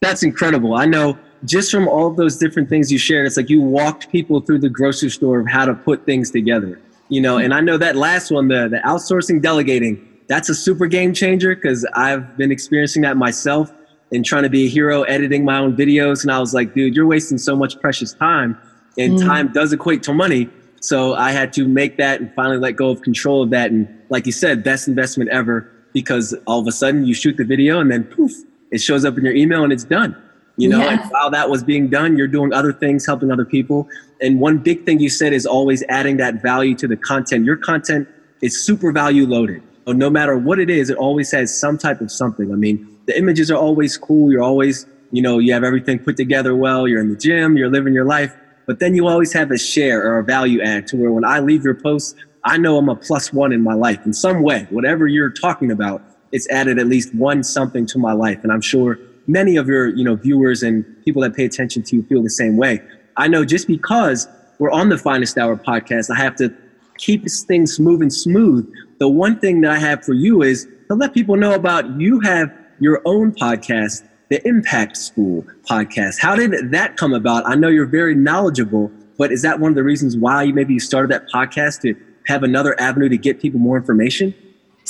That's 0.00 0.22
incredible. 0.22 0.74
I 0.74 0.86
know 0.86 1.18
just 1.44 1.70
from 1.70 1.88
all 1.88 2.06
of 2.06 2.16
those 2.16 2.36
different 2.36 2.68
things 2.68 2.92
you 2.92 2.98
shared, 2.98 3.26
it's 3.26 3.36
like 3.36 3.48
you 3.48 3.60
walked 3.60 4.10
people 4.10 4.40
through 4.40 4.58
the 4.58 4.68
grocery 4.68 5.10
store 5.10 5.40
of 5.40 5.48
how 5.48 5.64
to 5.64 5.74
put 5.74 6.04
things 6.04 6.30
together. 6.30 6.80
You 7.08 7.20
know, 7.20 7.38
and 7.38 7.52
I 7.52 7.60
know 7.60 7.76
that 7.76 7.96
last 7.96 8.30
one, 8.30 8.48
the 8.48 8.68
the 8.68 8.78
outsourcing 8.78 9.42
delegating, 9.42 10.06
that's 10.28 10.48
a 10.48 10.54
super 10.54 10.86
game 10.86 11.12
changer 11.12 11.54
because 11.54 11.84
I've 11.94 12.36
been 12.36 12.52
experiencing 12.52 13.02
that 13.02 13.16
myself 13.16 13.72
and 14.12 14.24
trying 14.24 14.44
to 14.44 14.48
be 14.48 14.66
a 14.66 14.68
hero 14.68 15.02
editing 15.02 15.44
my 15.44 15.58
own 15.58 15.76
videos. 15.76 16.22
And 16.22 16.30
I 16.30 16.38
was 16.38 16.54
like, 16.54 16.74
dude, 16.74 16.94
you're 16.94 17.06
wasting 17.06 17.38
so 17.38 17.56
much 17.56 17.80
precious 17.80 18.12
time, 18.12 18.58
and 18.96 19.18
mm. 19.18 19.26
time 19.26 19.52
does 19.52 19.72
equate 19.72 20.02
to 20.04 20.12
money. 20.12 20.48
So 20.80 21.14
I 21.14 21.32
had 21.32 21.52
to 21.54 21.68
make 21.68 21.98
that 21.98 22.20
and 22.20 22.32
finally 22.34 22.58
let 22.58 22.72
go 22.72 22.90
of 22.90 23.02
control 23.02 23.42
of 23.42 23.50
that. 23.50 23.70
And 23.70 23.88
like 24.08 24.24
you 24.24 24.32
said, 24.32 24.64
best 24.64 24.88
investment 24.88 25.30
ever 25.30 25.70
because 25.92 26.34
all 26.46 26.60
of 26.60 26.66
a 26.66 26.72
sudden 26.72 27.04
you 27.04 27.12
shoot 27.12 27.36
the 27.36 27.44
video 27.44 27.80
and 27.80 27.90
then 27.90 28.04
poof, 28.04 28.32
it 28.70 28.80
shows 28.80 29.04
up 29.04 29.18
in 29.18 29.24
your 29.24 29.34
email 29.34 29.62
and 29.62 29.72
it's 29.72 29.84
done. 29.84 30.16
You 30.60 30.68
know, 30.68 30.78
yeah. 30.78 31.00
and 31.00 31.10
while 31.10 31.30
that 31.30 31.48
was 31.48 31.64
being 31.64 31.88
done, 31.88 32.18
you're 32.18 32.28
doing 32.28 32.52
other 32.52 32.72
things, 32.72 33.06
helping 33.06 33.30
other 33.30 33.46
people. 33.46 33.88
And 34.20 34.40
one 34.40 34.58
big 34.58 34.84
thing 34.84 35.00
you 35.00 35.08
said 35.08 35.32
is 35.32 35.46
always 35.46 35.82
adding 35.88 36.18
that 36.18 36.42
value 36.42 36.74
to 36.76 36.86
the 36.86 36.96
content. 36.96 37.46
Your 37.46 37.56
content 37.56 38.06
is 38.42 38.62
super 38.62 38.92
value 38.92 39.26
loaded. 39.26 39.62
So 39.86 39.92
no 39.92 40.10
matter 40.10 40.36
what 40.36 40.58
it 40.58 40.68
is, 40.68 40.90
it 40.90 40.98
always 40.98 41.32
has 41.32 41.58
some 41.58 41.78
type 41.78 42.02
of 42.02 42.10
something. 42.10 42.52
I 42.52 42.56
mean, 42.56 42.98
the 43.06 43.16
images 43.16 43.50
are 43.50 43.56
always 43.56 43.96
cool. 43.96 44.30
You're 44.30 44.42
always, 44.42 44.86
you 45.10 45.22
know, 45.22 45.38
you 45.38 45.52
have 45.54 45.64
everything 45.64 45.98
put 45.98 46.18
together 46.18 46.54
well. 46.54 46.86
You're 46.86 47.00
in 47.00 47.08
the 47.08 47.16
gym, 47.16 47.56
you're 47.56 47.70
living 47.70 47.94
your 47.94 48.04
life. 48.04 48.36
But 48.66 48.80
then 48.80 48.94
you 48.94 49.08
always 49.08 49.32
have 49.32 49.50
a 49.50 49.58
share 49.58 50.04
or 50.04 50.18
a 50.18 50.24
value 50.24 50.60
add 50.60 50.86
to 50.88 50.96
where 50.96 51.10
when 51.10 51.24
I 51.24 51.40
leave 51.40 51.64
your 51.64 51.74
post, 51.74 52.16
I 52.44 52.58
know 52.58 52.76
I'm 52.76 52.88
a 52.88 52.96
plus 52.96 53.32
one 53.32 53.52
in 53.52 53.62
my 53.62 53.74
life 53.74 54.04
in 54.04 54.12
some 54.12 54.42
way. 54.42 54.66
Whatever 54.70 55.06
you're 55.06 55.30
talking 55.30 55.70
about, 55.70 56.02
it's 56.32 56.48
added 56.50 56.78
at 56.78 56.86
least 56.86 57.14
one 57.14 57.42
something 57.42 57.86
to 57.86 57.98
my 57.98 58.12
life. 58.12 58.40
And 58.42 58.52
I'm 58.52 58.60
sure 58.60 58.98
many 59.30 59.56
of 59.56 59.68
your 59.68 59.88
you 59.88 60.04
know 60.04 60.16
viewers 60.16 60.62
and 60.62 60.84
people 61.04 61.22
that 61.22 61.34
pay 61.34 61.44
attention 61.44 61.82
to 61.84 61.96
you 61.96 62.02
feel 62.04 62.22
the 62.22 62.30
same 62.30 62.56
way. 62.56 62.80
I 63.16 63.28
know 63.28 63.44
just 63.44 63.66
because 63.66 64.28
we're 64.58 64.70
on 64.70 64.88
the 64.88 64.98
Finest 64.98 65.38
Hour 65.38 65.56
podcast, 65.56 66.10
I 66.10 66.18
have 66.20 66.36
to 66.36 66.54
keep 66.98 67.24
things 67.48 67.80
moving 67.80 68.10
smooth. 68.10 68.70
The 68.98 69.08
one 69.08 69.38
thing 69.38 69.62
that 69.62 69.70
I 69.70 69.78
have 69.78 70.04
for 70.04 70.12
you 70.12 70.42
is 70.42 70.68
to 70.88 70.94
let 70.94 71.14
people 71.14 71.36
know 71.36 71.54
about 71.54 72.00
you 72.00 72.20
have 72.20 72.52
your 72.78 73.00
own 73.04 73.32
podcast, 73.32 74.02
the 74.28 74.46
Impact 74.46 74.96
School 74.96 75.44
podcast. 75.68 76.20
How 76.20 76.34
did 76.34 76.70
that 76.72 76.96
come 76.96 77.14
about? 77.14 77.46
I 77.46 77.54
know 77.54 77.68
you're 77.68 77.86
very 77.86 78.14
knowledgeable, 78.14 78.90
but 79.18 79.32
is 79.32 79.42
that 79.42 79.60
one 79.60 79.70
of 79.70 79.76
the 79.76 79.84
reasons 79.84 80.16
why 80.16 80.42
you 80.42 80.54
maybe 80.54 80.74
you 80.74 80.80
started 80.80 81.10
that 81.10 81.28
podcast 81.30 81.80
to 81.82 81.94
have 82.26 82.42
another 82.42 82.78
avenue 82.80 83.08
to 83.08 83.18
get 83.18 83.40
people 83.40 83.60
more 83.60 83.76
information? 83.76 84.34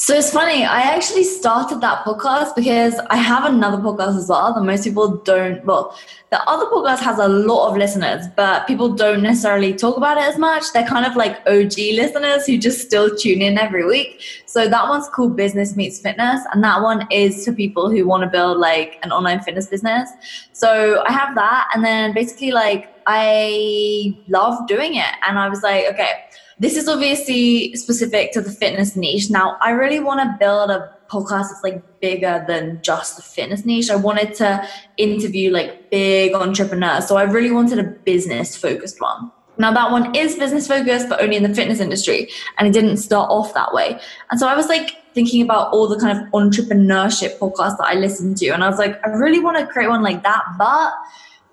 So 0.00 0.14
it's 0.14 0.30
funny. 0.30 0.64
I 0.64 0.80
actually 0.80 1.24
started 1.24 1.82
that 1.82 2.06
podcast 2.06 2.56
because 2.56 2.98
I 3.10 3.16
have 3.16 3.44
another 3.44 3.76
podcast 3.76 4.16
as 4.16 4.28
well 4.30 4.54
that 4.54 4.62
most 4.62 4.84
people 4.84 5.18
don't. 5.18 5.62
Well, 5.66 5.94
the 6.30 6.42
other 6.48 6.64
podcast 6.70 7.00
has 7.00 7.18
a 7.18 7.28
lot 7.28 7.68
of 7.68 7.76
listeners, 7.76 8.24
but 8.34 8.66
people 8.66 8.94
don't 8.94 9.22
necessarily 9.22 9.74
talk 9.74 9.98
about 9.98 10.16
it 10.16 10.22
as 10.22 10.38
much. 10.38 10.72
They're 10.72 10.86
kind 10.86 11.04
of 11.04 11.16
like 11.16 11.46
OG 11.46 11.76
listeners 11.76 12.46
who 12.46 12.56
just 12.56 12.80
still 12.80 13.14
tune 13.14 13.42
in 13.42 13.58
every 13.58 13.84
week. 13.84 14.22
So 14.46 14.68
that 14.68 14.88
one's 14.88 15.06
called 15.06 15.36
Business 15.36 15.76
Meets 15.76 16.00
Fitness, 16.00 16.40
and 16.54 16.64
that 16.64 16.80
one 16.80 17.06
is 17.10 17.44
to 17.44 17.52
people 17.52 17.90
who 17.90 18.06
want 18.06 18.22
to 18.22 18.30
build 18.30 18.56
like 18.56 18.98
an 19.02 19.12
online 19.12 19.40
fitness 19.40 19.66
business. 19.66 20.08
So 20.54 21.04
I 21.06 21.12
have 21.12 21.34
that, 21.34 21.68
and 21.74 21.84
then 21.84 22.14
basically 22.14 22.52
like 22.52 22.88
I 23.06 24.16
love 24.28 24.66
doing 24.66 24.94
it, 24.94 25.14
and 25.28 25.38
I 25.38 25.50
was 25.50 25.62
like, 25.62 25.84
okay 25.92 26.24
this 26.60 26.76
is 26.76 26.88
obviously 26.88 27.74
specific 27.74 28.32
to 28.32 28.40
the 28.42 28.50
fitness 28.50 28.94
niche. 28.94 29.30
Now, 29.30 29.56
I 29.62 29.70
really 29.70 29.98
want 29.98 30.20
to 30.20 30.36
build 30.38 30.70
a 30.70 30.94
podcast 31.08 31.48
that's 31.48 31.64
like 31.64 32.00
bigger 32.00 32.44
than 32.46 32.80
just 32.82 33.16
the 33.16 33.22
fitness 33.22 33.64
niche. 33.64 33.90
I 33.90 33.96
wanted 33.96 34.34
to 34.34 34.68
interview 34.98 35.50
like 35.50 35.90
big 35.90 36.34
entrepreneurs. 36.34 37.08
So 37.08 37.16
I 37.16 37.22
really 37.22 37.50
wanted 37.50 37.78
a 37.78 37.84
business 37.84 38.56
focused 38.56 39.00
one. 39.00 39.32
Now, 39.56 39.72
that 39.72 39.90
one 39.90 40.14
is 40.14 40.36
business 40.36 40.68
focused, 40.68 41.08
but 41.08 41.22
only 41.22 41.36
in 41.36 41.42
the 41.42 41.54
fitness 41.54 41.80
industry. 41.80 42.28
And 42.58 42.68
it 42.68 42.72
didn't 42.72 42.98
start 42.98 43.30
off 43.30 43.54
that 43.54 43.72
way. 43.72 43.98
And 44.30 44.38
so 44.38 44.46
I 44.46 44.54
was 44.54 44.68
like 44.68 44.96
thinking 45.14 45.42
about 45.42 45.72
all 45.72 45.88
the 45.88 45.98
kind 45.98 46.16
of 46.16 46.24
entrepreneurship 46.32 47.38
podcasts 47.38 47.78
that 47.78 47.86
I 47.86 47.94
listened 47.94 48.36
to. 48.38 48.48
And 48.50 48.62
I 48.62 48.68
was 48.68 48.78
like, 48.78 49.04
I 49.04 49.08
really 49.08 49.40
want 49.40 49.58
to 49.58 49.66
create 49.66 49.88
one 49.88 50.02
like 50.02 50.22
that. 50.24 50.44
But 50.58 50.92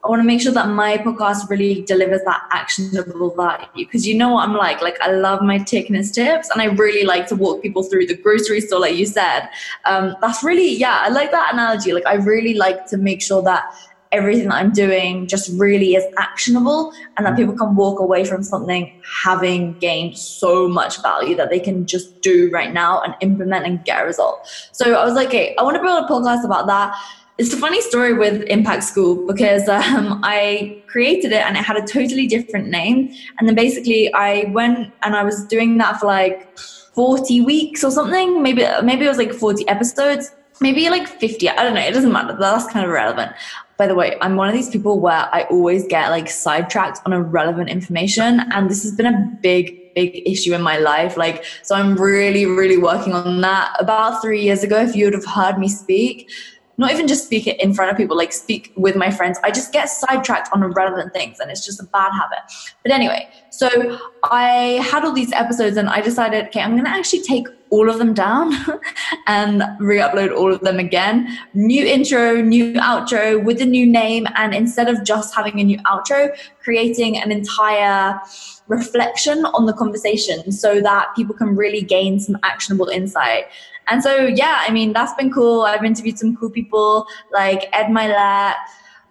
I 0.08 0.10
want 0.10 0.22
to 0.22 0.26
make 0.26 0.40
sure 0.40 0.54
that 0.54 0.70
my 0.70 0.98
podcast 0.98 1.50
really 1.50 1.82
delivers 1.82 2.22
that 2.24 2.42
actionable 2.52 3.36
value 3.36 3.68
because 3.76 4.08
you 4.08 4.16
know 4.16 4.30
what 4.30 4.48
I'm 4.48 4.56
like. 4.56 4.82
Like 4.82 4.98
I 5.02 5.12
love 5.12 5.42
my 5.42 5.60
thickness 5.60 6.12
tips, 6.12 6.50
and 6.50 6.62
I 6.62 6.66
really 6.66 7.04
like 7.04 7.28
to 7.28 7.36
walk 7.36 7.62
people 7.62 7.84
through 7.84 8.08
the 8.08 8.16
grocery 8.16 8.62
store, 8.62 8.80
like 8.80 8.96
you 8.96 9.06
said. 9.06 9.50
Um, 9.84 10.16
that's 10.22 10.46
really 10.46 10.74
yeah, 10.78 11.02
I 11.02 11.10
like 11.10 11.32
that 11.32 11.54
analogy. 11.54 11.92
Like 11.92 12.06
I 12.06 12.14
really 12.14 12.54
like 12.54 12.86
to 12.86 12.98
make 12.98 13.22
sure 13.22 13.44
that 13.44 13.66
everything 14.14 14.48
that 14.48 14.56
I'm 14.56 14.72
doing 14.72 15.28
just 15.28 15.52
really 15.60 15.96
is 15.96 16.06
actionable, 16.18 16.94
and 17.18 17.26
that 17.26 17.36
people 17.36 17.54
can 17.54 17.76
walk 17.76 18.00
away 18.00 18.24
from 18.24 18.44
something 18.44 19.02
having 19.26 19.78
gained 19.80 20.18
so 20.18 20.70
much 20.70 21.02
value 21.02 21.36
that 21.36 21.50
they 21.50 21.60
can 21.60 21.86
just 21.86 22.22
do 22.22 22.50
right 22.50 22.72
now 22.72 23.02
and 23.02 23.14
implement 23.20 23.66
and 23.66 23.84
get 23.84 24.02
a 24.02 24.06
result. 24.06 24.48
So 24.72 24.94
I 24.94 25.04
was 25.04 25.16
like, 25.16 25.28
okay, 25.28 25.54
I 25.58 25.64
want 25.64 25.76
to 25.76 25.84
build 25.84 26.06
a 26.06 26.08
podcast 26.08 26.46
about 26.46 26.68
that 26.68 26.98
it's 27.38 27.54
a 27.54 27.58
funny 27.58 27.82
story 27.82 28.14
with 28.14 28.42
Impact 28.44 28.84
School 28.84 29.28
because 29.28 29.70
um, 29.70 30.22
I 30.24 30.82
created 30.88 31.32
it 31.32 31.46
and 31.46 31.56
it 31.56 31.64
had 31.64 31.78
a 31.78 31.86
totally 31.86 32.26
different 32.26 32.70
name. 32.70 33.14
And 33.38 33.48
then 33.48 33.56
basically, 33.56 34.12
I 34.14 34.46
went 34.52 34.92
and 35.04 35.16
I 35.16 35.24
was 35.24 35.46
doing 35.46 35.78
that 35.78 36.00
for 36.00 36.08
like 36.08 36.58
40 36.58 37.42
weeks 37.42 37.84
or 37.84 37.92
something. 37.92 38.42
Maybe 38.42 38.66
maybe 38.84 39.06
it 39.06 39.10
was 39.10 39.20
like 39.20 39.34
40 39.34 39.68
episodes, 39.68 40.32
maybe 40.62 40.90
like 40.90 41.08
50. 41.08 41.50
I 41.50 41.64
don't 41.64 41.76
know. 41.76 41.82
It 41.82 41.94
doesn't 41.94 42.12
matter. 42.12 42.36
That's 42.40 42.66
kind 42.72 42.84
of 42.84 42.90
irrelevant. 42.90 43.34
By 43.78 43.86
the 43.86 43.94
way, 43.94 44.18
I'm 44.22 44.36
one 44.36 44.48
of 44.50 44.56
these 44.56 44.72
people 44.72 45.00
where 45.00 45.30
I 45.32 45.44
always 45.52 45.86
get 45.86 46.10
like 46.10 46.30
sidetracked 46.30 47.02
on 47.06 47.14
irrelevant 47.14 47.70
information, 47.70 48.40
and 48.52 48.68
this 48.68 48.82
has 48.82 48.94
been 48.94 49.06
a 49.06 49.38
big 49.44 49.94
big 49.94 50.22
issue 50.28 50.54
in 50.54 50.62
my 50.62 50.78
life. 50.78 51.18
Like, 51.18 51.44
so 51.64 51.74
I'm 51.76 51.96
really, 51.96 52.46
really 52.46 52.78
working 52.78 53.14
on 53.14 53.42
that. 53.42 53.76
About 53.80 54.22
three 54.22 54.42
years 54.42 54.64
ago, 54.64 54.78
if 54.82 54.96
you 54.96 55.06
would 55.06 55.16
have 55.16 55.26
heard 55.26 55.58
me 55.58 55.68
speak, 55.68 56.30
not 56.78 56.92
even 56.92 57.08
just 57.08 57.26
speak 57.26 57.48
it 57.48 57.60
in 57.60 57.74
front 57.74 57.92
of 57.92 57.98
people, 57.98 58.16
like 58.16 58.32
speak 58.32 58.72
with 58.76 58.96
my 58.96 59.10
friends. 59.10 59.40
I 59.44 59.50
just 59.50 59.74
get 59.74 59.86
sidetracked 59.86 60.50
on 60.54 60.62
irrelevant 60.62 61.12
things 61.14 61.40
and 61.40 61.50
it's 61.50 61.66
just 61.66 61.82
a 61.82 61.86
bad 61.86 62.12
habit. 62.12 62.40
But 62.84 62.92
anyway, 62.92 63.30
so 63.50 64.00
I 64.24 64.80
had 64.90 65.04
all 65.04 65.14
these 65.14 65.32
episodes 65.32 65.78
and 65.78 65.90
I 65.90 66.02
decided, 66.02 66.48
okay, 66.48 66.62
I'm 66.62 66.74
going 66.74 66.86
to 66.86 66.90
actually 66.90 67.24
take 67.24 67.48
all 67.70 67.90
of 67.90 67.98
them 67.98 68.14
down 68.14 68.54
and 69.28 69.64
re 69.80 69.98
upload 69.98 70.36
all 70.36 70.54
of 70.54 70.62
them 70.62 70.80
again. 70.80 71.36
New 71.54 71.84
intro, 71.84 72.42
new 72.42 72.74
outro 72.74 73.44
with 73.44 73.60
a 73.62 73.66
new 73.66 73.86
name. 73.86 74.28
And 74.36 74.54
instead 74.54 74.88
of 74.88 75.04
just 75.04 75.36
having 75.36 75.60
a 75.60 75.64
new 75.64 75.80
outro, 75.80 76.38
creating 76.62 77.18
an 77.18 77.32
entire 77.32 78.20
reflection 78.68 79.46
on 79.46 79.66
the 79.66 79.74
conversation 79.74 80.52
so 80.52 80.82
that 80.82 81.08
people 81.16 81.36
can 81.36 81.56
really 81.56 81.82
gain 81.82 82.20
some 82.20 82.38
actionable 82.44 82.88
insight. 82.88 83.46
And 83.90 84.04
so, 84.04 84.26
yeah, 84.26 84.64
I 84.68 84.72
mean, 84.72 84.94
that's 84.94 85.14
been 85.14 85.32
cool. 85.32 85.62
I've 85.62 85.84
interviewed 85.84 86.20
some 86.20 86.36
cool 86.36 86.50
people 86.50 87.08
like 87.32 87.70
Ed 87.74 87.88
Mylett. 87.88 88.56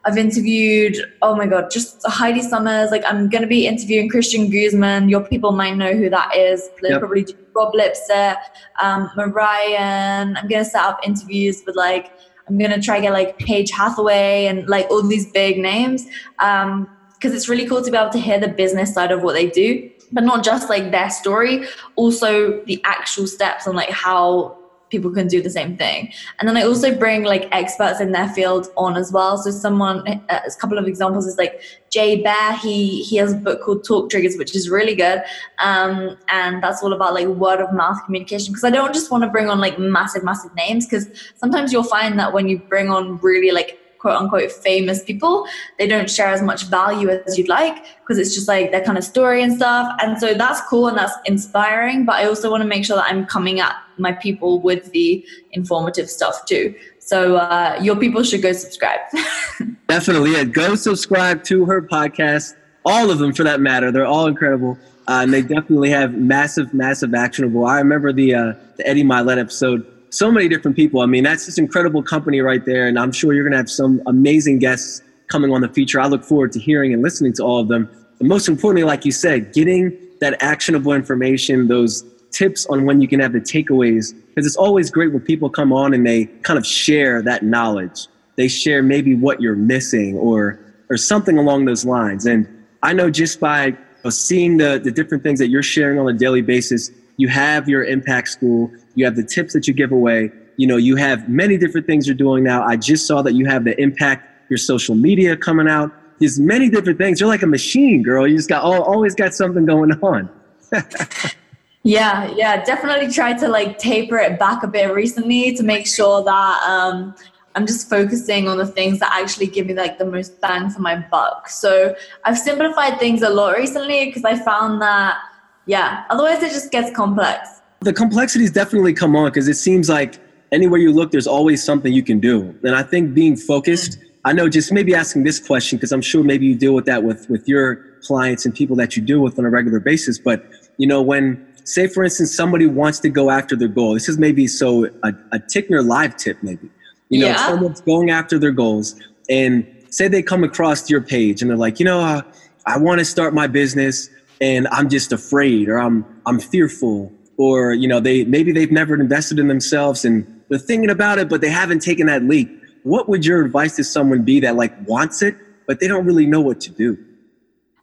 I've 0.05 0.17
interviewed, 0.17 0.97
oh 1.23 1.35
my 1.35 1.47
God, 1.47 1.69
just 1.71 2.01
Heidi 2.07 2.41
Somers. 2.41 2.93
Like, 2.93 3.05
I'm 3.05 3.29
going 3.29 3.43
to 3.43 3.49
be 3.49 3.67
interviewing 3.67 4.09
Christian 4.09 4.49
Guzman. 4.51 5.09
Your 5.09 5.25
people 5.25 5.51
might 5.51 5.77
know 5.77 5.95
who 5.95 6.09
that 6.11 6.37
is. 6.37 6.71
Yep. 6.83 7.01
Probably 7.01 7.27
Rob 7.55 7.75
Lipsett, 7.75 8.37
um, 8.81 9.11
Marion. 9.17 10.37
I'm 10.37 10.47
going 10.49 10.63
to 10.63 10.65
set 10.65 10.83
up 10.83 11.01
interviews 11.05 11.63
with 11.67 11.75
like, 11.75 12.13
I'm 12.49 12.57
going 12.57 12.71
to 12.71 12.81
try 12.81 12.97
to 12.97 13.03
get 13.03 13.13
like 13.13 13.37
Paige 13.39 13.73
Hathaway 13.73 14.47
and 14.47 14.69
like 14.69 14.89
all 14.91 15.03
these 15.03 15.31
big 15.33 15.59
names. 15.59 16.07
Um, 16.39 16.89
because 17.15 17.35
it's 17.35 17.49
really 17.49 17.67
cool 17.67 17.83
to 17.83 17.91
be 17.91 17.97
able 17.97 18.11
to 18.11 18.19
hear 18.19 18.39
the 18.39 18.49
business 18.49 18.93
side 18.93 19.11
of 19.11 19.23
what 19.23 19.33
they 19.33 19.49
do 19.49 19.91
but 20.13 20.23
not 20.23 20.45
just 20.45 20.69
like 20.69 20.91
their 20.91 21.11
story 21.11 21.67
also 21.97 22.63
the 22.65 22.81
actual 22.85 23.27
steps 23.27 23.67
and 23.67 23.75
like 23.75 23.91
how 23.91 24.56
people 24.91 25.11
can 25.11 25.27
do 25.27 25.43
the 25.43 25.51
same 25.51 25.77
thing. 25.77 26.13
And 26.39 26.49
then 26.49 26.57
I 26.57 26.63
also 26.63 26.97
bring 26.97 27.25
like 27.25 27.49
experts 27.53 28.01
in 28.01 28.13
their 28.13 28.29
field 28.29 28.69
on 28.77 28.97
as 28.97 29.13
well. 29.13 29.37
So 29.39 29.51
someone, 29.51 30.07
uh, 30.29 30.41
a 30.47 30.51
couple 30.61 30.79
of 30.79 30.87
examples 30.87 31.27
is 31.27 31.37
like 31.37 31.61
Jay 31.91 32.23
Baer. 32.23 32.53
He 32.55 33.03
he 33.03 33.17
has 33.17 33.33
a 33.33 33.37
book 33.37 33.63
called 33.63 33.85
Talk 33.85 34.11
Triggers, 34.11 34.37
which 34.37 34.55
is 34.55 34.69
really 34.71 34.95
good, 34.95 35.23
um, 35.59 36.17
and 36.29 36.63
that's 36.63 36.83
all 36.83 36.93
about 36.93 37.15
like 37.15 37.27
word 37.27 37.61
of 37.61 37.73
mouth 37.73 37.99
communication. 38.05 38.53
Because 38.53 38.65
I 38.65 38.71
don't 38.71 38.95
just 38.95 39.11
want 39.11 39.25
to 39.25 39.31
bring 39.31 39.49
on 39.49 39.59
like 39.61 39.79
massive, 39.79 40.23
massive 40.25 40.55
names. 40.55 40.87
Because 40.87 41.09
sometimes 41.37 41.73
you'll 41.73 41.85
find 41.85 42.19
that 42.19 42.33
when 42.33 42.49
you 42.49 42.59
bring 42.59 42.91
on 42.91 43.19
really 43.19 43.51
like 43.51 43.81
quote 43.99 44.17
unquote 44.17 44.51
famous 44.53 45.03
people, 45.03 45.47
they 45.79 45.87
don't 45.87 46.11
share 46.11 46.29
as 46.29 46.43
much 46.43 46.65
value 46.65 47.09
as 47.09 47.39
you'd 47.39 47.49
like 47.49 47.85
because 48.01 48.19
it's 48.19 48.35
just 48.35 48.49
like 48.49 48.71
their 48.71 48.85
kind 48.85 48.99
of 48.99 49.05
story 49.05 49.43
and 49.43 49.55
stuff. 49.55 49.93
And 50.01 50.19
so 50.19 50.35
that's 50.35 50.61
cool 50.69 50.89
and 50.89 50.97
that's 50.97 51.15
inspiring. 51.25 52.05
But 52.05 52.17
I 52.17 52.25
also 52.27 52.51
want 52.51 52.63
to 52.63 52.69
make 52.69 52.85
sure 52.85 52.97
that 52.97 53.07
I'm 53.09 53.27
coming 53.27 53.61
at 53.61 53.75
my 53.99 54.13
people 54.13 54.61
with 54.61 54.93
the 54.93 55.25
informative 55.53 56.09
stuff 56.09 56.45
too. 56.47 56.75
So 56.99 57.37
uh, 57.37 57.79
your 57.81 57.97
people 57.97 58.23
should 58.23 58.43
go 58.43 58.53
subscribe. 58.53 59.01
Definitely, 59.89 60.33
yeah. 60.33 60.45
Go 60.45 60.75
subscribe 60.75 61.45
to 61.45 61.65
her 61.65 61.81
podcast. 61.81 62.55
All 62.85 63.11
of 63.11 63.19
them, 63.19 63.33
for 63.33 63.45
that 63.45 63.61
matter. 63.61 63.93
They're 63.93 64.07
all 64.07 64.27
incredible, 64.27 64.79
uh, 65.09 65.21
and 65.23 65.33
they 65.33 65.43
definitely 65.43 65.91
have 65.91 66.15
massive, 66.15 66.73
massive 66.73 67.15
actionable. 67.15 67.67
I 67.67 67.79
remember 67.79 68.13
the 68.13 68.35
uh, 68.35 68.53
the 68.77 68.87
Eddie 68.87 69.05
Mylett 69.05 69.39
episode 69.39 69.87
so 70.17 70.31
many 70.31 70.49
different 70.49 70.77
people. 70.77 71.01
I 71.01 71.07
mean, 71.07 71.25
that's 71.25 71.47
this 71.47 71.59
incredible 71.59 72.03
company 72.03 72.41
right 72.41 72.65
there. 72.65 72.87
And 72.87 72.99
I'm 72.99 73.13
sure 73.13 73.35
you're 73.35 73.45
going 73.45 73.53
to 73.53 73.59
have 73.59 73.71
some 73.71 74.01
amazing 74.07 74.59
guests 74.59 75.03
coming 75.29 75.53
on 75.53 75.61
the 75.61 75.69
feature. 75.69 76.01
I 76.01 76.07
look 76.07 76.25
forward 76.25 76.53
to 76.53 76.61
hearing 76.61 76.95
and 76.95 77.03
listening 77.03 77.33
to 77.35 77.43
all 77.43 77.61
of 77.61 77.69
them. 77.69 77.91
But 78.19 78.27
most 78.27 78.49
importantly, 78.49 78.85
like 78.85 79.05
you 79.05 79.13
said, 79.13 79.53
getting 79.53 79.97
that 80.21 80.43
actionable 80.43 80.93
information, 80.93 81.69
those 81.69 82.05
tips 82.31 82.65
on 82.67 82.87
when 82.87 83.01
you 83.01 83.09
can 83.09 83.21
have 83.21 83.33
the 83.33 83.41
takeaways, 83.41 84.15
because 84.29 84.47
it's 84.47 84.57
always 84.57 84.91
great 84.91 85.13
when 85.13 85.21
people 85.21 85.51
come 85.51 85.73
on 85.73 85.93
and 85.93 86.07
they 86.07 86.25
kind 86.43 86.59
of 86.59 86.67
share 86.67 87.21
that 87.23 87.43
knowledge. 87.43 88.07
They 88.37 88.49
share 88.49 88.83
maybe 88.83 89.15
what 89.15 89.41
you're 89.41 89.57
missing 89.57 90.17
or 90.17 90.61
or 90.89 90.97
something 90.97 91.37
along 91.37 91.65
those 91.65 91.85
lines. 91.85 92.27
And 92.27 92.47
I 92.83 92.93
know 92.93 93.11
just 93.11 93.41
by 93.41 93.77
seeing 94.09 94.57
the, 94.57 94.81
the 94.83 94.93
different 94.93 95.25
things 95.25 95.41
that 95.41 95.49
you're 95.49 95.63
sharing 95.63 95.99
on 95.99 96.09
a 96.09 96.13
daily 96.13 96.43
basis, 96.43 96.93
you 97.17 97.27
have 97.27 97.69
your 97.69 97.85
impact 97.85 98.29
school, 98.29 98.71
you 98.97 99.05
have 99.05 99.15
the 99.15 99.23
tips 99.23 99.53
that 99.53 99.69
you 99.69 99.75
give 99.75 99.93
away, 99.93 100.33
you 100.57 100.67
know, 100.67 100.77
you 100.77 100.97
have 100.97 101.29
many 101.29 101.57
different 101.57 101.87
things 101.87 102.09
you're 102.09 102.17
doing 102.17 102.43
now. 102.43 102.65
I 102.65 102.77
just 102.77 103.07
saw 103.07 103.23
that 103.23 103.35
you 103.35 103.47
have 103.47 103.65
the 103.65 103.81
impact, 103.81 104.51
your 104.51 104.59
social 104.59 104.95
media 104.95 105.37
coming 105.37 105.69
out. 105.69 105.93
There's 106.19 106.41
many 106.41 106.71
different 106.71 106.99
things. 106.99 107.21
You're 107.21 107.29
like 107.29 107.43
a 107.43 107.47
machine, 107.47 108.03
girl. 108.03 108.27
You 108.27 108.37
just 108.37 108.49
got 108.49 108.65
always 108.65 109.15
got 109.15 109.35
something 109.35 109.67
going 109.67 109.93
on. 109.93 110.31
yeah, 111.83 112.33
yeah, 112.35 112.65
definitely 112.65 113.13
tried 113.13 113.39
to 113.39 113.49
like 113.49 113.79
taper 113.79 114.17
it 114.17 114.39
back 114.39 114.63
a 114.63 114.67
bit 114.67 114.93
recently 114.95 115.55
to 115.55 115.63
make 115.63 115.87
sure 115.87 116.25
that 116.25 116.63
um, 116.63 117.15
I'm 117.55 117.67
just 117.67 117.91
focusing 117.91 118.49
on 118.49 118.57
the 118.57 118.67
things 118.67 118.99
that 119.01 119.13
actually 119.13 119.49
give 119.49 119.67
me 119.67 119.75
like 119.75 119.99
the 119.99 120.07
most 120.07 120.41
bang 120.41 120.71
for 120.71 120.81
my 120.81 120.97
buck. 120.97 121.51
So 121.51 121.95
I've 122.25 122.39
simplified 122.39 122.99
things 122.99 123.21
a 123.21 123.29
lot 123.29 123.57
recently 123.57 124.07
because 124.07 124.25
I 124.25 124.39
found 124.39 124.81
that, 124.81 125.19
yeah, 125.67 126.05
otherwise 126.09 126.43
it 126.43 126.51
just 126.51 126.71
gets 126.71 126.95
complex. 126.97 127.56
The 127.81 127.93
complexities 127.93 128.51
definitely 128.51 128.95
come 128.95 129.15
on 129.15 129.27
because 129.27 129.49
it 129.49 129.55
seems 129.55 129.89
like 129.89 130.19
anywhere 130.53 130.81
you 130.81 130.93
look, 130.93 131.11
there's 131.11 131.27
always 131.27 131.63
something 131.63 131.93
you 131.93 132.03
can 132.03 132.21
do. 132.21 132.55
And 132.63 132.75
I 132.75 132.83
think 132.83 133.15
being 133.15 133.37
focused, 133.37 133.99
I 134.25 134.33
know 134.33 134.49
just 134.49 134.73
maybe 134.73 134.95
asking 134.95 135.25
this 135.25 135.39
question 135.39 135.79
because 135.79 135.93
I'm 135.93 136.03
sure 136.03 136.25
maybe 136.25 136.47
you 136.47 136.55
deal 136.57 136.75
with 136.75 136.87
that 136.87 137.05
with, 137.05 137.29
with 137.31 137.47
your 137.49 137.77
clients 138.03 138.45
and 138.45 138.55
people 138.55 138.77
that 138.77 138.97
you 138.97 139.03
deal 139.03 139.21
with 139.21 139.39
on 139.39 139.45
a 139.45 139.51
regular 139.51 139.79
basis. 139.79 140.19
But, 140.19 140.45
you 140.79 140.87
know, 140.87 141.01
when, 141.01 141.47
say, 141.65 141.87
for 141.87 142.03
instance, 142.03 142.35
somebody 142.35 142.67
wants 142.67 142.99
to 143.01 143.09
go 143.09 143.31
after 143.31 143.55
their 143.55 143.69
goal, 143.69 143.95
this 143.95 144.09
is 144.09 144.19
maybe 144.19 144.47
so 144.47 144.87
a, 145.05 145.13
a 145.33 145.39
Tickner 145.39 145.87
live 145.87 146.17
tip, 146.17 146.39
maybe 146.43 146.71
you 147.09 147.21
know, 147.21 147.29
yeah. 147.29 147.47
someone's 147.47 147.81
going 147.81 148.11
after 148.11 148.39
their 148.39 148.53
goals, 148.53 149.01
and 149.29 149.67
say 149.91 150.09
they 150.09 150.23
come 150.23 150.45
across 150.45 150.91
your 150.91 151.01
page 151.01 151.41
and 151.41 151.51
they're 151.51 151.57
like, 151.57 151.79
you 151.79 151.85
know, 151.85 152.01
uh, 152.01 152.23
I 152.67 152.79
want 152.79 152.99
to 152.99 153.05
start 153.05 153.35
my 153.35 153.47
business, 153.47 154.11
and 154.41 154.67
I'm 154.69 154.89
just 154.89 155.13
afraid, 155.13 155.69
or 155.69 155.79
I'm 155.79 156.05
I'm 156.27 156.41
fearful, 156.41 157.13
or 157.39 157.75
you 157.75 157.89
know, 157.89 158.01
they 158.01 158.25
maybe 158.25 158.53
they've 158.53 158.73
never 158.73 158.95
invested 158.95 159.39
in 159.39 159.49
themselves 159.49 160.05
and 160.05 160.27
they're 160.49 160.59
thinking 160.59 160.91
about 160.91 161.19
it, 161.19 161.29
but 161.29 161.41
they 161.41 161.51
haven't 161.51 161.81
taken 161.81 162.07
that 162.07 162.25
leap. 162.25 162.63
What 162.83 163.09
would 163.09 163.27
your 163.27 163.45
advice 163.45 163.77
to 163.77 163.85
someone 163.85 164.23
be 164.23 164.41
that 164.41 164.57
like 164.57 164.73
wants 164.89 165.23
it, 165.23 165.37
but 165.67 165.81
they 165.81 165.89
don't 165.89 166.07
really 166.07 166.27
know 166.27 166.41
what 166.41 166.61
to 166.63 166.71
do? 166.71 166.97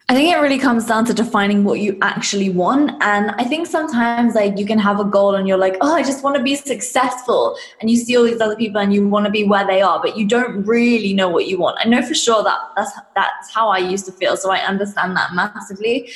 I 0.10 0.16
think 0.16 0.34
it 0.34 0.38
really 0.38 0.60
comes 0.60 0.86
down 0.86 1.06
to 1.06 1.14
defining 1.14 1.64
what 1.64 1.80
you 1.80 1.97
actually 2.01 2.49
want. 2.49 2.91
And 3.01 3.32
I 3.32 3.45
think 3.45 3.68
sometimes 3.68 4.36
like 4.36 4.58
you 4.58 4.66
can 4.66 4.78
have 4.78 4.99
a 4.99 5.06
goal 5.06 5.34
and 5.34 5.47
you're 5.47 5.58
like, 5.58 5.78
oh, 5.80 5.95
I 5.95 6.04
just 6.04 6.24
want 6.24 6.36
to 6.36 6.43
be 6.43 6.56
successful. 6.56 7.58
And 7.80 7.89
you 7.89 7.95
see 7.95 8.18
all 8.18 8.24
these 8.24 8.41
other 8.41 8.58
people 8.58 8.82
and 8.82 8.93
you 8.93 9.08
want 9.08 9.26
to 9.26 9.32
be 9.32 9.45
where 9.45 9.66
they 9.66 9.82
are, 9.82 10.01
but 10.01 10.18
you 10.18 10.28
don't 10.28 10.66
really 10.66 11.14
know 11.14 11.30
what 11.30 11.47
you 11.47 11.58
want. 11.58 11.78
I 11.80 11.88
know 11.88 12.01
for 12.01 12.14
sure 12.14 12.43
that 12.43 12.60
that's 12.76 12.91
that's 13.16 13.54
how 13.54 13.70
I 13.70 13.78
used 13.78 14.06
to 14.08 14.12
feel. 14.12 14.36
So 14.36 14.51
I 14.51 14.60
understand 14.60 15.16
that 15.16 15.34
massively. 15.34 16.12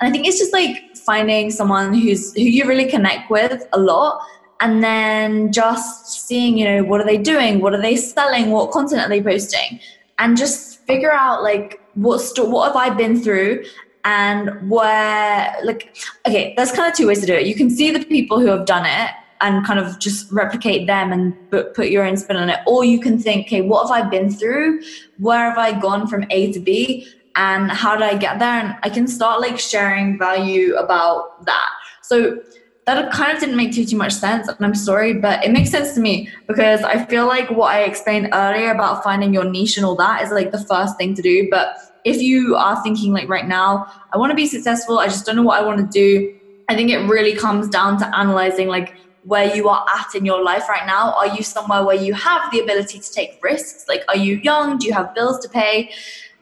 And 0.00 0.08
I 0.08 0.12
think 0.12 0.26
it's 0.26 0.38
just 0.38 0.52
like 0.52 0.91
finding 1.04 1.50
someone 1.50 1.94
who's 1.94 2.34
who 2.34 2.42
you 2.42 2.66
really 2.66 2.86
connect 2.86 3.30
with 3.30 3.66
a 3.72 3.78
lot 3.78 4.26
and 4.60 4.82
then 4.82 5.52
just 5.52 6.26
seeing, 6.26 6.56
you 6.56 6.64
know, 6.64 6.84
what 6.84 7.00
are 7.00 7.04
they 7.04 7.18
doing? 7.18 7.60
What 7.60 7.74
are 7.74 7.82
they 7.82 7.96
selling? 7.96 8.50
What 8.50 8.70
content 8.70 9.02
are 9.02 9.08
they 9.08 9.20
posting? 9.20 9.80
And 10.20 10.36
just 10.36 10.86
figure 10.86 11.12
out 11.12 11.42
like 11.42 11.80
what 11.94 12.22
what 12.38 12.68
have 12.68 12.76
I 12.76 12.90
been 12.90 13.20
through 13.20 13.64
and 14.04 14.70
where 14.70 15.56
like 15.62 15.96
okay 16.26 16.54
there's 16.56 16.72
kind 16.72 16.90
of 16.90 16.96
two 16.96 17.06
ways 17.06 17.20
to 17.20 17.26
do 17.26 17.34
it 17.34 17.46
you 17.46 17.54
can 17.54 17.70
see 17.70 17.90
the 17.90 18.04
people 18.06 18.40
who 18.40 18.46
have 18.46 18.66
done 18.66 18.84
it 18.84 19.10
and 19.40 19.64
kind 19.64 19.78
of 19.78 19.98
just 19.98 20.30
replicate 20.32 20.86
them 20.86 21.12
and 21.12 21.34
put, 21.50 21.74
put 21.74 21.88
your 21.88 22.04
own 22.04 22.16
spin 22.16 22.36
on 22.36 22.48
it 22.48 22.60
or 22.66 22.84
you 22.84 23.00
can 23.00 23.18
think 23.18 23.46
okay 23.46 23.60
what 23.60 23.88
have 23.88 24.04
i 24.04 24.08
been 24.08 24.28
through 24.30 24.82
where 25.18 25.50
have 25.50 25.58
i 25.58 25.78
gone 25.78 26.06
from 26.06 26.24
a 26.30 26.52
to 26.52 26.58
b 26.58 27.06
and 27.36 27.70
how 27.70 27.96
did 27.96 28.04
i 28.04 28.16
get 28.16 28.38
there? 28.38 28.60
And 28.60 28.76
i 28.82 28.88
can 28.88 29.06
start 29.06 29.40
like 29.40 29.58
sharing 29.58 30.18
value 30.18 30.74
about 30.76 31.44
that. 31.46 31.70
So 32.02 32.42
that 32.86 33.12
kind 33.12 33.32
of 33.32 33.40
didn't 33.40 33.56
make 33.56 33.72
too 33.72 33.84
too 33.84 33.96
much 33.96 34.12
sense 34.12 34.48
and 34.48 34.66
i'm 34.66 34.74
sorry 34.74 35.14
but 35.14 35.44
it 35.44 35.52
makes 35.52 35.70
sense 35.70 35.94
to 35.94 36.00
me 36.00 36.28
because 36.48 36.82
i 36.82 37.04
feel 37.04 37.26
like 37.26 37.48
what 37.50 37.72
i 37.72 37.82
explained 37.82 38.28
earlier 38.32 38.72
about 38.72 39.04
finding 39.04 39.32
your 39.32 39.44
niche 39.44 39.76
and 39.76 39.86
all 39.86 39.94
that 39.94 40.20
is 40.22 40.32
like 40.32 40.50
the 40.50 40.64
first 40.64 40.96
thing 40.96 41.14
to 41.14 41.22
do. 41.22 41.48
But 41.48 41.76
if 42.04 42.20
you 42.20 42.56
are 42.56 42.82
thinking 42.82 43.12
like 43.12 43.28
right 43.28 43.46
now 43.46 43.86
i 44.12 44.16
want 44.16 44.30
to 44.30 44.34
be 44.34 44.46
successful 44.46 44.98
i 44.98 45.06
just 45.06 45.24
don't 45.24 45.36
know 45.36 45.42
what 45.42 45.60
i 45.60 45.64
want 45.64 45.78
to 45.78 45.86
do 45.86 46.34
i 46.68 46.74
think 46.74 46.90
it 46.90 46.98
really 47.06 47.36
comes 47.36 47.68
down 47.68 47.98
to 47.98 48.16
analyzing 48.16 48.66
like 48.66 48.96
where 49.24 49.54
you 49.54 49.68
are 49.68 49.86
at 49.96 50.14
in 50.14 50.24
your 50.24 50.42
life 50.42 50.68
right 50.68 50.86
now. 50.86 51.12
Are 51.12 51.28
you 51.28 51.42
somewhere 51.42 51.84
where 51.84 51.96
you 51.96 52.12
have 52.14 52.50
the 52.50 52.60
ability 52.60 52.98
to 52.98 53.12
take 53.12 53.38
risks? 53.42 53.84
Like 53.88 54.02
are 54.08 54.16
you 54.16 54.36
young? 54.36 54.78
Do 54.78 54.86
you 54.86 54.92
have 54.92 55.14
bills 55.14 55.38
to 55.40 55.48
pay 55.48 55.92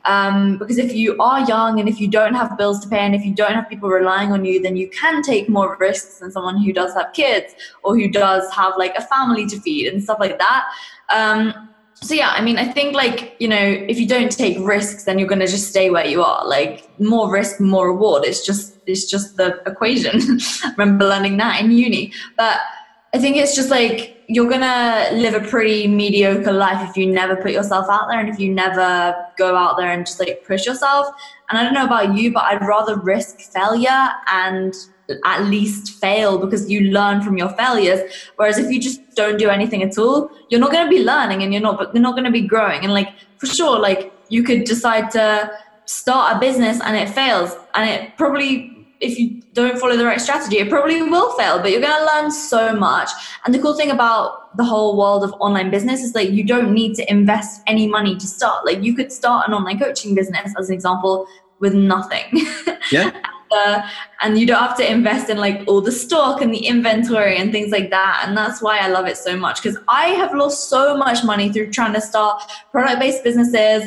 um, 0.04 0.58
because 0.58 0.78
if 0.78 0.94
you 0.94 1.16
are 1.18 1.40
young 1.46 1.78
and 1.78 1.88
if 1.88 2.00
you 2.00 2.08
don't 2.08 2.34
have 2.34 2.56
bills 2.56 2.80
to 2.80 2.88
pay 2.88 3.00
and 3.00 3.14
if 3.14 3.24
you 3.24 3.34
don't 3.34 3.52
have 3.52 3.68
people 3.68 3.88
relying 3.88 4.32
on 4.32 4.44
you, 4.44 4.60
then 4.60 4.76
you 4.76 4.88
can 4.88 5.22
take 5.22 5.48
more 5.48 5.76
risks 5.78 6.18
than 6.18 6.30
someone 6.30 6.62
who 6.62 6.72
does 6.72 6.94
have 6.94 7.12
kids 7.12 7.54
or 7.82 7.94
who 7.94 8.08
does 8.08 8.50
have 8.52 8.74
like 8.78 8.94
a 8.96 9.02
family 9.02 9.46
to 9.46 9.60
feed 9.60 9.86
and 9.92 10.02
stuff 10.02 10.18
like 10.18 10.38
that. 10.38 10.64
Um, 11.12 11.68
so 12.02 12.14
yeah, 12.14 12.30
I 12.30 12.40
mean, 12.40 12.56
I 12.56 12.64
think 12.64 12.94
like 12.94 13.36
you 13.38 13.48
know, 13.48 13.58
if 13.58 13.98
you 14.00 14.08
don't 14.08 14.32
take 14.32 14.56
risks, 14.60 15.04
then 15.04 15.18
you're 15.18 15.28
gonna 15.28 15.46
just 15.46 15.68
stay 15.68 15.90
where 15.90 16.06
you 16.06 16.22
are. 16.22 16.46
Like 16.46 16.88
more 16.98 17.30
risk, 17.30 17.60
more 17.60 17.88
reward. 17.88 18.24
It's 18.24 18.44
just 18.44 18.78
it's 18.86 19.04
just 19.04 19.36
the 19.36 19.60
equation. 19.66 20.40
Remember 20.78 21.06
learning 21.06 21.36
that 21.38 21.60
in 21.60 21.70
uni, 21.72 22.12
but 22.38 22.58
I 23.12 23.18
think 23.18 23.36
it's 23.36 23.56
just 23.56 23.70
like 23.70 24.16
you're 24.28 24.48
gonna 24.48 25.08
live 25.12 25.34
a 25.34 25.46
pretty 25.46 25.88
mediocre 25.88 26.52
life 26.52 26.88
if 26.88 26.96
you 26.96 27.06
never 27.06 27.34
put 27.34 27.50
yourself 27.50 27.86
out 27.90 28.06
there 28.08 28.20
and 28.20 28.28
if 28.28 28.38
you 28.38 28.52
never 28.54 29.16
go 29.36 29.56
out 29.56 29.76
there 29.76 29.90
and 29.90 30.06
just 30.06 30.20
like 30.20 30.44
push 30.46 30.66
yourself. 30.66 31.08
And 31.48 31.58
I 31.58 31.64
don't 31.64 31.74
know 31.74 31.84
about 31.84 32.16
you, 32.16 32.32
but 32.32 32.44
I'd 32.44 32.64
rather 32.64 32.96
risk 32.96 33.40
failure 33.40 34.10
and 34.28 34.72
at 35.24 35.42
least 35.46 36.00
fail 36.00 36.38
because 36.38 36.70
you 36.70 36.92
learn 36.92 37.20
from 37.22 37.36
your 37.36 37.48
failures. 37.50 38.00
Whereas 38.36 38.58
if 38.58 38.70
you 38.70 38.80
just 38.80 39.00
don't 39.16 39.38
do 39.38 39.48
anything 39.48 39.82
at 39.82 39.98
all, 39.98 40.30
you're 40.48 40.60
not 40.60 40.70
gonna 40.70 40.88
be 40.88 41.02
learning 41.02 41.42
and 41.42 41.52
you're 41.52 41.62
not 41.62 41.78
but 41.78 41.92
you're 41.92 42.02
not 42.02 42.14
gonna 42.14 42.30
be 42.30 42.42
growing. 42.42 42.84
And 42.84 42.92
like 42.92 43.08
for 43.38 43.46
sure, 43.46 43.80
like 43.80 44.12
you 44.28 44.44
could 44.44 44.62
decide 44.62 45.10
to 45.12 45.50
start 45.86 46.36
a 46.36 46.38
business 46.38 46.80
and 46.80 46.96
it 46.96 47.08
fails 47.08 47.56
and 47.74 47.90
it 47.90 48.16
probably 48.16 48.69
if 49.00 49.18
you 49.18 49.42
don't 49.54 49.78
follow 49.78 49.96
the 49.96 50.04
right 50.04 50.20
strategy, 50.20 50.58
it 50.58 50.68
probably 50.68 51.02
will 51.02 51.32
fail, 51.36 51.58
but 51.58 51.70
you're 51.70 51.80
going 51.80 51.98
to 51.98 52.06
learn 52.06 52.30
so 52.30 52.74
much. 52.74 53.08
And 53.44 53.54
the 53.54 53.58
cool 53.58 53.74
thing 53.74 53.90
about 53.90 54.56
the 54.56 54.64
whole 54.64 54.96
world 54.96 55.24
of 55.24 55.32
online 55.40 55.70
business 55.70 56.02
is 56.02 56.14
like 56.14 56.30
you 56.30 56.44
don't 56.44 56.72
need 56.72 56.94
to 56.96 57.10
invest 57.10 57.62
any 57.66 57.86
money 57.86 58.16
to 58.16 58.26
start. 58.26 58.66
Like 58.66 58.82
you 58.82 58.94
could 58.94 59.10
start 59.10 59.48
an 59.48 59.54
online 59.54 59.78
coaching 59.78 60.14
business, 60.14 60.54
as 60.58 60.68
an 60.68 60.74
example, 60.74 61.26
with 61.58 61.74
nothing. 61.74 62.24
Yeah. 62.90 63.10
and, 63.12 63.52
uh, 63.52 63.86
and 64.20 64.38
you 64.38 64.46
don't 64.46 64.58
have 64.58 64.76
to 64.78 64.90
invest 64.90 65.30
in 65.30 65.36
like 65.36 65.62
all 65.68 65.80
the 65.80 65.92
stock 65.92 66.40
and 66.40 66.52
the 66.52 66.66
inventory 66.66 67.36
and 67.36 67.52
things 67.52 67.70
like 67.70 67.90
that. 67.90 68.24
And 68.26 68.36
that's 68.36 68.60
why 68.60 68.78
I 68.78 68.88
love 68.88 69.06
it 69.06 69.16
so 69.16 69.36
much 69.36 69.62
because 69.62 69.78
I 69.86 70.06
have 70.06 70.34
lost 70.34 70.68
so 70.68 70.96
much 70.96 71.22
money 71.22 71.52
through 71.52 71.70
trying 71.70 71.92
to 71.92 72.00
start 72.00 72.42
product 72.72 72.98
based 72.98 73.22
businesses, 73.22 73.86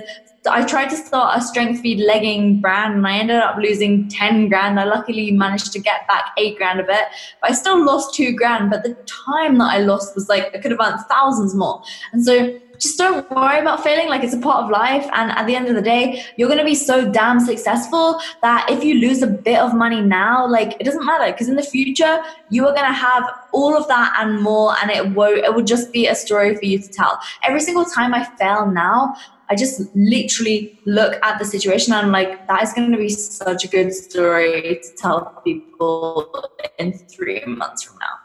I 0.52 0.66
tried 0.66 0.90
to 0.90 0.98
start 0.98 1.38
a 1.38 1.42
strength 1.42 1.82
feed 1.82 2.00
legging 2.00 2.60
brand 2.60 2.96
and 2.96 3.08
I 3.08 3.18
ended 3.18 3.38
up 3.38 3.56
losing 3.58 4.10
10 4.10 4.50
grand. 4.50 4.80
I 4.80 4.84
luckily 4.84 5.32
managed 5.32 5.72
to 5.74 5.80
get 5.80 6.08
back 6.08 6.32
eight 6.38 6.58
grand 6.58 6.80
a 6.80 6.84
bit, 6.84 7.06
but 7.42 7.52
I 7.52 7.54
still 7.54 7.84
lost 7.84 8.14
two 8.14 8.34
grand. 8.34 8.70
But 8.70 8.84
the 8.84 8.96
time 9.06 9.58
that 9.60 9.72
I 9.72 9.80
lost 9.80 10.16
was 10.16 10.28
like, 10.28 10.54
I 10.54 10.60
could 10.60 10.72
have 10.72 10.80
earned 10.82 11.00
thousands 11.10 11.56
more. 11.56 11.82
And 12.12 12.26
so 12.26 12.60
just 12.80 12.98
don't 12.98 13.30
worry 13.32 13.60
about 13.60 13.84
failing 13.84 14.10
like 14.10 14.24
it's 14.24 14.34
a 14.34 14.40
part 14.40 14.64
of 14.64 14.70
life 14.70 15.08
and 15.14 15.32
at 15.32 15.46
the 15.46 15.56
end 15.56 15.68
of 15.68 15.76
the 15.76 15.82
day 15.82 16.24
you're 16.38 16.48
going 16.48 16.60
to 16.60 16.66
be 16.66 16.76
so 16.76 17.10
damn 17.12 17.40
successful 17.40 18.20
that 18.42 18.70
if 18.70 18.84
you 18.84 18.96
lose 18.96 19.22
a 19.22 19.28
bit 19.28 19.60
of 19.60 19.74
money 19.74 20.02
now 20.02 20.48
like 20.48 20.76
it 20.80 20.84
doesn't 20.84 21.06
matter 21.06 21.32
because 21.32 21.48
in 21.48 21.56
the 21.56 21.64
future 21.64 22.22
you 22.50 22.66
are 22.68 22.74
going 22.74 22.88
to 22.88 22.94
have 22.94 23.24
all 23.52 23.78
of 23.78 23.88
that 23.88 24.16
and 24.20 24.42
more 24.42 24.76
and 24.82 24.92
it 24.92 25.12
won't 25.12 25.38
it 25.38 25.54
will 25.54 25.64
just 25.64 25.92
be 25.94 26.08
a 26.08 26.16
story 26.16 26.56
for 26.56 26.66
you 26.66 26.80
to 26.80 26.90
tell 26.90 27.20
every 27.44 27.60
single 27.60 27.86
time 27.86 28.14
i 28.14 28.24
fail 28.38 28.66
now 28.66 29.16
I 29.50 29.56
just 29.56 29.94
literally 29.94 30.80
look 30.86 31.24
at 31.24 31.38
the 31.38 31.46
situation 31.46 31.94
and 31.94 32.08
I'm 32.08 32.12
like, 32.12 32.48
that 32.48 32.64
is 32.64 32.74
going 32.74 32.92
to 32.92 32.98
be 32.98 33.10
such 33.10 33.66
a 33.66 33.68
good 33.68 33.94
story 33.94 34.80
to 34.82 34.96
tell 34.98 35.42
people 35.44 36.50
in 36.80 36.94
three 36.94 37.44
months 37.46 37.84
from 37.84 38.00
now. 38.00 38.23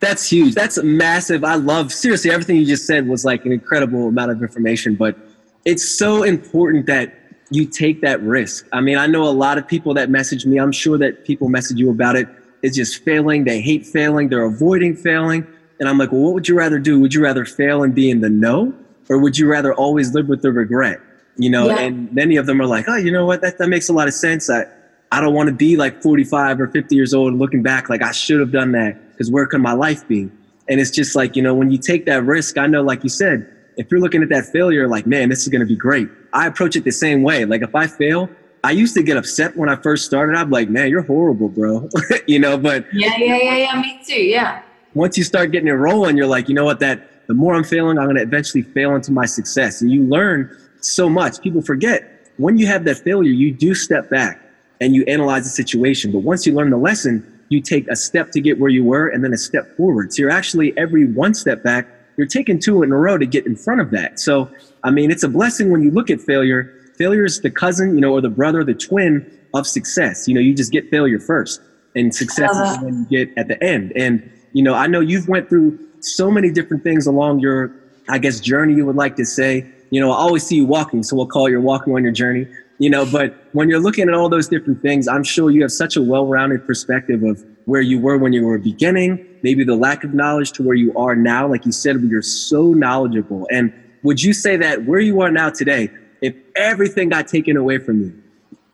That's 0.00 0.30
huge. 0.30 0.54
That's 0.54 0.82
massive. 0.82 1.42
I 1.42 1.54
love 1.54 1.92
seriously 1.92 2.30
everything 2.30 2.56
you 2.56 2.66
just 2.66 2.86
said 2.86 3.08
was 3.08 3.24
like 3.24 3.46
an 3.46 3.52
incredible 3.52 4.08
amount 4.08 4.30
of 4.30 4.42
information, 4.42 4.94
but 4.94 5.16
it's 5.64 5.88
so 5.98 6.22
important 6.22 6.86
that 6.86 7.18
you 7.50 7.64
take 7.64 8.02
that 8.02 8.20
risk. 8.22 8.66
I 8.72 8.80
mean, 8.80 8.98
I 8.98 9.06
know 9.06 9.22
a 9.24 9.30
lot 9.30 9.56
of 9.56 9.66
people 9.66 9.94
that 9.94 10.10
message 10.10 10.44
me. 10.44 10.58
I'm 10.58 10.72
sure 10.72 10.98
that 10.98 11.24
people 11.24 11.48
message 11.48 11.78
you 11.78 11.90
about 11.90 12.16
it. 12.16 12.28
It's 12.62 12.76
just 12.76 13.04
failing. 13.04 13.44
They 13.44 13.60
hate 13.60 13.86
failing. 13.86 14.28
They're 14.28 14.44
avoiding 14.44 14.96
failing. 14.96 15.46
And 15.80 15.88
I'm 15.88 15.96
like, 15.98 16.12
well, 16.12 16.22
what 16.22 16.34
would 16.34 16.48
you 16.48 16.56
rather 16.56 16.78
do? 16.78 17.00
Would 17.00 17.14
you 17.14 17.22
rather 17.22 17.44
fail 17.44 17.82
and 17.82 17.94
be 17.94 18.10
in 18.10 18.20
the 18.20 18.30
no 18.30 18.74
or 19.08 19.18
would 19.18 19.38
you 19.38 19.48
rather 19.48 19.72
always 19.74 20.12
live 20.14 20.28
with 20.28 20.42
the 20.42 20.52
regret? 20.52 21.00
you 21.38 21.50
know, 21.50 21.68
Yeah. 21.68 21.80
and 21.80 22.10
many 22.14 22.36
of 22.36 22.46
them 22.46 22.60
are 22.62 22.66
like, 22.66 22.86
oh, 22.88 22.96
you 22.96 23.12
know 23.12 23.26
what, 23.26 23.42
that, 23.42 23.58
that 23.58 23.68
makes 23.68 23.88
a 23.90 23.92
lot 23.92 24.08
of 24.08 24.14
sense. 24.14 24.48
I, 24.48 24.64
I 25.12 25.20
don't 25.20 25.34
want 25.34 25.48
to 25.48 25.54
be 25.54 25.76
like 25.76 26.02
45 26.02 26.60
or 26.60 26.68
50 26.68 26.94
years 26.94 27.14
old 27.14 27.34
looking 27.34 27.62
back 27.62 27.88
like 27.88 28.02
I 28.02 28.12
should 28.12 28.40
have 28.40 28.52
done 28.52 28.72
that 28.72 29.12
because 29.12 29.30
where 29.30 29.46
could 29.46 29.60
my 29.60 29.72
life 29.72 30.06
be? 30.08 30.30
And 30.68 30.80
it's 30.80 30.90
just 30.90 31.14
like, 31.14 31.36
you 31.36 31.42
know, 31.42 31.54
when 31.54 31.70
you 31.70 31.78
take 31.78 32.06
that 32.06 32.24
risk, 32.24 32.58
I 32.58 32.66
know, 32.66 32.82
like 32.82 33.04
you 33.04 33.08
said, 33.08 33.52
if 33.76 33.90
you're 33.90 34.00
looking 34.00 34.22
at 34.22 34.28
that 34.30 34.46
failure, 34.46 34.88
like, 34.88 35.06
man, 35.06 35.28
this 35.28 35.42
is 35.42 35.48
going 35.48 35.60
to 35.60 35.66
be 35.66 35.76
great. 35.76 36.08
I 36.32 36.46
approach 36.46 36.76
it 36.76 36.84
the 36.84 36.90
same 36.90 37.22
way. 37.22 37.44
Like, 37.44 37.62
if 37.62 37.74
I 37.74 37.86
fail, 37.86 38.28
I 38.64 38.72
used 38.72 38.94
to 38.94 39.02
get 39.02 39.16
upset 39.16 39.56
when 39.56 39.68
I 39.68 39.76
first 39.76 40.06
started. 40.06 40.36
I'm 40.36 40.50
like, 40.50 40.68
man, 40.68 40.90
you're 40.90 41.02
horrible, 41.02 41.48
bro. 41.48 41.88
you 42.26 42.38
know, 42.38 42.58
but 42.58 42.84
Yeah, 42.92 43.16
yeah, 43.16 43.36
yeah, 43.36 43.56
yeah. 43.56 43.80
Me 43.80 44.00
too. 44.04 44.20
Yeah. 44.20 44.62
once 44.94 45.16
you 45.16 45.24
start 45.24 45.52
getting 45.52 45.68
it 45.68 45.72
rolling, 45.72 46.16
you're 46.16 46.26
like, 46.26 46.48
you 46.48 46.54
know 46.54 46.64
what, 46.64 46.80
that 46.80 47.26
the 47.28 47.34
more 47.34 47.54
I'm 47.54 47.64
failing, 47.64 47.98
I'm 47.98 48.06
going 48.06 48.16
to 48.16 48.22
eventually 48.22 48.62
fail 48.62 48.96
into 48.96 49.12
my 49.12 49.26
success. 49.26 49.82
And 49.82 49.90
you 49.90 50.02
learn 50.02 50.50
so 50.80 51.08
much. 51.08 51.40
People 51.40 51.62
forget 51.62 52.30
when 52.38 52.58
you 52.58 52.66
have 52.66 52.84
that 52.84 52.98
failure, 52.98 53.30
you 53.30 53.52
do 53.52 53.74
step 53.74 54.10
back 54.10 54.40
and 54.80 54.94
you 54.94 55.04
analyze 55.04 55.44
the 55.44 55.50
situation. 55.50 56.12
But 56.12 56.20
once 56.20 56.46
you 56.46 56.54
learn 56.54 56.70
the 56.70 56.76
lesson, 56.76 57.40
you 57.48 57.60
take 57.60 57.88
a 57.88 57.96
step 57.96 58.30
to 58.32 58.40
get 58.40 58.58
where 58.58 58.70
you 58.70 58.84
were 58.84 59.08
and 59.08 59.22
then 59.22 59.32
a 59.32 59.38
step 59.38 59.76
forward. 59.76 60.12
So 60.12 60.22
you're 60.22 60.30
actually 60.30 60.76
every 60.76 61.06
one 61.06 61.34
step 61.34 61.62
back, 61.62 61.88
you're 62.16 62.26
taking 62.26 62.58
two 62.58 62.82
in 62.82 62.90
a 62.92 62.96
row 62.96 63.18
to 63.18 63.26
get 63.26 63.46
in 63.46 63.56
front 63.56 63.80
of 63.80 63.90
that. 63.90 64.18
So, 64.18 64.50
I 64.82 64.90
mean, 64.90 65.10
it's 65.10 65.22
a 65.22 65.28
blessing 65.28 65.70
when 65.70 65.82
you 65.82 65.90
look 65.90 66.10
at 66.10 66.20
failure. 66.20 66.72
Failure 66.96 67.24
is 67.24 67.40
the 67.40 67.50
cousin, 67.50 67.94
you 67.94 68.00
know, 68.00 68.12
or 68.12 68.20
the 68.20 68.30
brother, 68.30 68.64
the 68.64 68.74
twin 68.74 69.30
of 69.54 69.66
success. 69.66 70.26
You 70.26 70.34
know, 70.34 70.40
you 70.40 70.54
just 70.54 70.72
get 70.72 70.90
failure 70.90 71.20
first 71.20 71.60
and 71.96 72.14
success 72.14 72.54
love 72.54 72.62
is 72.62 72.76
uh-huh. 72.76 72.84
when 72.84 73.06
you 73.10 73.26
get 73.26 73.38
at 73.38 73.48
the 73.48 73.62
end. 73.64 73.92
And, 73.96 74.30
you 74.52 74.62
know, 74.62 74.74
I 74.74 74.86
know 74.86 75.00
you've 75.00 75.28
went 75.28 75.48
through 75.48 75.78
so 76.00 76.30
many 76.30 76.50
different 76.52 76.84
things 76.84 77.06
along 77.06 77.40
your, 77.40 77.72
I 78.08 78.18
guess, 78.18 78.38
journey, 78.38 78.74
you 78.74 78.86
would 78.86 78.96
like 78.96 79.16
to 79.16 79.24
say. 79.24 79.66
You 79.90 80.00
know, 80.00 80.12
I 80.12 80.16
always 80.16 80.44
see 80.44 80.56
you 80.56 80.66
walking, 80.66 81.02
so 81.02 81.16
we'll 81.16 81.26
call 81.26 81.48
you 81.48 81.60
walking 81.60 81.94
on 81.94 82.02
your 82.02 82.12
journey. 82.12 82.46
You 82.78 82.90
know, 82.90 83.06
but 83.06 83.34
when 83.52 83.70
you're 83.70 83.80
looking 83.80 84.08
at 84.08 84.14
all 84.14 84.28
those 84.28 84.48
different 84.48 84.82
things, 84.82 85.08
I'm 85.08 85.24
sure 85.24 85.50
you 85.50 85.62
have 85.62 85.72
such 85.72 85.96
a 85.96 86.02
well-rounded 86.02 86.66
perspective 86.66 87.22
of 87.22 87.42
where 87.64 87.80
you 87.80 87.98
were 87.98 88.18
when 88.18 88.32
you 88.32 88.44
were 88.44 88.58
beginning, 88.58 89.26
maybe 89.42 89.64
the 89.64 89.74
lack 89.74 90.04
of 90.04 90.12
knowledge 90.12 90.52
to 90.52 90.62
where 90.62 90.74
you 90.74 90.96
are 90.96 91.16
now. 91.16 91.48
Like 91.48 91.64
you 91.64 91.72
said, 91.72 92.00
you're 92.02 92.22
so 92.22 92.72
knowledgeable. 92.72 93.48
And 93.50 93.72
would 94.02 94.22
you 94.22 94.32
say 94.32 94.56
that 94.58 94.84
where 94.84 95.00
you 95.00 95.20
are 95.22 95.30
now 95.30 95.50
today, 95.50 95.90
if 96.20 96.34
everything 96.54 97.08
got 97.08 97.28
taken 97.28 97.56
away 97.56 97.78
from 97.78 98.00
you 98.00 98.22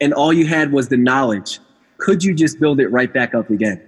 and 0.00 0.12
all 0.12 0.32
you 0.32 0.46
had 0.46 0.72
was 0.72 0.88
the 0.88 0.96
knowledge, 0.96 1.60
could 1.98 2.24
you 2.24 2.34
just 2.34 2.58
build 2.58 2.80
it 2.80 2.88
right 2.88 3.12
back 3.12 3.34
up 3.34 3.50
again? 3.50 3.80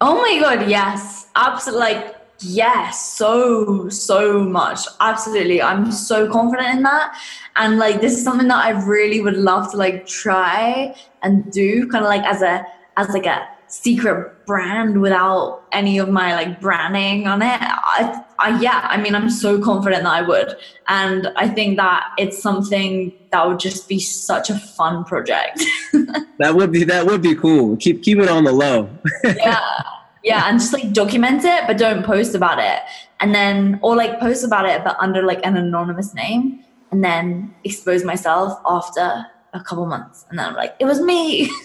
Oh 0.00 0.20
my 0.20 0.40
god, 0.40 0.68
yes. 0.68 1.28
Absolutely 1.36 1.80
like 1.80 2.15
yes, 2.40 3.16
so 3.16 3.88
so 3.88 4.40
much. 4.40 4.80
Absolutely. 5.00 5.62
I'm 5.62 5.90
so 5.92 6.30
confident 6.30 6.76
in 6.76 6.82
that. 6.82 7.18
And 7.56 7.78
like 7.78 8.00
this 8.00 8.12
is 8.12 8.24
something 8.24 8.48
that 8.48 8.64
I 8.64 8.70
really 8.70 9.20
would 9.20 9.36
love 9.36 9.70
to 9.72 9.76
like 9.76 10.06
try 10.06 10.94
and 11.22 11.50
do 11.52 11.88
kind 11.88 12.04
of 12.04 12.08
like 12.08 12.24
as 12.24 12.42
a 12.42 12.66
as 12.96 13.08
like 13.10 13.26
a 13.26 13.46
secret 13.68 14.46
brand 14.46 15.00
without 15.00 15.64
any 15.72 15.98
of 15.98 16.08
my 16.08 16.34
like 16.34 16.60
branding 16.60 17.26
on 17.26 17.42
it. 17.42 17.58
I, 17.60 18.22
I 18.38 18.60
yeah, 18.60 18.86
I 18.90 18.96
mean 18.96 19.14
I'm 19.14 19.30
so 19.30 19.60
confident 19.60 20.04
that 20.04 20.12
I 20.12 20.22
would. 20.22 20.56
And 20.88 21.28
I 21.36 21.48
think 21.48 21.76
that 21.78 22.04
it's 22.18 22.40
something 22.40 23.12
that 23.32 23.46
would 23.46 23.58
just 23.58 23.88
be 23.88 23.98
such 23.98 24.50
a 24.50 24.58
fun 24.58 25.04
project. 25.04 25.62
That 26.38 26.54
would 26.54 26.70
be 26.70 26.84
that 26.84 27.06
would 27.06 27.22
be 27.22 27.34
cool. 27.34 27.78
Keep 27.78 28.02
keep 28.02 28.18
it 28.18 28.28
on 28.28 28.44
the 28.44 28.52
low. 28.52 28.90
yeah 29.24 29.95
yeah 30.26 30.42
and 30.46 30.60
just 30.60 30.72
like 30.72 30.92
document 30.92 31.42
it 31.44 31.64
but 31.66 31.78
don't 31.78 32.04
post 32.04 32.34
about 32.34 32.58
it 32.58 32.80
and 33.20 33.34
then 33.34 33.78
or 33.82 33.96
like 33.96 34.20
post 34.20 34.44
about 34.44 34.66
it 34.66 34.84
but 34.84 34.96
under 35.00 35.22
like 35.22 35.40
an 35.44 35.56
anonymous 35.56 36.12
name 36.14 36.62
and 36.90 37.02
then 37.02 37.54
expose 37.64 38.04
myself 38.04 38.60
after 38.66 39.24
a 39.54 39.60
couple 39.60 39.86
months 39.86 40.26
and 40.28 40.38
then 40.38 40.46
i'm 40.46 40.54
like 40.54 40.76
it 40.78 40.84
was 40.84 41.00
me 41.00 41.50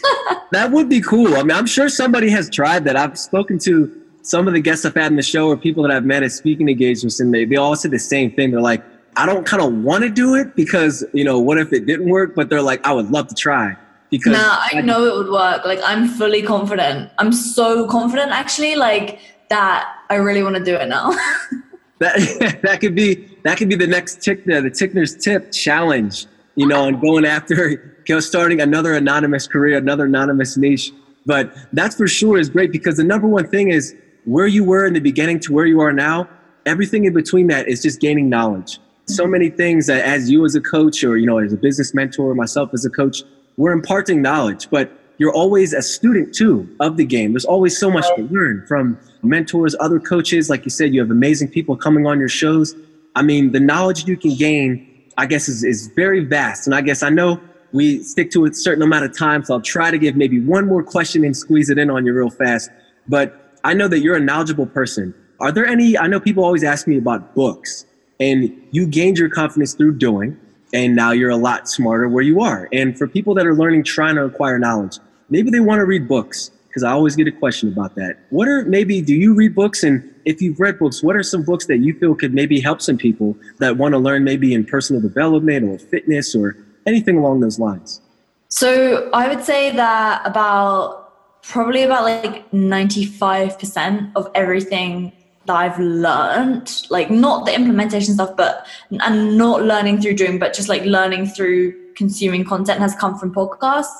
That 0.52 0.72
would 0.72 0.90
be 0.90 1.00
cool. 1.00 1.36
I 1.36 1.44
mean, 1.44 1.52
I'm 1.52 1.66
sure 1.66 1.88
somebody 1.88 2.30
has 2.30 2.50
tried 2.50 2.84
that. 2.84 2.98
I've 2.98 3.18
spoken 3.18 3.58
to 3.60 3.90
some 4.22 4.48
of 4.50 4.54
the 4.54 4.60
guests 4.60 4.86
I've 4.86 4.94
had 4.94 5.10
in 5.10 5.16
the 5.16 5.24
show 5.24 5.48
or 5.48 5.56
people 5.56 5.82
that 5.84 5.92
I've 5.92 6.06
met 6.06 6.24
at 6.24 6.32
speaking 6.34 6.68
engagements, 6.68 7.22
and 7.22 7.34
they, 7.34 7.46
they 7.46 7.56
all 7.56 7.76
said 7.76 7.92
the 7.92 8.00
same 8.00 8.32
thing. 8.32 8.52
They're 8.52 8.62
like, 8.62 8.84
I 9.16 9.26
don't 9.26 9.46
kind 9.46 9.64
of 9.64 9.74
want 9.74 10.04
to 10.04 10.10
do 10.10 10.36
it 10.36 10.56
because, 10.56 11.06
you 11.14 11.24
know, 11.24 11.40
what 11.40 11.58
if 11.58 11.72
it 11.72 11.86
didn't 11.86 12.10
work? 12.10 12.36
But 12.36 12.50
they're 12.50 12.62
like, 12.62 12.86
I 12.86 12.92
would 12.92 13.12
love 13.12 13.30
to 13.30 13.36
try. 13.36 13.78
Because 14.12 14.34
nah 14.34 14.58
i 14.72 14.82
know 14.82 15.06
it 15.06 15.16
would 15.16 15.32
work 15.32 15.66
like 15.66 15.80
i'm 15.84 16.08
fully 16.08 16.42
confident 16.42 17.10
i'm 17.18 17.32
so 17.32 17.88
confident 17.88 18.32
actually 18.32 18.76
like 18.76 19.20
that 19.50 19.96
i 20.10 20.16
really 20.16 20.44
want 20.44 20.56
to 20.58 20.64
do 20.64 20.76
it 20.76 20.88
now 20.88 21.12
that 22.02 22.60
that 22.64 22.82
could 22.82 22.96
be 22.96 23.32
that 23.44 23.58
could 23.58 23.70
be 23.70 23.76
the 23.76 23.88
next 23.88 24.20
Tickner, 24.20 24.58
uh, 24.58 24.62
the 24.62 24.70
Tickner's 24.70 25.16
tip 25.16 25.52
challenge, 25.52 26.26
you 26.56 26.68
know, 26.68 26.88
and 26.88 27.00
going 27.00 27.26
after 27.26 27.70
you 28.08 28.16
know, 28.16 28.20
starting 28.20 28.60
another 28.60 28.94
anonymous 28.94 29.48
career, 29.48 29.78
another 29.78 30.06
anonymous 30.06 30.58
niche. 30.58 30.92
But 31.26 31.56
that's 31.72 31.96
for 31.96 32.08
sure 32.08 32.38
is 32.40 32.50
great 32.50 32.72
because 32.72 32.98
the 32.98 33.04
number 33.04 33.28
one 33.28 33.48
thing 33.48 33.70
is 33.70 33.96
where 34.26 34.48
you 34.48 34.64
were 34.64 34.86
in 34.86 34.94
the 34.94 35.00
beginning 35.00 35.40
to 35.42 35.54
where 35.54 35.66
you 35.66 35.80
are 35.80 35.94
now. 35.94 36.28
Everything 36.66 37.06
in 37.06 37.14
between 37.14 37.48
that 37.48 37.68
is 37.68 37.82
just 37.82 38.02
gaining 38.02 38.30
knowledge. 38.30 38.80
So 39.06 39.24
mm-hmm. 39.24 39.32
many 39.32 39.50
things 39.50 39.88
that 39.88 40.04
as 40.04 40.30
you 40.30 40.44
as 40.46 40.56
a 40.56 40.62
coach 40.62 41.04
or 41.04 41.18
you 41.18 41.28
know 41.28 41.38
as 41.38 41.54
a 41.54 41.58
business 41.58 41.94
mentor, 41.94 42.34
myself 42.36 42.72
as 42.74 42.84
a 42.86 42.90
coach, 42.90 43.24
we're 43.62 43.74
imparting 43.74 44.24
knowledge, 44.24 44.72
but 44.72 44.92
you're 45.20 45.34
always 45.34 45.72
a 45.72 45.84
student 45.84 46.34
too 46.34 46.68
of 46.80 46.98
the 46.98 47.06
game. 47.06 47.34
There's 47.34 47.46
always 47.46 47.78
so 47.78 47.92
much 47.92 48.06
to 48.16 48.24
learn 48.24 48.66
from 48.68 48.98
mentors, 49.22 49.76
other 49.80 50.00
coaches. 50.00 50.50
Like 50.50 50.66
you 50.66 50.72
said, 50.72 50.96
you 50.96 51.00
have 51.00 51.12
amazing 51.12 51.50
people 51.50 51.78
coming 51.78 52.08
on 52.08 52.20
your 52.20 52.28
shows. 52.28 52.74
I 53.16 53.22
mean, 53.22 53.52
the 53.52 53.60
knowledge 53.60 54.08
you 54.08 54.18
can 54.18 54.34
gain, 54.36 55.04
I 55.16 55.28
guess, 55.28 55.48
is, 55.48 55.64
is 55.64 55.92
very 55.96 56.26
vast. 56.26 56.66
And 56.66 56.74
I 56.74 56.82
guess 56.82 57.04
I 57.04 57.10
know 57.10 57.40
we 57.72 58.02
stick 58.02 58.32
to 58.32 58.46
a 58.46 58.54
certain 58.54 58.82
amount 58.82 59.06
of 59.06 59.16
time, 59.16 59.46
so 59.46 59.54
I'll 59.54 59.62
try 59.62 59.92
to 59.92 60.00
give 60.00 60.16
maybe 60.16 60.40
one 60.40 60.66
more 60.66 60.82
question 60.82 61.24
and 61.24 61.38
squeeze 61.38 61.70
it 61.70 61.78
in 61.78 61.92
on 61.92 62.04
you 62.04 62.14
real 62.14 62.32
fast. 62.32 62.72
But 63.08 63.60
I 63.64 63.76
know 63.76 63.88
that 63.90 64.00
you're 64.00 64.16
a 64.16 64.20
knowledgeable 64.20 64.66
person. 64.66 65.14
Are 65.40 65.52
there 65.52 65.68
any, 65.68 65.96
I 65.96 66.08
know 66.08 66.20
people 66.20 66.44
always 66.44 66.64
ask 66.64 66.88
me 66.88 66.98
about 66.98 67.36
books, 67.36 67.86
and 68.20 68.52
you 68.72 68.88
gained 68.88 69.20
your 69.20 69.30
confidence 69.30 69.76
through 69.76 70.00
doing 70.00 70.36
and 70.74 70.96
now 70.96 71.12
you're 71.12 71.30
a 71.30 71.38
lot 71.38 71.70
smarter 71.70 72.08
where 72.08 72.24
you 72.24 72.42
are. 72.42 72.70
And 72.72 72.98
for 72.98 73.08
people 73.08 73.34
that 73.36 73.46
are 73.46 73.56
learning, 73.56 73.84
trying 73.84 74.16
to 74.16 74.26
acquire 74.26 74.58
knowledge, 74.58 75.00
maybe 75.30 75.50
they 75.50 75.60
want 75.60 75.80
to 75.80 75.86
read 75.86 76.08
books 76.08 76.52
because 76.68 76.84
I 76.84 76.92
always 76.92 77.18
get 77.18 77.28
a 77.28 77.32
question 77.32 77.72
about 77.72 77.96
that. 77.96 78.18
What 78.30 78.48
are 78.48 78.64
maybe 78.64 79.02
do 79.02 79.14
you 79.14 79.34
read 79.34 79.54
books? 79.54 79.84
And 79.84 80.10
if 80.24 80.42
you've 80.42 80.60
read 80.60 80.80
books, 80.80 81.04
what 81.04 81.16
are 81.18 81.24
some 81.24 81.44
books 81.44 81.66
that 81.66 81.80
you 81.80 81.94
feel 82.00 82.16
could 82.16 82.34
maybe 82.34 82.62
help 82.62 82.82
some 82.82 82.98
people 82.98 83.36
that 83.60 83.76
want 83.76 83.94
to 83.94 83.98
learn 83.98 84.24
maybe 84.24 84.54
in 84.54 84.66
personal 84.66 85.02
development 85.02 85.66
or 85.66 85.78
fitness 85.78 86.34
or 86.34 86.56
anything 86.86 87.18
along 87.18 87.42
those 87.42 87.60
lines? 87.60 88.02
So 88.48 89.10
I 89.12 89.28
would 89.28 89.44
say 89.44 89.76
that 89.76 90.22
about 90.26 91.42
probably 91.44 91.84
about 91.84 92.04
like 92.04 92.50
95% 92.52 94.12
of 94.16 94.30
everything 94.34 95.12
that 95.46 95.56
I've 95.56 95.80
learned, 95.80 96.86
like 96.90 97.10
not 97.10 97.46
the 97.46 97.56
implementation 97.56 98.14
stuff, 98.14 98.36
but 98.38 98.66
and 98.92 99.38
not 99.38 99.64
learning 99.64 100.02
through 100.02 100.16
doing, 100.16 100.40
but 100.40 100.54
just 100.54 100.70
like 100.70 100.84
learning 100.84 101.28
through 101.28 101.74
consuming 101.96 102.44
content 102.46 102.80
has 102.80 102.96
come 102.96 103.18
from 103.18 103.34
podcasts. 103.34 103.96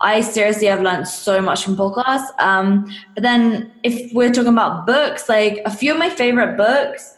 I 0.00 0.22
seriously 0.22 0.66
have 0.66 0.80
learned 0.80 1.06
so 1.06 1.42
much 1.42 1.64
from 1.64 1.76
podcasts. 1.76 2.28
Um, 2.38 2.90
but 3.14 3.22
then 3.22 3.70
if 3.82 4.12
we're 4.14 4.32
talking 4.32 4.52
about 4.52 4.86
books, 4.86 5.28
like 5.28 5.60
a 5.64 5.70
few 5.70 5.92
of 5.92 5.98
my 5.98 6.08
favorite 6.08 6.56
books, 6.56 7.16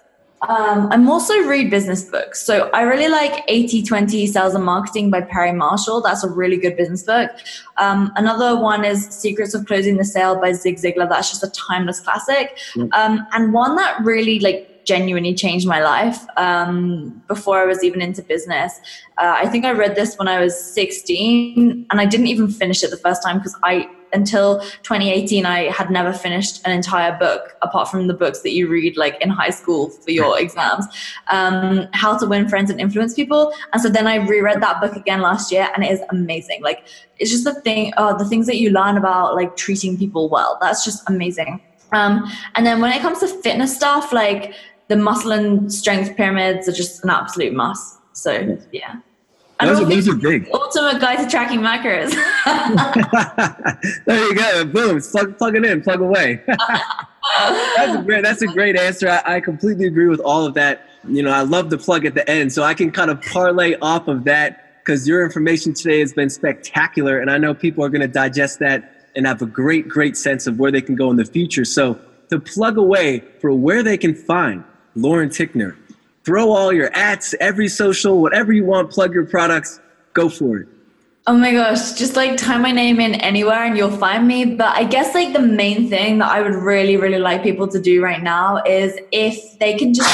um, 0.49 0.89
I'm 0.91 1.09
also 1.09 1.35
read 1.45 1.71
business 1.71 2.03
books. 2.03 2.43
So 2.43 2.69
I 2.71 2.83
really 2.83 3.09
like 3.09 3.45
80 3.47 3.83
20 3.85 4.27
Sales 4.27 4.55
and 4.55 4.65
Marketing 4.65 5.11
by 5.11 5.21
Perry 5.21 5.53
Marshall. 5.53 6.01
That's 6.01 6.25
a 6.25 6.31
really 6.31 6.57
good 6.57 6.77
business 6.77 7.03
book. 7.05 7.31
Um, 7.79 8.13
another 8.17 8.61
one 8.61 8.85
is 8.85 9.07
Secrets 9.07 9.55
of 9.55 9.67
Closing 9.67 9.97
the 9.97 10.05
Sale 10.05 10.41
by 10.41 10.53
Zig 10.53 10.77
Ziglar. 10.77 11.09
That's 11.09 11.31
just 11.31 11.45
a 11.45 11.51
timeless 11.51 12.01
classic. 12.01 12.59
Yep. 12.75 12.89
Um, 12.93 13.27
and 13.33 13.53
one 13.53 13.77
that 13.77 14.03
really 14.03 14.41
like 14.41 14.72
genuinely 14.85 15.35
changed 15.35 15.67
my 15.67 15.81
life. 15.81 16.25
Um, 16.37 17.23
before 17.29 17.59
I 17.59 17.65
was 17.65 17.83
even 17.85 18.03
into 18.03 18.23
business. 18.23 18.81
Uh, 19.19 19.35
I 19.37 19.49
think 19.49 19.65
I 19.65 19.73
read 19.73 19.95
this 19.95 20.17
when 20.17 20.29
I 20.29 20.41
was 20.41 20.59
16 20.59 21.87
and 21.91 22.01
I 22.01 22.07
didn't 22.07 22.27
even 22.27 22.49
finish 22.49 22.83
it 22.83 22.91
the 22.91 22.97
first 22.97 23.23
time 23.23 23.39
because 23.39 23.57
I 23.63 23.89
until 24.13 24.61
2018 24.83 25.47
i 25.47 25.71
had 25.71 25.91
never 25.91 26.13
finished 26.13 26.61
an 26.67 26.73
entire 26.73 27.17
book 27.19 27.57
apart 27.63 27.89
from 27.89 28.07
the 28.07 28.15
books 28.15 28.41
that 28.41 28.53
you 28.53 28.69
read 28.69 28.97
like 28.97 29.21
in 29.21 29.31
high 29.31 29.51
school 29.51 29.89
for 29.89 30.11
your 30.11 30.39
exams. 30.39 30.87
Um, 31.31 31.89
how 31.93 32.19
to 32.19 32.27
win 32.27 32.49
friends 32.49 32.71
and 32.71 32.81
influence 32.81 33.15
people. 33.15 33.55
And 33.73 33.81
so 33.81 33.89
then 33.89 34.07
i 34.07 34.17
reread 34.17 34.61
that 34.61 34.81
book 34.81 34.95
again 34.97 35.21
last 35.21 35.51
year 35.51 35.69
and 35.75 35.85
it 35.85 35.91
is 35.91 36.01
amazing. 36.11 36.63
Like 36.63 36.87
it's 37.19 37.31
just 37.31 37.45
the 37.45 37.55
thing 37.63 37.93
uh, 37.97 38.15
the 38.15 38.25
things 38.27 38.47
that 38.47 38.57
you 38.57 38.71
learn 38.71 38.97
about 38.97 39.35
like 39.35 39.57
treating 39.57 39.97
people 39.97 40.29
well. 40.29 40.59
That's 40.61 40.85
just 40.85 41.09
amazing. 41.09 41.61
Um, 41.93 42.25
and 42.55 42.65
then 42.65 42.81
when 42.81 42.93
it 42.93 43.03
comes 43.03 43.21
to 43.21 43.29
fitness 43.29 43.75
stuff 43.75 44.13
like 44.13 44.55
the 44.89 44.97
muscle 44.97 45.33
and 45.33 45.73
strength 45.73 46.17
pyramids 46.17 46.69
are 46.69 46.73
just 46.73 47.03
an 47.05 47.11
absolute 47.11 47.53
must 47.53 47.99
so 48.15 48.59
yeah 48.73 48.97
Those 49.61 49.81
are, 49.81 49.85
those 49.85 50.09
are 50.09 50.15
big. 50.17 50.49
ultimate 50.53 51.01
guide 51.01 51.19
to 51.25 51.29
tracking 51.31 51.61
macros 51.61 52.11
there 54.07 54.19
you 54.29 54.35
go. 54.35 54.65
Boom. 54.65 55.01
Plug, 55.01 55.39
plug 55.39 55.57
it 55.57 55.65
in. 55.65 55.81
Plug 55.83 56.01
away. 56.01 56.43
that's 56.47 57.95
a 57.95 58.03
great. 58.05 58.23
That's 58.25 58.43
a 58.43 58.47
great 58.47 58.77
answer. 58.77 59.09
I, 59.09 59.37
I 59.37 59.41
completely 59.41 59.87
agree 59.87 60.09
with 60.09 60.21
all 60.21 60.45
of 60.45 60.55
that. 60.55 60.89
You 61.07 61.23
know, 61.23 61.31
I 61.31 61.43
love 61.43 61.71
the 61.71 61.79
plug 61.79 62.05
at 62.05 62.15
the 62.15 62.29
end, 62.29 62.53
so 62.53 62.63
I 62.63 62.75
can 62.75 62.91
kind 62.91 63.11
of 63.11 63.21
parlay 63.23 63.77
off 63.81 64.09
of 64.09 64.25
that 64.25 64.79
because 64.85 65.07
your 65.07 65.25
information 65.25 65.75
today 65.75 66.01
has 66.01 66.13
been 66.13 66.31
spectacular. 66.31 67.21
And 67.21 67.31
I 67.31 67.39
know 67.39 67.55
people 67.55 67.85
are 67.85 67.89
going 67.89 68.01
to 68.01 68.09
digest 68.09 68.59
that 68.59 69.07
and 69.15 69.27
have 69.27 69.43
a 69.43 69.47
great, 69.47 69.89
great 69.89 70.17
sense 70.17 70.47
of 70.47 70.59
where 70.59 70.73
they 70.73 70.81
can 70.81 70.97
go 70.97 71.11
in 71.11 71.17
the 71.17 71.25
future. 71.25 71.65
So, 71.65 72.01
to 72.31 72.41
plug 72.41 72.79
away 72.79 73.21
for 73.41 73.53
where 73.53 73.83
they 73.83 73.97
can 73.99 74.15
find 74.15 74.65
Lauren 74.95 75.29
Tickner, 75.29 75.77
throw 76.25 76.51
all 76.53 76.73
your 76.73 76.91
ads, 76.95 77.35
every 77.41 77.69
social, 77.69 78.21
whatever 78.21 78.53
you 78.53 78.65
want, 78.65 78.91
plug 78.91 79.15
your 79.15 79.27
products, 79.27 79.81
go 80.13 80.29
for 80.29 80.59
it. 80.59 80.69
Oh 81.27 81.37
my 81.37 81.53
gosh, 81.53 81.93
just 81.93 82.17
like 82.17 82.37
type 82.37 82.61
my 82.61 82.73
name 82.73 82.99
in 82.99 83.15
anywhere 83.15 83.65
and 83.65 83.77
you'll 83.77 83.97
find 83.97 84.27
me. 84.27 84.45
But 84.57 84.77
I 84.77 84.83
guess 84.83 85.15
like 85.15 85.33
the 85.33 85.41
main 85.41 85.89
thing 85.89 86.19
that 86.19 86.31
I 86.31 86.43
would 86.43 86.55
really, 86.55 86.97
really 86.97 87.19
like 87.19 87.45
people 87.45 87.69
to 87.69 87.81
do 87.81 88.03
right 88.03 88.21
now 88.21 88.61
is 88.65 88.99
if 89.13 89.59
they 89.61 89.75
can 89.79 89.95
just 89.95 90.11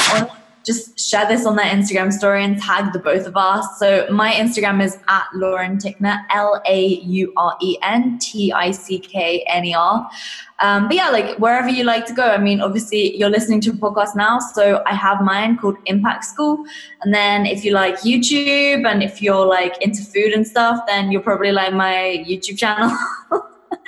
just 0.69 0.99
share 0.99 1.27
this 1.27 1.47
on 1.47 1.55
their 1.55 1.65
Instagram 1.65 2.13
story 2.13 2.43
and 2.43 2.61
tag 2.61 2.93
the 2.93 2.99
both 2.99 3.25
of 3.25 3.35
us. 3.35 3.65
So 3.79 4.05
my 4.11 4.31
Instagram 4.33 4.83
is 4.83 4.99
at 5.07 5.25
Lauren 5.33 5.77
Tickner, 5.79 6.23
L 6.29 6.61
A 6.67 6.99
U 7.19 7.33
R 7.37 7.57
E 7.59 7.75
N 7.81 8.19
T 8.19 8.53
I 8.53 8.69
C 8.69 8.99
K 8.99 9.43
N 9.47 9.65
E 9.65 9.73
R. 9.73 10.07
Um, 10.59 10.87
but 10.87 10.95
yeah, 10.95 11.09
like 11.09 11.37
wherever 11.37 11.69
you 11.69 11.85
like 11.85 12.05
to 12.05 12.13
go. 12.13 12.23
I 12.23 12.37
mean, 12.37 12.61
obviously 12.61 13.17
you're 13.17 13.31
listening 13.31 13.61
to 13.61 13.71
a 13.71 13.73
podcast 13.73 14.15
now, 14.15 14.37
so 14.37 14.83
I 14.85 14.93
have 14.93 15.21
mine 15.23 15.57
called 15.57 15.77
Impact 15.87 16.23
School. 16.23 16.63
And 17.01 17.11
then 17.11 17.47
if 17.47 17.65
you 17.65 17.71
like 17.71 17.95
YouTube 18.01 18.85
and 18.85 19.01
if 19.01 19.23
you're 19.23 19.45
like 19.45 19.81
into 19.81 20.03
food 20.03 20.33
and 20.33 20.45
stuff, 20.45 20.81
then 20.85 21.11
you'll 21.11 21.23
probably 21.23 21.51
like 21.51 21.73
my 21.73 22.23
YouTube 22.27 22.59
channel. 22.59 22.95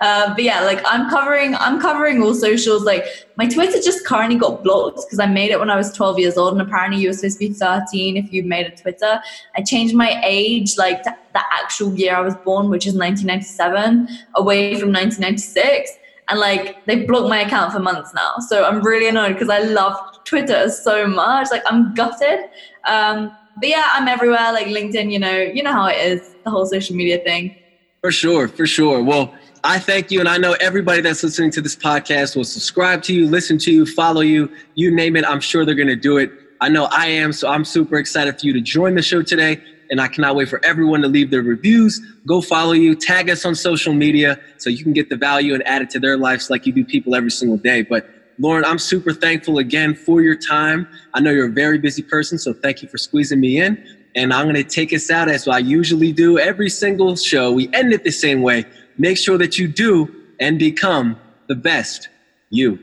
uh, 0.00 0.34
but 0.34 0.42
yeah, 0.42 0.62
like 0.62 0.80
I'm 0.84 1.08
covering, 1.10 1.54
I'm 1.56 1.80
covering 1.80 2.22
all 2.22 2.34
socials. 2.34 2.84
Like 2.84 3.04
my 3.36 3.46
Twitter 3.46 3.80
just 3.80 4.04
currently 4.04 4.38
got 4.38 4.62
blocked 4.62 5.00
because 5.06 5.18
I 5.18 5.26
made 5.26 5.50
it 5.50 5.58
when 5.58 5.70
I 5.70 5.76
was 5.76 5.92
12 5.92 6.18
years 6.18 6.36
old, 6.36 6.52
and 6.52 6.62
apparently 6.62 7.00
you 7.00 7.08
were 7.08 7.14
supposed 7.14 7.38
to 7.38 7.48
be 7.48 7.54
13 7.54 8.16
if 8.16 8.32
you 8.32 8.42
made 8.42 8.66
a 8.66 8.76
Twitter. 8.76 9.20
I 9.56 9.62
changed 9.62 9.94
my 9.94 10.20
age, 10.24 10.76
like 10.76 11.02
the 11.04 11.14
actual 11.34 11.94
year 11.94 12.16
I 12.16 12.20
was 12.20 12.34
born, 12.36 12.68
which 12.70 12.86
is 12.86 12.94
1997, 12.94 14.08
away 14.34 14.78
from 14.78 14.92
1996 14.92 15.90
and 16.28 16.38
like 16.38 16.84
they 16.86 17.04
blocked 17.04 17.28
my 17.28 17.40
account 17.40 17.72
for 17.72 17.78
months 17.78 18.12
now. 18.14 18.34
So 18.48 18.64
I'm 18.64 18.82
really 18.82 19.08
annoyed 19.08 19.32
because 19.32 19.48
I 19.48 19.60
love 19.60 19.96
Twitter 20.24 20.68
so 20.68 21.06
much. 21.06 21.48
Like 21.50 21.62
I'm 21.66 21.94
gutted. 21.94 22.40
Um, 22.84 23.32
but 23.58 23.68
yeah, 23.68 23.88
I'm 23.92 24.08
everywhere. 24.08 24.52
Like 24.52 24.66
LinkedIn, 24.66 25.10
you 25.10 25.18
know, 25.18 25.38
you 25.38 25.62
know 25.62 25.72
how 25.72 25.86
it 25.86 25.96
is, 25.96 26.34
the 26.44 26.50
whole 26.50 26.66
social 26.66 26.94
media 26.94 27.18
thing. 27.18 27.56
For 28.02 28.12
sure, 28.12 28.48
for 28.48 28.66
sure. 28.66 29.02
Well, 29.02 29.34
I 29.64 29.78
thank 29.78 30.10
you, 30.10 30.20
and 30.20 30.28
I 30.28 30.38
know 30.38 30.52
everybody 30.60 31.00
that's 31.02 31.22
listening 31.22 31.50
to 31.52 31.60
this 31.60 31.74
podcast 31.74 32.36
will 32.36 32.44
subscribe 32.44 33.02
to 33.04 33.14
you, 33.14 33.26
listen 33.26 33.58
to 33.58 33.72
you, 33.72 33.86
follow 33.86 34.20
you, 34.20 34.48
you 34.74 34.94
name 34.94 35.16
it. 35.16 35.24
I'm 35.24 35.40
sure 35.40 35.64
they're 35.64 35.74
going 35.74 35.88
to 35.88 35.96
do 35.96 36.16
it. 36.16 36.30
I 36.60 36.68
know 36.68 36.88
I 36.92 37.06
am, 37.06 37.32
so 37.32 37.48
I'm 37.48 37.64
super 37.64 37.96
excited 37.96 38.38
for 38.38 38.46
you 38.46 38.52
to 38.52 38.60
join 38.60 38.94
the 38.94 39.02
show 39.02 39.22
today 39.22 39.60
and 39.90 40.00
I 40.00 40.08
cannot 40.08 40.36
wait 40.36 40.48
for 40.48 40.64
everyone 40.64 41.02
to 41.02 41.08
leave 41.08 41.30
their 41.30 41.42
reviews. 41.42 42.00
Go 42.26 42.40
follow 42.40 42.72
you, 42.72 42.94
tag 42.94 43.30
us 43.30 43.44
on 43.44 43.54
social 43.54 43.92
media 43.92 44.38
so 44.58 44.70
you 44.70 44.82
can 44.82 44.92
get 44.92 45.08
the 45.08 45.16
value 45.16 45.54
and 45.54 45.66
add 45.66 45.82
it 45.82 45.90
to 45.90 46.00
their 46.00 46.16
lives 46.16 46.50
like 46.50 46.66
you 46.66 46.72
do 46.72 46.84
people 46.84 47.14
every 47.14 47.30
single 47.30 47.56
day. 47.56 47.82
But 47.82 48.06
Lauren, 48.38 48.64
I'm 48.64 48.78
super 48.78 49.12
thankful 49.12 49.58
again 49.58 49.94
for 49.94 50.20
your 50.20 50.36
time. 50.36 50.86
I 51.14 51.20
know 51.20 51.30
you're 51.30 51.48
a 51.48 51.52
very 51.52 51.78
busy 51.78 52.02
person, 52.02 52.38
so 52.38 52.52
thank 52.52 52.82
you 52.82 52.88
for 52.88 52.98
squeezing 52.98 53.40
me 53.40 53.60
in. 53.60 53.82
And 54.18 54.34
I'm 54.34 54.46
going 54.46 54.56
to 54.56 54.64
take 54.64 54.92
us 54.92 55.12
out 55.12 55.28
as 55.28 55.46
I 55.46 55.58
usually 55.58 56.10
do 56.10 56.40
every 56.40 56.68
single 56.68 57.14
show. 57.14 57.52
We 57.52 57.72
end 57.72 57.92
it 57.92 58.02
the 58.02 58.10
same 58.10 58.42
way. 58.42 58.64
Make 58.98 59.16
sure 59.16 59.38
that 59.38 59.58
you 59.58 59.68
do 59.68 60.12
and 60.40 60.58
become 60.58 61.16
the 61.46 61.54
best 61.54 62.08
you. 62.50 62.80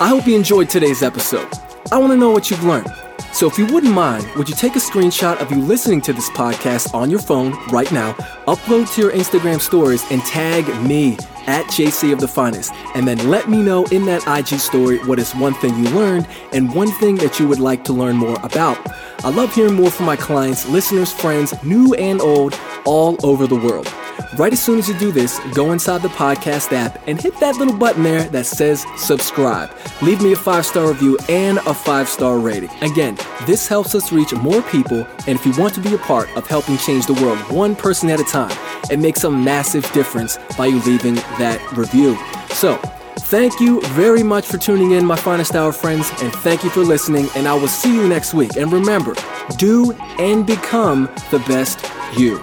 I 0.00 0.08
hope 0.08 0.26
you 0.26 0.36
enjoyed 0.36 0.70
today's 0.70 1.02
episode. 1.02 1.48
I 1.92 1.98
want 1.98 2.12
to 2.12 2.16
know 2.16 2.30
what 2.30 2.50
you've 2.50 2.64
learned. 2.64 2.90
So 3.32 3.46
if 3.46 3.58
you 3.58 3.66
wouldn't 3.66 3.94
mind, 3.94 4.26
would 4.36 4.48
you 4.48 4.54
take 4.54 4.74
a 4.74 4.80
screenshot 4.80 5.40
of 5.40 5.50
you 5.50 5.58
listening 5.58 6.00
to 6.02 6.12
this 6.12 6.28
podcast 6.30 6.94
on 6.94 7.10
your 7.10 7.20
phone 7.20 7.52
right 7.68 7.90
now, 7.92 8.12
upload 8.46 8.92
to 8.94 9.02
your 9.02 9.12
Instagram 9.12 9.60
stories, 9.60 10.04
and 10.10 10.20
tag 10.22 10.66
me 10.82 11.16
at 11.46 11.64
JC 11.66 12.12
of 12.12 12.20
the 12.20 12.28
Finest, 12.28 12.72
and 12.94 13.08
then 13.08 13.30
let 13.30 13.48
me 13.48 13.62
know 13.62 13.84
in 13.86 14.04
that 14.06 14.26
IG 14.26 14.58
story 14.58 14.98
what 15.06 15.18
is 15.18 15.34
one 15.34 15.54
thing 15.54 15.76
you 15.76 15.88
learned 15.90 16.26
and 16.52 16.74
one 16.74 16.90
thing 16.92 17.16
that 17.16 17.38
you 17.38 17.48
would 17.48 17.60
like 17.60 17.84
to 17.84 17.92
learn 17.92 18.16
more 18.16 18.36
about. 18.42 18.78
I 19.24 19.30
love 19.30 19.54
hearing 19.54 19.74
more 19.74 19.90
from 19.90 20.06
my 20.06 20.16
clients, 20.16 20.68
listeners, 20.68 21.12
friends, 21.12 21.54
new 21.64 21.94
and 21.94 22.20
old, 22.20 22.58
all 22.84 23.16
over 23.24 23.46
the 23.46 23.56
world. 23.56 23.92
Right 24.36 24.52
as 24.52 24.62
soon 24.62 24.78
as 24.78 24.88
you 24.88 24.98
do 24.98 25.10
this, 25.10 25.40
go 25.54 25.72
inside 25.72 26.02
the 26.02 26.08
podcast 26.08 26.72
app 26.72 27.06
and 27.08 27.20
hit 27.20 27.38
that 27.40 27.56
little 27.56 27.76
button 27.76 28.02
there 28.02 28.24
that 28.24 28.46
says 28.46 28.86
subscribe. 28.96 29.70
Leave 30.02 30.20
me 30.22 30.32
a 30.32 30.36
five 30.36 30.66
star 30.66 30.88
review 30.88 31.18
and 31.28 31.58
a 31.58 31.74
five 31.74 32.08
star 32.08 32.38
rating. 32.38 32.70
Again, 32.82 33.18
this 33.46 33.66
helps 33.66 33.94
us 33.94 34.12
reach 34.12 34.32
more 34.34 34.62
people, 34.62 35.06
and 35.26 35.38
if 35.38 35.44
you 35.44 35.52
want 35.58 35.74
to 35.74 35.80
be 35.80 35.94
a 35.94 35.98
part 35.98 36.28
of 36.36 36.46
helping 36.46 36.76
change 36.78 37.06
the 37.06 37.14
world 37.14 37.38
one 37.50 37.74
person 37.74 38.10
at 38.10 38.20
a 38.20 38.24
time, 38.24 38.56
it 38.90 38.98
makes 38.98 39.24
a 39.24 39.30
massive 39.30 39.90
difference 39.92 40.38
by 40.56 40.66
you 40.66 40.80
leaving 40.82 41.16
that 41.38 41.60
review. 41.76 42.16
So, 42.50 42.80
Thank 43.28 43.60
you 43.60 43.82
very 43.88 44.22
much 44.22 44.46
for 44.46 44.56
tuning 44.56 44.92
in, 44.92 45.04
my 45.04 45.16
finest 45.16 45.54
hour 45.54 45.70
friends, 45.70 46.10
and 46.22 46.32
thank 46.32 46.64
you 46.64 46.70
for 46.70 46.80
listening. 46.80 47.28
And 47.36 47.46
I 47.46 47.52
will 47.52 47.68
see 47.68 47.94
you 47.94 48.08
next 48.08 48.32
week. 48.32 48.56
And 48.56 48.72
remember, 48.72 49.14
do 49.58 49.92
and 50.18 50.46
become 50.46 51.10
the 51.30 51.40
best 51.40 51.84
you. 52.16 52.42